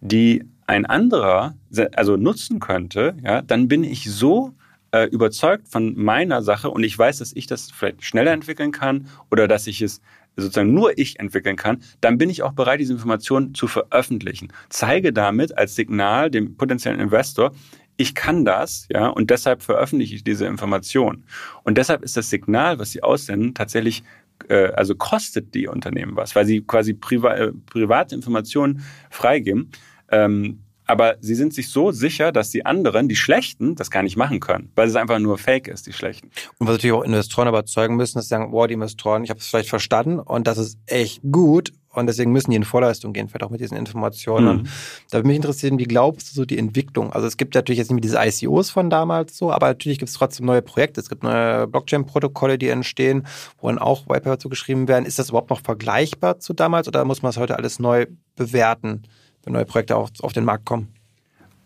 die 0.00 0.44
ein 0.66 0.86
anderer 0.86 1.54
also 1.94 2.16
nutzen 2.16 2.58
könnte, 2.58 3.16
ja, 3.22 3.42
dann 3.42 3.68
bin 3.68 3.84
ich 3.84 4.10
so 4.10 4.54
äh, 4.92 5.04
überzeugt 5.04 5.68
von 5.68 5.94
meiner 5.96 6.42
Sache 6.42 6.70
und 6.70 6.82
ich 6.82 6.98
weiß, 6.98 7.18
dass 7.18 7.32
ich 7.34 7.46
das 7.46 7.70
vielleicht 7.70 8.04
schneller 8.04 8.32
entwickeln 8.32 8.72
kann 8.72 9.08
oder 9.30 9.46
dass 9.46 9.66
ich 9.66 9.82
es 9.82 10.00
sozusagen 10.36 10.74
nur 10.74 10.98
ich 10.98 11.18
entwickeln 11.18 11.56
kann, 11.56 11.82
dann 12.00 12.18
bin 12.18 12.28
ich 12.28 12.42
auch 12.42 12.52
bereit, 12.52 12.80
diese 12.80 12.92
Informationen 12.92 13.54
zu 13.54 13.68
veröffentlichen. 13.68 14.52
Zeige 14.68 15.12
damit 15.12 15.56
als 15.56 15.74
Signal 15.74 16.30
dem 16.30 16.56
potenziellen 16.56 17.00
Investor, 17.00 17.52
ich 17.96 18.14
kann 18.14 18.44
das, 18.44 18.86
ja, 18.90 19.08
und 19.08 19.30
deshalb 19.30 19.62
veröffentliche 19.62 20.14
ich 20.14 20.24
diese 20.24 20.46
Information. 20.46 21.24
Und 21.64 21.78
deshalb 21.78 22.02
ist 22.02 22.16
das 22.16 22.30
Signal, 22.30 22.78
was 22.78 22.90
sie 22.90 23.02
aussenden, 23.02 23.54
tatsächlich, 23.54 24.02
äh, 24.48 24.68
also 24.72 24.94
kostet 24.94 25.54
die 25.54 25.66
Unternehmen 25.66 26.16
was, 26.16 26.34
weil 26.36 26.46
sie 26.46 26.60
quasi 26.60 26.94
priva 26.94 27.34
äh, 27.34 27.52
private 27.52 28.14
Informationen 28.14 28.82
freigeben. 29.10 29.70
Ähm, 30.10 30.60
aber 30.88 31.16
sie 31.20 31.34
sind 31.34 31.52
sich 31.52 31.68
so 31.68 31.90
sicher, 31.90 32.30
dass 32.30 32.50
die 32.50 32.64
anderen, 32.64 33.08
die 33.08 33.16
Schlechten, 33.16 33.74
das 33.74 33.90
gar 33.90 34.04
nicht 34.04 34.16
machen 34.16 34.38
können, 34.38 34.70
weil 34.76 34.88
es 34.88 34.94
einfach 34.94 35.18
nur 35.18 35.36
Fake 35.36 35.66
ist, 35.66 35.86
die 35.86 35.92
Schlechten. 35.92 36.30
Und 36.58 36.68
was 36.68 36.76
natürlich 36.76 36.94
auch 36.94 37.02
Investoren 37.02 37.48
überzeugen 37.48 37.96
müssen, 37.96 38.18
dass 38.18 38.26
sie 38.26 38.30
sagen, 38.30 38.52
wow, 38.52 38.66
die 38.68 38.74
Investoren, 38.74 39.24
ich 39.24 39.30
habe 39.30 39.40
es 39.40 39.48
vielleicht 39.48 39.68
verstanden 39.68 40.20
und 40.20 40.46
das 40.46 40.58
ist 40.58 40.78
echt 40.86 41.22
gut 41.30 41.72
und 42.00 42.06
deswegen 42.06 42.32
müssen 42.32 42.50
die 42.50 42.56
in 42.56 42.64
Vorleistung 42.64 43.12
gehen, 43.12 43.28
vielleicht 43.28 43.44
auch 43.44 43.50
mit 43.50 43.60
diesen 43.60 43.76
Informationen. 43.76 44.58
Mhm. 44.58 44.68
Da 45.10 45.18
würde 45.18 45.28
mich 45.28 45.36
interessieren, 45.36 45.78
wie 45.78 45.84
glaubst 45.84 46.30
du 46.30 46.34
so 46.34 46.44
die 46.44 46.58
Entwicklung? 46.58 47.12
Also 47.12 47.26
es 47.26 47.36
gibt 47.36 47.54
natürlich 47.54 47.78
jetzt 47.78 47.90
nicht 47.90 48.02
mehr 48.02 48.28
diese 48.28 48.46
ICOs 48.46 48.70
von 48.70 48.90
damals 48.90 49.36
so, 49.36 49.52
aber 49.52 49.68
natürlich 49.68 49.98
gibt 49.98 50.08
es 50.08 50.14
trotzdem 50.14 50.46
neue 50.46 50.62
Projekte. 50.62 51.00
Es 51.00 51.08
gibt 51.08 51.22
neue 51.22 51.66
Blockchain-Protokolle, 51.66 52.58
die 52.58 52.68
entstehen, 52.68 53.26
wo 53.60 53.68
dann 53.68 53.78
auch 53.78 54.08
Whitepaper 54.08 54.38
zugeschrieben 54.38 54.88
werden. 54.88 55.04
Ist 55.04 55.18
das 55.18 55.30
überhaupt 55.30 55.50
noch 55.50 55.60
vergleichbar 55.60 56.38
zu 56.38 56.52
damals 56.52 56.88
oder 56.88 57.04
muss 57.04 57.22
man 57.22 57.30
es 57.30 57.36
heute 57.36 57.56
alles 57.56 57.78
neu 57.78 58.06
bewerten, 58.36 59.02
wenn 59.44 59.52
neue 59.52 59.64
Projekte 59.64 59.96
auf, 59.96 60.10
auf 60.22 60.32
den 60.32 60.44
Markt 60.44 60.64
kommen? 60.64 60.88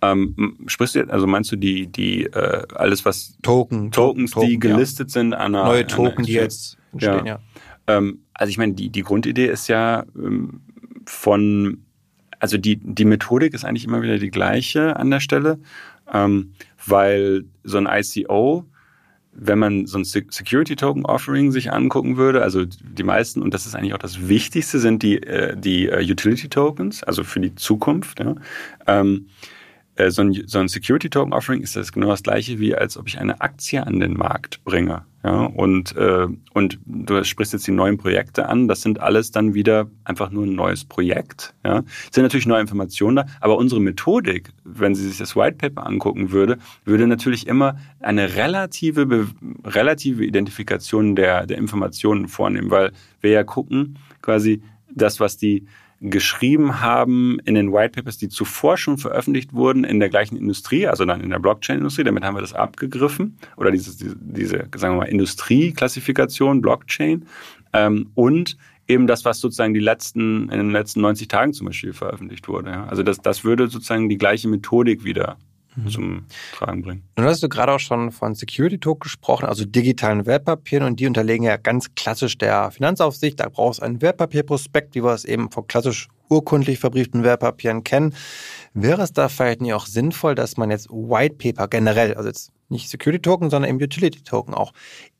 Ähm, 0.03 0.57
sprichst 0.67 0.95
du, 0.95 1.11
also 1.11 1.27
meinst 1.27 1.53
du 1.53 1.57
die, 1.57 1.87
die 1.87 2.25
äh, 2.25 2.63
alles 2.75 3.05
was 3.05 3.37
Token, 3.43 3.91
Tokens, 3.91 4.31
Token, 4.31 4.49
die 4.49 4.59
gelistet 4.59 5.11
ja. 5.11 5.13
sind 5.13 5.35
an 5.35 5.55
einer 5.55 5.65
neue 5.65 5.87
Token, 5.87 6.19
einer 6.19 6.27
die 6.27 6.33
jetzt 6.33 6.79
entstehen, 6.93 7.27
ja. 7.27 7.35
ja. 7.35 7.41
Ähm, 7.97 8.21
also 8.35 8.51
ich 8.51 8.59
meine, 8.59 8.75
die, 8.75 8.91
die 8.91 9.03
Grundidee 9.03 9.47
ist 9.47 9.69
ja 9.69 10.05
ähm, 10.17 10.61
von, 11.07 11.85
also 12.39 12.57
die, 12.59 12.77
die 12.77 13.05
Methodik 13.05 13.55
ist 13.55 13.65
eigentlich 13.65 13.85
immer 13.85 14.03
wieder 14.03 14.19
die 14.19 14.31
gleiche 14.31 14.97
an 14.97 15.11
der 15.11 15.21
Stelle, 15.21 15.59
ähm, 16.13 16.53
weil 16.87 17.45
so 17.65 17.79
ein 17.79 17.89
ICO 17.91 18.67
wenn 19.33 19.59
man 19.59 19.87
so 19.87 19.99
ein 19.99 20.05
Security 20.05 20.77
Token 20.77 21.07
Offering 21.07 21.53
sich 21.53 21.73
angucken 21.73 22.17
würde, 22.17 22.43
also 22.43 22.65
die 22.65 23.03
meisten, 23.03 23.43
und 23.43 23.55
das 23.55 23.65
ist 23.65 23.75
eigentlich 23.75 23.95
auch 23.95 23.99
das 23.99 24.29
Wichtigste, 24.29 24.79
sind 24.79 25.03
die, 25.03 25.23
äh, 25.23 25.57
die 25.57 25.87
äh, 25.87 26.11
Utility 26.11 26.49
Tokens, 26.49 27.03
also 27.05 27.23
für 27.23 27.41
die 27.41 27.55
Zukunft. 27.55 28.21
Ja. 28.21 28.35
Äh, 30.01 30.11
so 30.11 30.23
ein, 30.23 30.33
so 30.47 30.59
ein 30.59 30.69
Security 30.69 31.11
Token 31.11 31.33
Offering 31.33 31.61
ist 31.61 31.77
das 31.77 31.93
genau 31.93 32.09
das 32.09 32.23
gleiche 32.23 32.59
wie 32.59 32.75
als 32.75 32.97
ob 32.97 33.07
ich 33.07 33.19
eine 33.19 33.41
Aktie 33.41 33.87
an 33.87 34.01
den 34.01 34.15
Markt 34.15 34.65
bringe. 34.65 35.05
Ja, 35.23 35.45
und, 35.45 35.95
äh, 35.97 36.29
und 36.55 36.79
du 36.87 37.23
sprichst 37.25 37.53
jetzt 37.53 37.67
die 37.67 37.73
neuen 37.73 37.99
Projekte 37.99 38.49
an. 38.49 38.69
Das 38.69 38.81
sind 38.81 39.01
alles 39.01 39.31
dann 39.31 39.53
wieder 39.53 39.91
einfach 40.05 40.31
nur 40.31 40.47
ein 40.47 40.55
neues 40.55 40.87
Projekt. 40.87 41.53
Ja, 41.63 41.83
es 42.09 42.15
sind 42.15 42.23
natürlich 42.23 42.47
neue 42.47 42.63
Informationen 42.63 43.17
da, 43.17 43.27
aber 43.41 43.59
unsere 43.59 43.83
Methodik, 43.83 44.49
wenn 44.65 44.95
sie 44.95 45.07
sich 45.07 45.19
das 45.19 45.37
White 45.37 45.59
Paper 45.59 45.87
angucken 45.87 46.33
würde, 46.33 46.57
würde 46.87 47.07
natürlich 47.07 47.47
immer 47.47 47.77
eine 48.01 48.35
relative, 48.35 49.27
relative 49.65 50.25
Identifikation 50.25 51.15
der, 51.15 51.47
der 51.47 51.59
Informationen 51.59 52.27
vornehmen, 52.27 52.71
weil 52.71 52.93
wir 53.21 53.31
ja 53.31 53.45
gucken, 53.45 53.99
quasi 54.23 54.63
das, 54.95 55.21
was 55.21 55.37
die 55.37 55.67
geschrieben 56.01 56.81
haben 56.81 57.39
in 57.45 57.55
den 57.55 57.73
White 57.73 57.93
Papers, 58.01 58.17
die 58.17 58.31
zuvor 58.31 58.79
schon 58.79 58.97
veröffentlicht 58.97 59.53
wurden 59.53 59.85
in 59.85 60.01
der 60.01 60.09
gleichen 60.09 60.37
Industrie, 60.37 60.87
also 60.87 61.05
dann 61.05 61.21
in 61.21 61.31
der 61.31 61.39
Blockchain-Industrie. 61.39 62.05
Damit 62.05 62.25
haben 62.25 62.37
wir 62.37 62.41
das 62.41 62.55
abgegriffen 62.55 63.39
oder 63.57 63.71
diese, 63.71 64.15
diese 64.19 64.69
sagen 64.75 64.95
wir 64.95 65.01
mal, 65.01 65.09
Industrieklassifikation, 65.09 66.63
Blockchain. 66.63 67.27
Ähm, 67.73 68.11
und 68.15 68.57
eben 68.89 69.07
das, 69.07 69.25
was 69.25 69.41
sozusagen 69.41 69.75
die 69.75 69.81
letzten, 69.81 70.49
in 70.49 70.59
den 70.59 70.71
letzten 70.71 71.03
90 71.03 71.29
Tagen 71.29 71.53
zum 71.53 71.67
Beispiel 71.67 71.93
veröffentlicht 71.93 72.49
wurde. 72.49 72.71
Ja. 72.71 72.87
Also 72.87 73.03
das, 73.03 73.19
das 73.19 73.45
würde 73.45 73.69
sozusagen 73.69 74.09
die 74.09 74.19
gleiche 74.19 74.49
Methodik 74.49 75.05
wieder 75.05 75.37
mhm. 75.77 75.89
zum 75.89 76.27
Tragen 76.55 76.83
bringen. 76.83 77.03
Nun 77.17 77.27
hast 77.27 77.43
du 77.43 77.49
gerade 77.49 77.73
auch 77.73 77.81
schon 77.81 78.11
von 78.11 78.35
Security 78.35 78.79
Token 78.79 79.01
gesprochen, 79.01 79.47
also 79.47 79.65
digitalen 79.65 80.27
Wertpapieren 80.27 80.87
und 80.87 81.01
die 81.01 81.07
unterlegen 81.07 81.45
ja 81.45 81.57
ganz 81.57 81.95
klassisch 81.95 82.39
der 82.39 82.71
Finanzaufsicht. 82.71 83.41
Da 83.41 83.49
brauchst 83.49 83.81
du 83.81 83.85
einen 83.85 84.03
Wertpapierprospekt, 84.03 84.95
wie 84.95 85.05
wir 85.05 85.13
es 85.13 85.25
eben 85.25 85.51
von 85.51 85.67
klassisch 85.67 86.09
urkundlich 86.29 86.79
verbrieften 86.79 87.25
Wertpapieren 87.25 87.85
kennen. 87.85 88.15
Wäre 88.73 89.03
es 89.03 89.13
da 89.13 89.29
vielleicht 89.29 89.61
nicht 89.61 89.75
auch 89.75 89.87
sinnvoll, 89.87 90.35
dass 90.35 90.57
man 90.57 90.71
jetzt 90.71 90.89
White 90.91 91.37
Paper 91.37 91.69
generell, 91.69 92.15
also 92.15 92.29
jetzt 92.29 92.53
nicht 92.69 92.89
Security 92.89 93.21
Token, 93.21 93.51
sondern 93.51 93.69
eben 93.69 93.83
Utility 93.83 94.23
Token 94.23 94.55
auch 94.55 94.73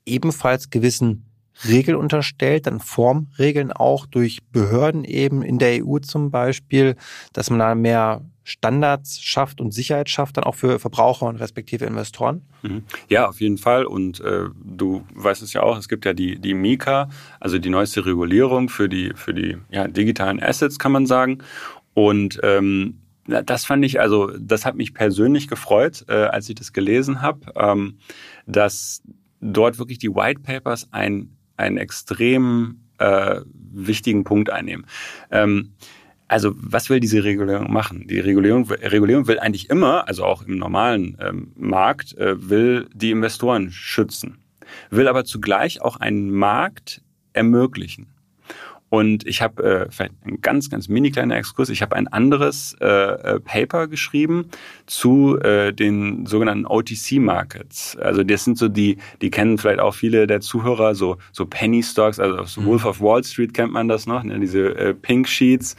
ebenfalls 0.07 0.71
gewissen 0.71 1.30
Regeln 1.69 1.97
unterstellt, 1.97 2.67
dann 2.67 2.81
Formregeln 2.81 3.73
auch 3.73 4.07
durch 4.07 4.41
Behörden 4.53 5.05
eben 5.05 5.43
in 5.43 5.59
der 5.59 5.85
EU 5.85 5.99
zum 5.99 6.31
Beispiel, 6.31 6.97
dass 7.33 7.51
man 7.51 7.59
da 7.59 7.75
mehr 7.75 8.23
Standards 8.43 9.21
schafft 9.21 9.61
und 9.61 9.73
Sicherheit 9.73 10.11
schafft, 10.11 10.37
dann 10.37 10.45
auch 10.45 10.57
für 10.57 10.79
Verbraucher 10.79 11.27
und 11.27 11.37
respektive 11.37 11.85
Investoren? 11.85 12.43
Mhm. 12.63 12.85
Ja, 13.09 13.29
auf 13.29 13.41
jeden 13.41 13.59
Fall. 13.59 13.85
Und 13.85 14.21
äh, 14.21 14.47
du 14.63 15.05
weißt 15.15 15.43
es 15.43 15.53
ja 15.53 15.63
auch, 15.63 15.79
es 15.79 15.89
gibt 15.89 16.05
ja 16.05 16.13
die, 16.13 16.39
die 16.39 16.55
Mika, 16.55 17.09
also 17.39 17.59
die 17.59 17.71
neueste 17.71 18.05
Regulierung 18.05 18.69
für 18.69 18.89
die, 18.89 19.13
für 19.15 19.35
die 19.35 19.59
ja, 19.71 19.87
digitalen 19.87 20.43
Assets, 20.43 20.79
kann 20.79 20.93
man 20.93 21.07
sagen. 21.07 21.39
Und 21.95 22.41
ähm, 22.43 23.01
das 23.27 23.65
fand 23.65 23.85
ich, 23.85 24.01
also 24.01 24.33
das 24.39 24.65
hat 24.65 24.75
mich 24.75 24.95
persönlich 24.95 25.47
gefreut, 25.47 26.05
äh, 26.09 26.15
als 26.15 26.49
ich 26.49 26.57
das 26.57 26.73
gelesen 26.73 27.23
habe, 27.23 27.53
ähm, 27.55 27.99
dass 28.47 29.03
dort 29.41 29.79
wirklich 29.79 29.99
die 29.99 30.15
White 30.15 30.41
Papers 30.41 30.89
ein, 30.91 31.37
einen 31.61 31.77
extrem 31.77 32.81
äh, 32.99 33.41
wichtigen 33.73 34.25
Punkt 34.25 34.51
einnehmen. 34.51 34.87
Ähm, 35.31 35.73
also 36.29 36.53
was 36.57 36.91
will 36.91 37.01
diese 37.01 37.25
Regulierung 37.25 37.73
machen? 37.73 38.07
Die 38.07 38.21
Regulierung, 38.21 38.71
Regulierung 38.71 39.27
will 39.27 39.41
eigentlich 39.41 39.69
immer, 39.69 40.07
also 40.07 40.25
auch 40.25 40.43
im 40.43 40.59
normalen 40.59 41.17
ähm, 41.21 41.53
Markt, 41.57 42.17
äh, 42.19 42.49
will 42.49 42.89
die 42.95 43.11
Investoren 43.11 43.73
schützen, 43.73 44.39
will 44.91 45.09
aber 45.09 45.25
zugleich 45.25 45.83
auch 45.83 45.97
einen 45.97 46.31
Markt 46.31 47.03
ermöglichen. 47.33 48.13
Und 48.91 49.25
ich 49.27 49.41
habe 49.41 49.63
äh, 49.63 49.91
vielleicht 49.91 50.15
ein 50.27 50.41
ganz, 50.41 50.69
ganz 50.69 50.89
mini 50.89 51.13
kleiner 51.13 51.37
Exkurs. 51.37 51.69
Ich 51.69 51.81
habe 51.81 51.95
ein 51.95 52.09
anderes 52.09 52.77
äh, 52.81 52.87
äh 52.87 53.41
Paper 53.41 53.87
geschrieben 53.87 54.47
zu 54.87 55.39
äh, 55.41 55.73
den 55.73 56.27
sogenannten 56.27 56.67
OTC-Markets. 56.67 57.97
Also 57.97 58.25
das 58.25 58.45
sind 58.45 58.59
so 58.59 58.69
die, 58.69 58.99
die 59.23 59.31
kennen 59.31 59.59
vielleicht 59.59 59.79
auch 59.79 59.95
viele 59.95 60.27
der 60.27 60.41
Zuhörer, 60.41 60.97
so, 60.97 61.19
so 61.31 61.47
Penny 61.47 61.85
Stocks, 61.85 62.19
also 62.19 62.45
so 62.45 62.61
mhm. 62.61 62.67
Wolf 62.67 62.85
of 62.85 63.01
Wall 63.01 63.23
Street 63.23 63.55
kennt 63.55 63.73
man 63.73 63.87
das 63.87 64.07
noch, 64.07 64.25
ne? 64.25 64.41
diese 64.41 64.77
äh, 64.77 64.93
Pink 64.93 65.29
Sheets. 65.29 65.77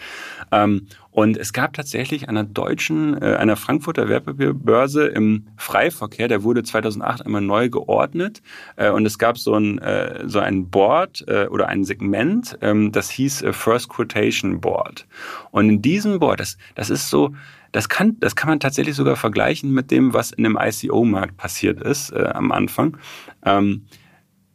Ähm, 0.54 0.88
und 1.12 1.36
es 1.36 1.52
gab 1.52 1.74
tatsächlich 1.74 2.30
einer 2.30 2.46
deutschen, 2.46 3.22
äh, 3.22 3.36
einer 3.36 3.58
Frankfurter 3.58 4.08
Wertpapierbörse 4.08 5.08
im 5.08 5.48
Freiverkehr, 5.58 6.30
der 6.30 6.44
wurde 6.44 6.64
2008 6.64 7.26
einmal 7.26 7.42
neu 7.42 7.70
geordnet. 7.70 8.42
Äh, 8.78 8.92
und 8.92 9.06
es 9.06 9.20
gab 9.20 9.38
so 9.38 9.54
ein, 9.56 9.78
äh, 9.80 10.24
so 10.26 10.40
ein 10.40 10.70
Board 10.70 11.26
äh, 11.28 11.48
oder 11.48 11.68
ein 11.68 11.84
Segment, 11.84 12.58
ähm, 12.62 12.94
das 12.94 13.10
hieß 13.10 13.42
äh, 13.42 13.54
First 13.54 13.90
Quotation 13.90 14.62
Board. 14.62 15.06
Und 15.52 15.70
in 15.70 15.82
diesem 15.82 16.18
Board, 16.20 16.40
das, 16.40 16.58
das 16.76 16.90
ist 16.90 17.10
so, 17.10 17.34
das 17.74 17.90
kann, 17.90 18.18
das 18.22 18.38
kann 18.38 18.50
man 18.50 18.62
tatsächlich 18.62 18.96
sogar 18.96 19.18
vergleichen 19.18 19.72
mit 19.74 19.92
dem, 19.92 20.14
was 20.14 20.32
in 20.32 20.46
dem 20.46 20.58
ICO-Markt 20.60 21.36
passiert 21.36 21.82
ist 21.82 22.12
äh, 22.12 22.24
am 22.34 22.54
Anfang. 22.54 22.98
Ähm, 23.44 23.86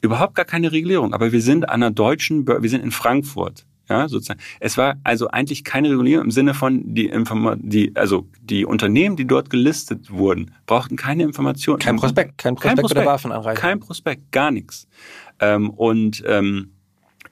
überhaupt 0.00 0.34
gar 0.34 0.44
keine 0.46 0.72
Regulierung, 0.72 1.12
aber 1.12 1.32
wir 1.32 1.42
sind 1.42 1.68
an 1.68 1.82
einer 1.82 1.90
deutschen, 1.90 2.46
Börse, 2.46 2.62
wir 2.62 2.70
sind 2.70 2.82
in 2.82 2.92
Frankfurt. 2.92 3.66
Ja, 3.89 4.09
sozusagen. 4.09 4.41
Es 4.59 4.76
war 4.76 4.97
also 5.05 5.28
eigentlich 5.28 5.62
keine 5.62 5.91
Regulierung 5.91 6.24
im 6.24 6.30
Sinne 6.30 6.55
von 6.55 6.95
die 6.95 7.07
Informa 7.07 7.57
die 7.59 7.95
also 7.95 8.26
die 8.41 8.64
Unternehmen, 8.64 9.16
die 9.16 9.26
dort 9.26 9.49
gelistet 9.49 10.11
wurden, 10.11 10.53
brauchten 10.66 10.97
keine 10.97 11.22
Informationen. 11.22 11.78
Kein 11.78 11.97
Prospekt, 11.97 12.39
kein 12.39 12.55
Prospekt, 12.55 12.76
kein 12.76 12.82
Prospekt 12.82 13.01
oder 13.01 13.12
Waffenanreichung. 13.12 13.61
Kein 13.61 13.80
Prospekt, 13.80 14.32
gar 14.32 14.51
nichts. 14.51 14.89
Ähm, 15.39 15.70
und 15.70 16.22
ähm, 16.26 16.72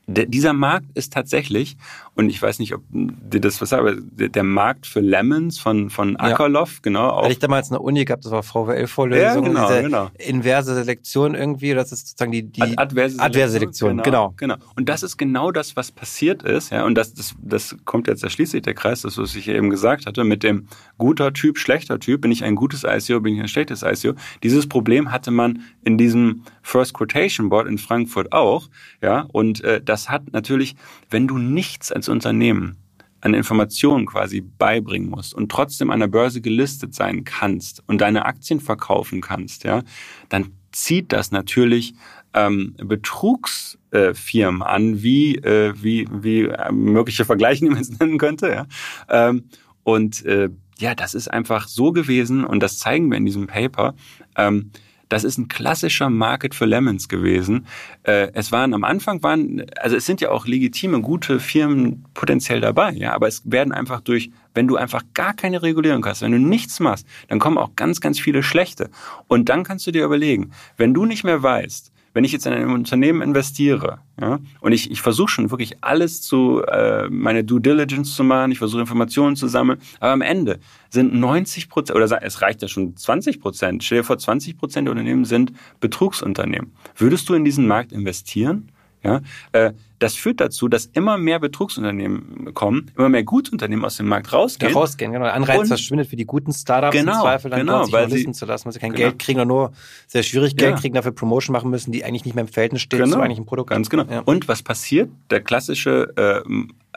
der, 0.07 0.27
dieser 0.27 0.53
Markt 0.53 0.87
ist 0.95 1.13
tatsächlich, 1.13 1.77
und 2.15 2.29
ich 2.29 2.41
weiß 2.41 2.59
nicht, 2.59 2.75
ob 2.75 2.83
dir 2.91 3.41
das 3.41 3.61
was 3.61 3.71
sagt, 3.71 3.81
aber 3.81 3.95
der, 3.97 4.29
der 4.29 4.43
Markt 4.43 4.87
für 4.87 5.01
Lemons 5.01 5.59
von, 5.59 5.91
von 5.91 6.17
Akerlof, 6.17 6.75
ja. 6.75 6.79
genau. 6.83 7.09
Auch. 7.09 7.25
Weil 7.25 7.33
ich 7.33 7.39
damals 7.39 7.71
eine 7.71 7.81
Uni 7.81 8.05
gehabt, 8.05 8.25
das 8.25 8.33
war 8.33 8.43
VWL-Vorlesung. 8.43 9.45
Ja, 9.45 9.49
genau, 9.49 9.69
diese 9.69 9.83
genau. 9.83 10.11
Inverse 10.19 10.75
Selektion 10.75 11.35
irgendwie, 11.35 11.75
das 11.75 11.91
ist 11.93 12.09
sozusagen 12.09 12.33
die, 12.33 12.43
die 12.43 12.63
Ad 12.63 12.75
Adverse, 12.77 13.19
Adverse 13.19 13.53
Selektion, 13.53 14.03
genau, 14.03 14.35
genau. 14.37 14.55
Genau. 14.57 14.73
Und 14.77 14.89
das 14.89 15.03
ist 15.03 15.17
genau 15.17 15.51
das, 15.51 15.77
was 15.77 15.91
passiert 15.91 16.43
ist, 16.43 16.71
ja, 16.71 16.85
und 16.85 16.95
das, 16.95 17.15
das, 17.15 17.35
das 17.41 17.77
kommt 17.85 18.07
jetzt, 18.07 18.23
da 18.23 18.29
schließt 18.29 18.53
sich 18.53 18.63
der 18.63 18.75
Kreis, 18.75 19.03
das, 19.03 19.17
was 19.19 19.35
ich 19.35 19.49
eben 19.49 19.71
gesagt 19.71 20.07
hatte, 20.07 20.25
mit 20.25 20.43
dem 20.43 20.69
guter 20.99 21.33
Typ, 21.33 21.59
schlechter 21.59 21.99
Typ, 21.99 22.21
bin 22.21 22.31
ich 22.31 22.45
ein 22.45 22.55
gutes 22.55 22.85
ICO, 22.85 23.21
bin 23.21 23.35
ich 23.35 23.41
ein 23.41 23.49
schlechtes 23.49 23.83
ICO. 23.83 24.15
Dieses 24.43 24.69
Problem 24.69 25.11
hatte 25.11 25.31
man 25.31 25.63
in 25.83 25.99
diesem 25.99 26.43
First 26.65 26.95
Quotation 26.95 27.51
Board 27.51 27.69
in 27.69 27.79
Frankfurt 27.79 28.33
auch, 28.33 28.69
ja, 29.03 29.27
und 29.33 29.63
äh, 29.63 29.81
das 29.83 30.09
hat 30.09 30.33
natürlich, 30.33 30.75
wenn 31.11 31.29
du 31.29 31.39
nichts 31.39 31.93
als 31.93 32.09
Unternehmen 32.09 32.79
an 33.21 33.35
Informationen 33.35 34.07
quasi 34.07 34.41
beibringen 34.41 35.11
musst 35.11 35.35
und 35.35 35.51
trotzdem 35.51 35.91
an 35.91 36.01
der 36.01 36.09
Börse 36.09 36.41
gelistet 36.41 36.95
sein 36.95 37.25
kannst 37.25 37.83
und 37.87 38.01
deine 38.01 38.25
Aktien 38.25 38.61
verkaufen 38.61 39.21
kannst, 39.21 39.65
ja, 39.65 39.83
dann 40.31 40.53
zieht 40.73 41.13
das 41.13 41.31
natürlich 41.31 41.95
ähm, 42.33 42.75
Betrugsfirmen 42.79 44.63
äh, 44.63 44.65
an, 44.65 45.03
wie, 45.03 45.37
äh, 45.37 45.75
wie, 45.81 46.09
wie 46.11 46.43
äh, 46.43 46.73
mögliche 46.73 47.25
Vergleiche, 47.25 47.65
die 47.65 47.71
man 47.71 47.81
es 47.81 47.99
nennen 47.99 48.19
könnte. 48.19 48.49
Ja. 48.49 48.67
Ähm, 49.09 49.45
und 49.85 50.25
äh, 50.25 50.49
ja, 50.79 50.95
das 50.95 51.15
ist 51.15 51.29
einfach 51.29 51.69
so 51.69 51.93
gewesen 51.93 52.45
und 52.45 52.61
das 52.61 52.79
zeigen 52.79 53.11
wir 53.11 53.19
in 53.19 53.27
diesem 53.27 53.47
Paper. 53.47 53.95
Ähm, 54.37 54.71
das 55.15 55.23
ist 55.23 55.39
ein 55.39 55.47
klassischer 55.47 56.11
Market 56.11 56.57
für 56.57 56.65
Lemons 56.65 57.09
gewesen. 57.09 57.69
Äh, 58.03 58.33
es 58.35 58.51
waren 58.51 58.75
am 58.75 58.83
Anfang 58.83 59.23
waren, 59.23 59.65
also 59.77 59.95
es 59.95 60.07
sind 60.07 60.21
ja 60.21 60.33
auch 60.33 60.45
legitime, 60.45 61.01
gute 61.03 61.39
Firmen 61.39 62.05
potenziell 62.15 62.61
dabei, 62.61 62.91
ja, 62.91 63.13
aber 63.13 63.29
es 63.29 63.43
werden 63.45 63.73
einfach 63.73 64.01
durch, 64.01 64.33
wenn 64.55 64.67
du 64.67 64.75
einfach 64.75 65.05
gar 65.15 65.33
keine 65.33 65.63
Regulierung 65.63 66.05
hast, 66.05 66.23
wenn 66.23 66.33
du 66.33 66.41
nichts 66.41 66.81
machst, 66.81 67.07
dann 67.29 67.39
kommen 67.39 67.59
auch 67.59 67.77
ganz, 67.77 68.01
ganz 68.01 68.19
viele 68.19 68.43
schlechte. 68.43 68.91
Und 69.29 69.49
dann 69.51 69.63
kannst 69.63 69.87
du 69.87 69.93
dir 69.93 70.05
überlegen, 70.05 70.51
wenn 70.79 70.95
du 70.95 71.05
nicht 71.05 71.23
mehr 71.23 71.41
weißt, 71.41 71.93
wenn 72.15 72.25
ich 72.25 72.33
jetzt 72.33 72.47
in 72.47 72.53
ein 72.53 72.71
Unternehmen 72.71 73.21
investiere 73.21 73.99
ja, 74.21 74.39
und 74.61 74.73
ich, 74.73 74.91
ich 74.91 75.03
versuche 75.03 75.29
schon 75.29 75.51
wirklich 75.51 75.77
alles 75.83 76.23
zu, 76.23 76.63
äh, 76.63 77.09
meine 77.11 77.45
Due 77.45 77.61
Diligence 77.61 78.15
zu 78.15 78.25
machen, 78.25 78.53
ich 78.53 78.59
versuche 78.59 78.81
Informationen 78.81 79.37
zu 79.37 79.49
sammeln, 79.49 79.81
aber 80.01 80.13
am 80.13 80.23
Ende 80.23 80.61
sind 80.89 81.13
90 81.13 81.69
Prozent, 81.69 81.97
oder 81.97 82.23
es 82.23 82.41
reicht 82.41 82.63
ja 82.63 82.69
schon 82.69 82.97
20 82.97 83.41
Prozent, 83.41 83.85
stell 83.85 83.99
dir 83.99 84.05
vor, 84.05 84.17
20 84.17 84.57
Prozent 84.57 84.87
der 84.87 84.93
Unternehmen 84.93 85.25
sind 85.25 85.53
Betrugsunternehmen. 85.81 86.73
Würdest 86.97 87.29
du 87.29 87.35
in 87.35 87.45
diesen 87.45 87.67
Markt 87.67 87.93
investieren? 87.93 88.71
Ja, 89.05 89.21
äh, 89.53 89.73
das 89.99 90.15
führt 90.15 90.41
dazu, 90.41 90.69
dass 90.69 90.87
immer 90.87 91.19
mehr 91.19 91.39
Betrugsunternehmen 91.39 92.53
kommen, 92.55 92.91
immer 92.97 93.09
mehr 93.09 93.23
Gutunternehmen 93.23 93.85
aus 93.85 93.97
dem 93.97 94.09
Markt 94.09 94.33
rausgehen. 94.33 94.73
Ja, 94.73 94.79
rausgehen, 94.79 95.13
genau. 95.13 95.25
Der 95.25 95.35
Anreiz 95.35 95.61
und, 95.61 95.67
verschwindet 95.69 96.09
für 96.09 96.17
die 96.17 96.25
guten 96.25 96.53
Startups 96.53 96.97
genau, 96.97 97.13
im 97.13 97.21
Zweifel 97.21 97.51
dann 97.51 97.61
genau, 97.61 97.73
dort 97.73 97.85
sich 97.87 97.95
weil 97.95 98.11
sie, 98.11 98.33
zu 98.33 98.47
lassen, 98.47 98.67
weil 98.67 98.73
sie 98.73 98.79
kein 98.81 98.93
genau. 98.93 99.09
Geld 99.09 99.19
kriegen 99.19 99.41
oder 99.41 99.47
nur 99.47 99.73
sehr 100.07 100.23
schwierig 100.23 100.57
Geld 100.57 100.73
Ja. 100.73 100.81
kriegen, 100.81 100.95
dafür 100.95 101.13
Promotion 101.13 101.53
machen 101.53 101.71
müssen, 101.71 101.93
die 101.93 102.05
eigentlich 102.05 102.25
nicht 102.25 102.35
mehr 102.35 102.45
im 102.45 102.49
Verhältnis 102.49 102.83
steht 102.83 103.01
Genau, 103.01 103.13
zu 103.13 103.21
eigentlichen 103.21 103.47
Produkt. 103.47 103.71
Ganz 103.71 103.89
genau. 103.89 104.05
Ja. 104.11 104.21
Und 104.21 104.49
was 104.49 104.63
passiert? 104.63 105.11
Der 105.31 105.41
klassische 105.41 106.13
äh, 106.17 106.43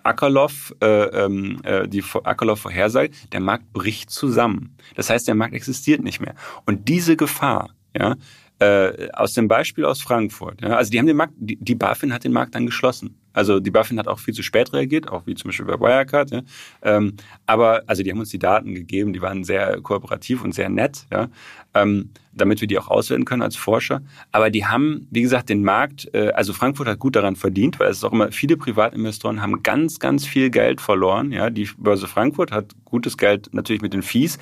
Ackerloff, 0.04 0.74
äh, 0.82 0.86
ähm, 0.88 1.60
äh, 1.64 1.88
die 1.88 2.04
Ackerloff-Vorhersage, 2.24 3.12
der 3.32 3.40
Markt 3.42 3.74
bricht 3.74 4.10
zusammen. 4.10 4.76
Das 4.96 5.10
heißt, 5.10 5.28
der 5.28 5.36
Markt 5.36 5.54
existiert 5.54 6.02
nicht 6.02 6.22
mehr. 6.22 6.36
Und 6.66 6.88
diese 6.88 7.18
Gefahr, 7.18 7.72
ja, 7.98 8.16
äh, 8.60 9.10
aus 9.12 9.34
dem 9.34 9.48
Beispiel 9.48 9.86
aus 9.86 10.02
Frankfurt, 10.02 10.62
ja, 10.62 10.76
also 10.76 10.92
die 10.92 11.00
haben 11.00 11.08
den 11.08 11.18
Markt, 11.18 11.34
die, 11.38 11.58
die 11.58 11.76
BaFin 11.76 12.14
hat 12.14 12.24
den 12.24 12.34
Markt 12.34 12.56
dann 12.56 12.66
geschlossen. 12.66 13.16
Also 13.38 13.60
die 13.60 13.70
BaFin 13.70 14.00
hat 14.00 14.08
auch 14.08 14.18
viel 14.18 14.34
zu 14.34 14.42
spät 14.42 14.74
reagiert, 14.74 15.10
auch 15.10 15.28
wie 15.28 15.36
zum 15.36 15.50
Beispiel 15.50 15.68
bei 15.68 15.80
Wirecard. 15.80 16.32
Ja. 16.32 16.42
Ähm, 16.82 17.14
aber 17.46 17.84
also 17.86 18.02
die 18.02 18.10
haben 18.10 18.20
uns 18.20 18.32
die 18.32 18.40
Daten 18.40 18.74
gegeben, 18.74 19.14
die 19.14 19.22
waren 19.22 19.44
sehr 19.44 19.80
kooperativ 19.82 20.44
und 20.44 20.56
sehr 20.56 20.70
nett, 20.70 21.06
ja, 21.12 21.30
ähm, 21.76 22.10
damit 22.34 22.62
wir 22.62 22.68
die 22.68 22.80
auch 22.80 22.88
auswerten 22.88 23.26
können 23.26 23.44
als 23.44 23.56
Forscher. 23.56 24.02
Aber 24.32 24.50
die 24.50 24.66
haben, 24.66 25.08
wie 25.12 25.22
gesagt, 25.22 25.50
den 25.50 25.62
Markt, 25.62 26.10
äh, 26.16 26.32
also 26.32 26.52
Frankfurt 26.52 26.88
hat 26.88 26.98
gut 26.98 27.16
daran 27.16 27.36
verdient, 27.36 27.80
weil 27.80 27.92
es 27.92 27.98
ist 27.98 28.04
auch 28.06 28.12
immer, 28.12 28.32
viele 28.32 28.58
Privatinvestoren 28.58 29.40
haben 29.40 29.62
ganz, 29.62 30.00
ganz 30.00 30.26
viel 30.26 30.50
Geld 30.50 30.82
verloren. 30.82 31.32
Ja, 31.32 31.52
die 31.52 31.70
Börse 31.78 32.08
Frankfurt 32.08 32.52
hat 32.52 32.74
gutes 32.86 33.18
Geld 33.18 33.54
natürlich 33.54 33.84
mit 33.84 33.94
den 33.94 34.02
Fees 34.02 34.40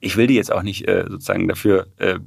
ich 0.00 0.16
will 0.16 0.26
die 0.26 0.34
jetzt 0.34 0.52
auch 0.52 0.62
nicht 0.62 0.86
äh, 0.88 1.04
sozusagen 1.08 1.48
dafür, 1.48 1.86
äh, 1.98 2.18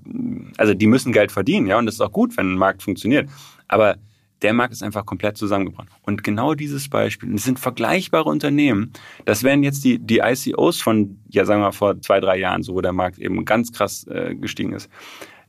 also 0.57 0.73
die 0.73 0.87
müssen 0.87 1.11
Geld 1.11 1.31
verdienen, 1.31 1.67
ja, 1.67 1.77
und 1.77 1.85
das 1.85 1.95
ist 1.95 2.01
auch 2.01 2.11
gut, 2.11 2.35
wenn 2.37 2.53
ein 2.53 2.57
Markt 2.57 2.83
funktioniert. 2.83 3.29
Aber 3.67 3.97
der 4.41 4.53
Markt 4.53 4.73
ist 4.73 4.83
einfach 4.83 5.05
komplett 5.05 5.37
zusammengebrochen. 5.37 5.89
Und 6.03 6.23
genau 6.23 6.53
dieses 6.53 6.89
Beispiel, 6.89 7.33
es 7.35 7.43
sind 7.43 7.59
vergleichbare 7.59 8.29
Unternehmen, 8.29 8.93
das 9.25 9.43
wären 9.43 9.63
jetzt 9.63 9.83
die, 9.83 9.99
die 9.99 10.19
ICOs 10.19 10.81
von, 10.81 11.19
ja, 11.29 11.45
sagen 11.45 11.61
wir 11.61 11.67
mal, 11.67 11.71
vor 11.71 12.01
zwei, 12.01 12.19
drei 12.19 12.37
Jahren, 12.37 12.63
so 12.63 12.73
wo 12.73 12.81
der 12.81 12.93
Markt 12.93 13.19
eben 13.19 13.43
ganz 13.45 13.71
krass 13.71 14.07
äh, 14.07 14.35
gestiegen 14.35 14.73
ist. 14.73 14.89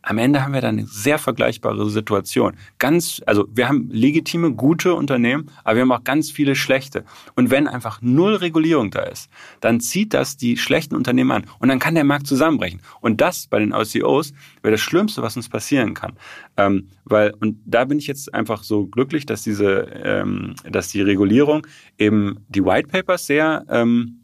Am 0.02 0.18
Ende 0.18 0.42
haben 0.42 0.54
wir 0.54 0.60
dann 0.60 0.78
eine 0.78 0.86
sehr 0.86 1.18
vergleichbare 1.18 1.90
Situation. 1.90 2.54
Ganz, 2.78 3.22
also 3.26 3.46
wir 3.52 3.68
haben 3.68 3.90
legitime, 3.90 4.52
gute 4.52 4.94
Unternehmen, 4.94 5.50
aber 5.62 5.76
wir 5.76 5.82
haben 5.82 5.92
auch 5.92 6.04
ganz 6.04 6.30
viele 6.30 6.54
schlechte. 6.54 7.04
Und 7.34 7.50
wenn 7.50 7.68
einfach 7.68 8.00
null 8.00 8.36
Regulierung 8.36 8.90
da 8.90 9.02
ist, 9.02 9.28
dann 9.60 9.80
zieht 9.80 10.14
das 10.14 10.36
die 10.36 10.56
schlechten 10.56 10.94
Unternehmen 10.94 11.30
an 11.30 11.44
und 11.58 11.68
dann 11.68 11.78
kann 11.78 11.94
der 11.94 12.04
Markt 12.04 12.26
zusammenbrechen. 12.26 12.80
Und 13.00 13.20
das 13.20 13.46
bei 13.46 13.58
den 13.58 13.72
ICOs 13.72 14.32
wäre 14.62 14.72
das 14.72 14.80
Schlimmste, 14.80 15.22
was 15.22 15.36
uns 15.36 15.48
passieren 15.48 15.94
kann. 15.94 16.14
Ähm, 16.56 16.88
weil, 17.04 17.34
und 17.40 17.58
da 17.66 17.84
bin 17.84 17.98
ich 17.98 18.06
jetzt 18.06 18.32
einfach 18.32 18.62
so 18.62 18.86
glücklich, 18.86 19.26
dass 19.26 19.42
diese, 19.42 19.86
ähm, 20.02 20.54
dass 20.68 20.88
die 20.88 21.02
Regulierung 21.02 21.66
eben 21.98 22.38
die 22.48 22.64
White 22.64 22.88
Papers 22.88 23.26
sehr, 23.26 23.64
ähm, 23.68 24.16
äh, 24.16 24.19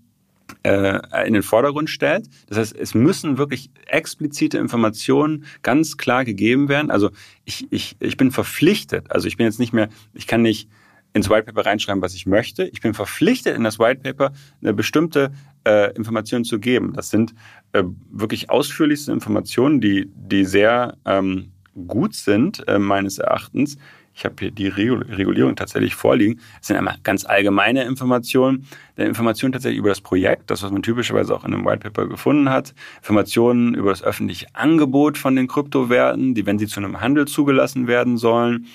in 0.63 1.33
den 1.33 1.43
Vordergrund 1.43 1.91
stellt. 1.91 2.29
Das 2.49 2.59
heißt, 2.59 2.77
es 2.77 2.95
müssen 2.95 3.39
wirklich 3.39 3.71
explizite 3.87 4.59
Informationen 4.59 5.45
ganz 5.63 5.97
klar 5.97 6.25
gegeben 6.25 6.69
werden. 6.69 6.91
Also 6.91 7.11
ich, 7.45 7.67
ich, 7.71 7.97
ich 8.01 8.17
bin 8.17 8.31
verpflichtet, 8.31 9.11
also 9.11 9.29
ich 9.29 9.37
bin 9.37 9.47
jetzt 9.47 9.59
nicht 9.59 9.73
mehr, 9.73 9.89
ich 10.15 10.27
kann 10.27 10.43
nicht 10.43 10.69
ins 11.17 11.31
White 11.31 11.45
Paper 11.45 11.65
reinschreiben, 11.65 12.03
was 12.03 12.15
ich 12.15 12.27
möchte. 12.27 12.65
Ich 12.67 12.83
bin 12.83 12.93
verpflichtet, 12.93 13.57
in 13.57 13.65
das 13.65 13.79
White 13.79 14.03
Paper 14.03 14.33
eine 14.61 14.75
bestimmte 14.75 15.33
äh, 15.67 15.95
Information 15.95 16.45
zu 16.45 16.59
geben. 16.61 16.93
Das 16.93 17.09
sind 17.09 17.35
äh, 17.73 17.83
wirklich 18.11 18.51
ausführlichste 18.51 19.13
Informationen, 19.13 19.81
die, 19.81 20.11
die 20.15 20.45
sehr 20.45 20.99
ähm, 21.07 21.53
gut 21.87 22.15
sind, 22.15 22.69
äh, 22.69 22.79
meines 22.79 23.19
Erachtens. 23.19 23.79
Ich 24.17 24.25
habe 24.25 24.35
hier 24.41 24.51
die 24.51 24.69
Regulierung 24.69 25.57
tatsächlich 25.57 25.95
vorliegen. 25.95 26.41
Es 26.63 26.69
sind 26.69 26.77
einmal 26.77 26.97
ganz 27.03 27.27
allgemeine 27.27 27.85
Informationen. 27.85 28.67
Informationen 28.97 29.53
tatsächlich 29.53 29.79
über 29.79 29.91
das 29.91 30.01
Projekt, 30.01 30.51
das, 30.51 30.63
was 30.63 30.71
man 30.71 30.83
typischerweise 30.83 31.35
auch 31.35 31.45
in 31.45 31.53
einem 31.53 31.67
White 31.67 31.81
Paper 31.81 32.07
gefunden 32.07 32.49
hat. 32.49 32.75
Informationen 32.97 33.75
über 33.75 33.91
das 33.91 34.03
öffentliche 34.03 34.47
Angebot 34.55 35.19
von 35.19 35.37
den 35.37 35.49
Kryptowerten, 35.49 36.35
die, 36.35 36.47
wenn 36.47 36.59
sie 36.59 36.67
zu 36.67 36.81
einem 36.81 37.03
Handel 37.03 37.29
zugelassen 37.29 37.89
werden 37.89 38.17
sollen. 38.17 38.67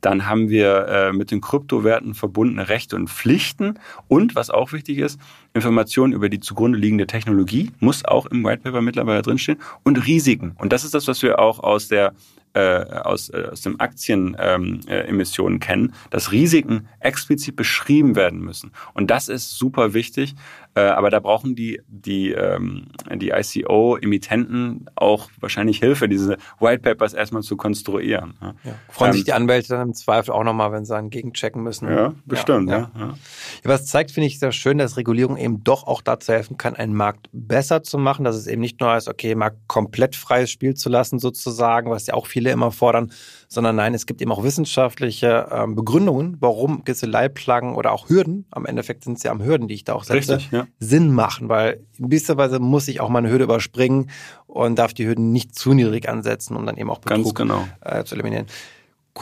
Dann 0.00 0.28
haben 0.28 0.48
wir 0.48 0.86
äh, 0.86 1.12
mit 1.12 1.32
den 1.32 1.40
Kryptowerten 1.40 2.14
verbundene 2.14 2.68
Rechte 2.68 2.94
und 2.94 3.10
Pflichten. 3.10 3.80
Und 4.06 4.36
was 4.36 4.50
auch 4.50 4.72
wichtig 4.72 4.98
ist, 4.98 5.18
Informationen 5.54 6.12
über 6.12 6.28
die 6.28 6.38
zugrunde 6.38 6.78
liegende 6.78 7.08
Technologie 7.08 7.72
muss 7.80 8.04
auch 8.04 8.26
im 8.26 8.44
White 8.44 8.62
Paper 8.62 8.80
mittlerweile 8.80 9.22
drinstehen. 9.22 9.58
Und 9.82 10.06
Risiken. 10.06 10.54
Und 10.56 10.72
das 10.72 10.84
ist 10.84 10.94
das, 10.94 11.08
was 11.08 11.20
wir 11.22 11.40
auch 11.40 11.58
aus 11.58 11.88
der 11.88 12.12
äh, 12.54 12.84
aus, 12.84 13.30
äh, 13.30 13.48
aus 13.50 13.62
dem 13.62 13.80
Aktienemissionen 13.80 15.56
äh, 15.56 15.60
kennen, 15.60 15.94
dass 16.10 16.32
Risiken 16.32 16.88
explizit 17.00 17.56
beschrieben 17.56 18.16
werden 18.16 18.40
müssen. 18.40 18.72
Und 18.94 19.10
das 19.10 19.28
ist 19.28 19.58
super 19.58 19.92
wichtig, 19.92 20.34
äh, 20.76 20.80
aber 20.80 21.10
da 21.10 21.20
brauchen 21.20 21.54
die, 21.54 21.80
die, 21.86 22.32
ähm, 22.32 22.86
die 23.14 23.30
ICO-Emittenten 23.30 24.86
auch 24.96 25.30
wahrscheinlich 25.38 25.78
Hilfe, 25.78 26.08
diese 26.08 26.36
White 26.58 26.82
Papers 26.82 27.14
erstmal 27.14 27.42
zu 27.42 27.56
konstruieren. 27.56 28.34
Ja. 28.40 28.54
Freuen 28.88 29.10
ähm, 29.10 29.16
sich 29.16 29.24
die 29.24 29.32
Anwälte 29.32 29.68
dann 29.68 29.88
im 29.88 29.94
Zweifel 29.94 30.32
auch 30.32 30.42
nochmal, 30.42 30.72
wenn 30.72 30.84
sie 30.84 30.94
dann 30.94 31.10
gegenchecken 31.10 31.62
müssen. 31.62 31.88
Ja, 31.88 32.14
bestimmt. 32.24 32.70
Ja, 32.70 32.90
ja. 32.96 33.06
ja. 33.06 33.14
Was 33.62 33.86
zeigt, 33.86 34.10
finde 34.10 34.26
ich 34.26 34.40
sehr 34.40 34.50
schön, 34.50 34.78
dass 34.78 34.96
Regulierung 34.96 35.36
eben 35.36 35.62
doch 35.62 35.86
auch 35.86 36.02
dazu 36.02 36.32
helfen 36.32 36.56
kann, 36.56 36.74
einen 36.74 36.94
Markt 36.94 37.28
besser 37.32 37.84
zu 37.84 37.98
machen, 37.98 38.24
dass 38.24 38.34
es 38.34 38.48
eben 38.48 38.60
nicht 38.60 38.80
nur 38.80 38.90
heißt, 38.90 39.08
okay, 39.08 39.36
Markt 39.36 39.58
komplett 39.68 40.16
freies 40.16 40.50
Spiel 40.50 40.74
zu 40.74 40.88
lassen 40.88 41.20
sozusagen, 41.20 41.90
was 41.90 42.08
ja 42.08 42.14
auch 42.14 42.26
viele 42.26 42.43
immer 42.52 42.70
fordern, 42.70 43.12
sondern 43.48 43.76
nein, 43.76 43.94
es 43.94 44.06
gibt 44.06 44.20
eben 44.20 44.32
auch 44.32 44.42
wissenschaftliche 44.42 45.48
ähm, 45.50 45.74
Begründungen, 45.74 46.36
warum 46.40 46.84
gewisse 46.84 47.06
Leitplagen 47.06 47.74
oder 47.74 47.92
auch 47.92 48.08
Hürden, 48.08 48.46
am 48.50 48.66
Endeffekt 48.66 49.04
sind 49.04 49.18
es 49.18 49.22
ja 49.22 49.30
am 49.30 49.42
Hürden, 49.42 49.68
die 49.68 49.74
ich 49.74 49.84
da 49.84 49.94
auch 49.94 50.04
setze, 50.04 50.36
Richtig, 50.36 50.50
ja. 50.52 50.66
Sinn 50.78 51.12
machen, 51.12 51.48
weil 51.48 51.84
in 51.98 52.08
gewisser 52.08 52.36
Weise 52.36 52.58
muss 52.58 52.88
ich 52.88 53.00
auch 53.00 53.08
mal 53.08 53.18
eine 53.18 53.30
Hürde 53.30 53.44
überspringen 53.44 54.10
und 54.46 54.78
darf 54.78 54.94
die 54.94 55.06
Hürden 55.06 55.32
nicht 55.32 55.54
zu 55.54 55.74
niedrig 55.74 56.08
ansetzen, 56.08 56.56
um 56.56 56.66
dann 56.66 56.76
eben 56.76 56.90
auch 56.90 56.98
Betrug 56.98 57.34
genau. 57.34 57.66
äh, 57.80 58.04
zu 58.04 58.14
eliminieren. 58.14 58.46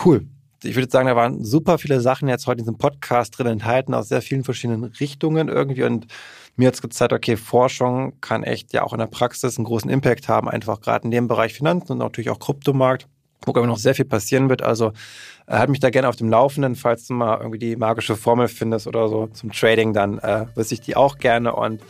Cool. 0.05 0.27
Ich 0.65 0.77
würde 0.77 0.91
sagen, 0.91 1.09
da 1.09 1.17
waren 1.17 1.45
super 1.45 1.79
viele 1.79 2.01
Sachen 2.01 2.29
jetzt 2.29 2.47
heute 2.47 2.61
in 2.61 2.65
diesem 2.67 2.79
Podcast 2.79 3.37
drin 3.37 3.49
enthalten, 3.49 3.95
aus 3.95 4.09
sehr 4.09 4.23
vielen 4.23 4.45
verschiedenen 4.45 4.85
Richtungen 4.85 5.49
irgendwie 5.49 5.83
und 5.83 6.07
mir 6.57 6.69
hat 6.69 6.75
es 6.75 6.83
gezeigt, 6.83 7.13
okay, 7.13 7.37
Forschung 7.37 8.21
kann 8.21 8.43
echt 8.43 8.73
ja 8.73 8.83
auch 8.83 8.93
in 8.93 8.99
der 8.99 9.07
Praxis 9.07 9.57
einen 9.57 9.65
großen 9.65 9.91
Impact 9.91 10.29
haben, 10.29 10.49
einfach 10.49 10.81
gerade 10.81 11.05
in 11.05 11.11
dem 11.11 11.27
Bereich 11.27 11.55
Finanzen 11.55 11.93
und 11.93 11.99
natürlich 11.99 12.31
auch 12.31 12.39
Kryptomarkt 12.39 13.09
wo 13.47 13.51
aber 13.51 13.67
noch 13.67 13.79
sehr 13.79 13.95
viel 13.95 14.05
passieren 14.05 14.49
wird. 14.49 14.63
Also 14.63 14.93
äh, 15.47 15.59
halt 15.59 15.71
mich 15.71 15.81
da 15.81 15.91
gerne 15.91 16.09
auf 16.09 16.17
dem 16.17 16.31
Laufenden, 16.31 16.77
falls 16.77 17.07
du 17.07 17.15
mal 17.15 17.39
irgendwie 17.39 17.59
die 17.59 17.77
magische 17.77 18.17
Formel 18.17 18.49
findest 18.49 18.87
oder 18.87 19.09
so 19.09 19.29
zum 19.29 19.53
Trading, 19.53 19.93
dann 19.93 20.19
äh, 20.19 20.47
wüsste 20.55 20.75
ich 20.75 20.81
die 20.81 20.97
auch 20.97 21.19
gerne 21.19 21.55
und 21.55 21.83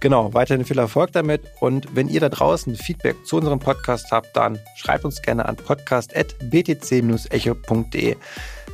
genau, 0.00 0.34
weiterhin 0.34 0.64
viel 0.64 0.78
Erfolg 0.78 1.12
damit. 1.12 1.42
Und 1.60 1.94
wenn 1.94 2.08
ihr 2.08 2.18
da 2.20 2.28
draußen 2.28 2.74
Feedback 2.74 3.24
zu 3.24 3.36
unserem 3.36 3.60
Podcast 3.60 4.10
habt, 4.10 4.36
dann 4.36 4.58
schreibt 4.76 5.04
uns 5.04 5.22
gerne 5.22 5.46
an 5.46 5.54
podcast.btc-echo.de. 5.56 8.16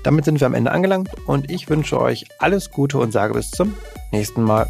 Damit 0.02 0.24
sind 0.24 0.40
wir 0.40 0.46
am 0.46 0.54
Ende 0.54 0.70
angelangt 0.70 1.10
und 1.26 1.50
ich 1.50 1.68
wünsche 1.68 2.00
euch 2.00 2.24
alles 2.38 2.70
Gute 2.70 2.96
und 2.98 3.12
sage 3.12 3.34
bis 3.34 3.50
zum 3.50 3.74
nächsten 4.12 4.42
Mal. 4.42 4.66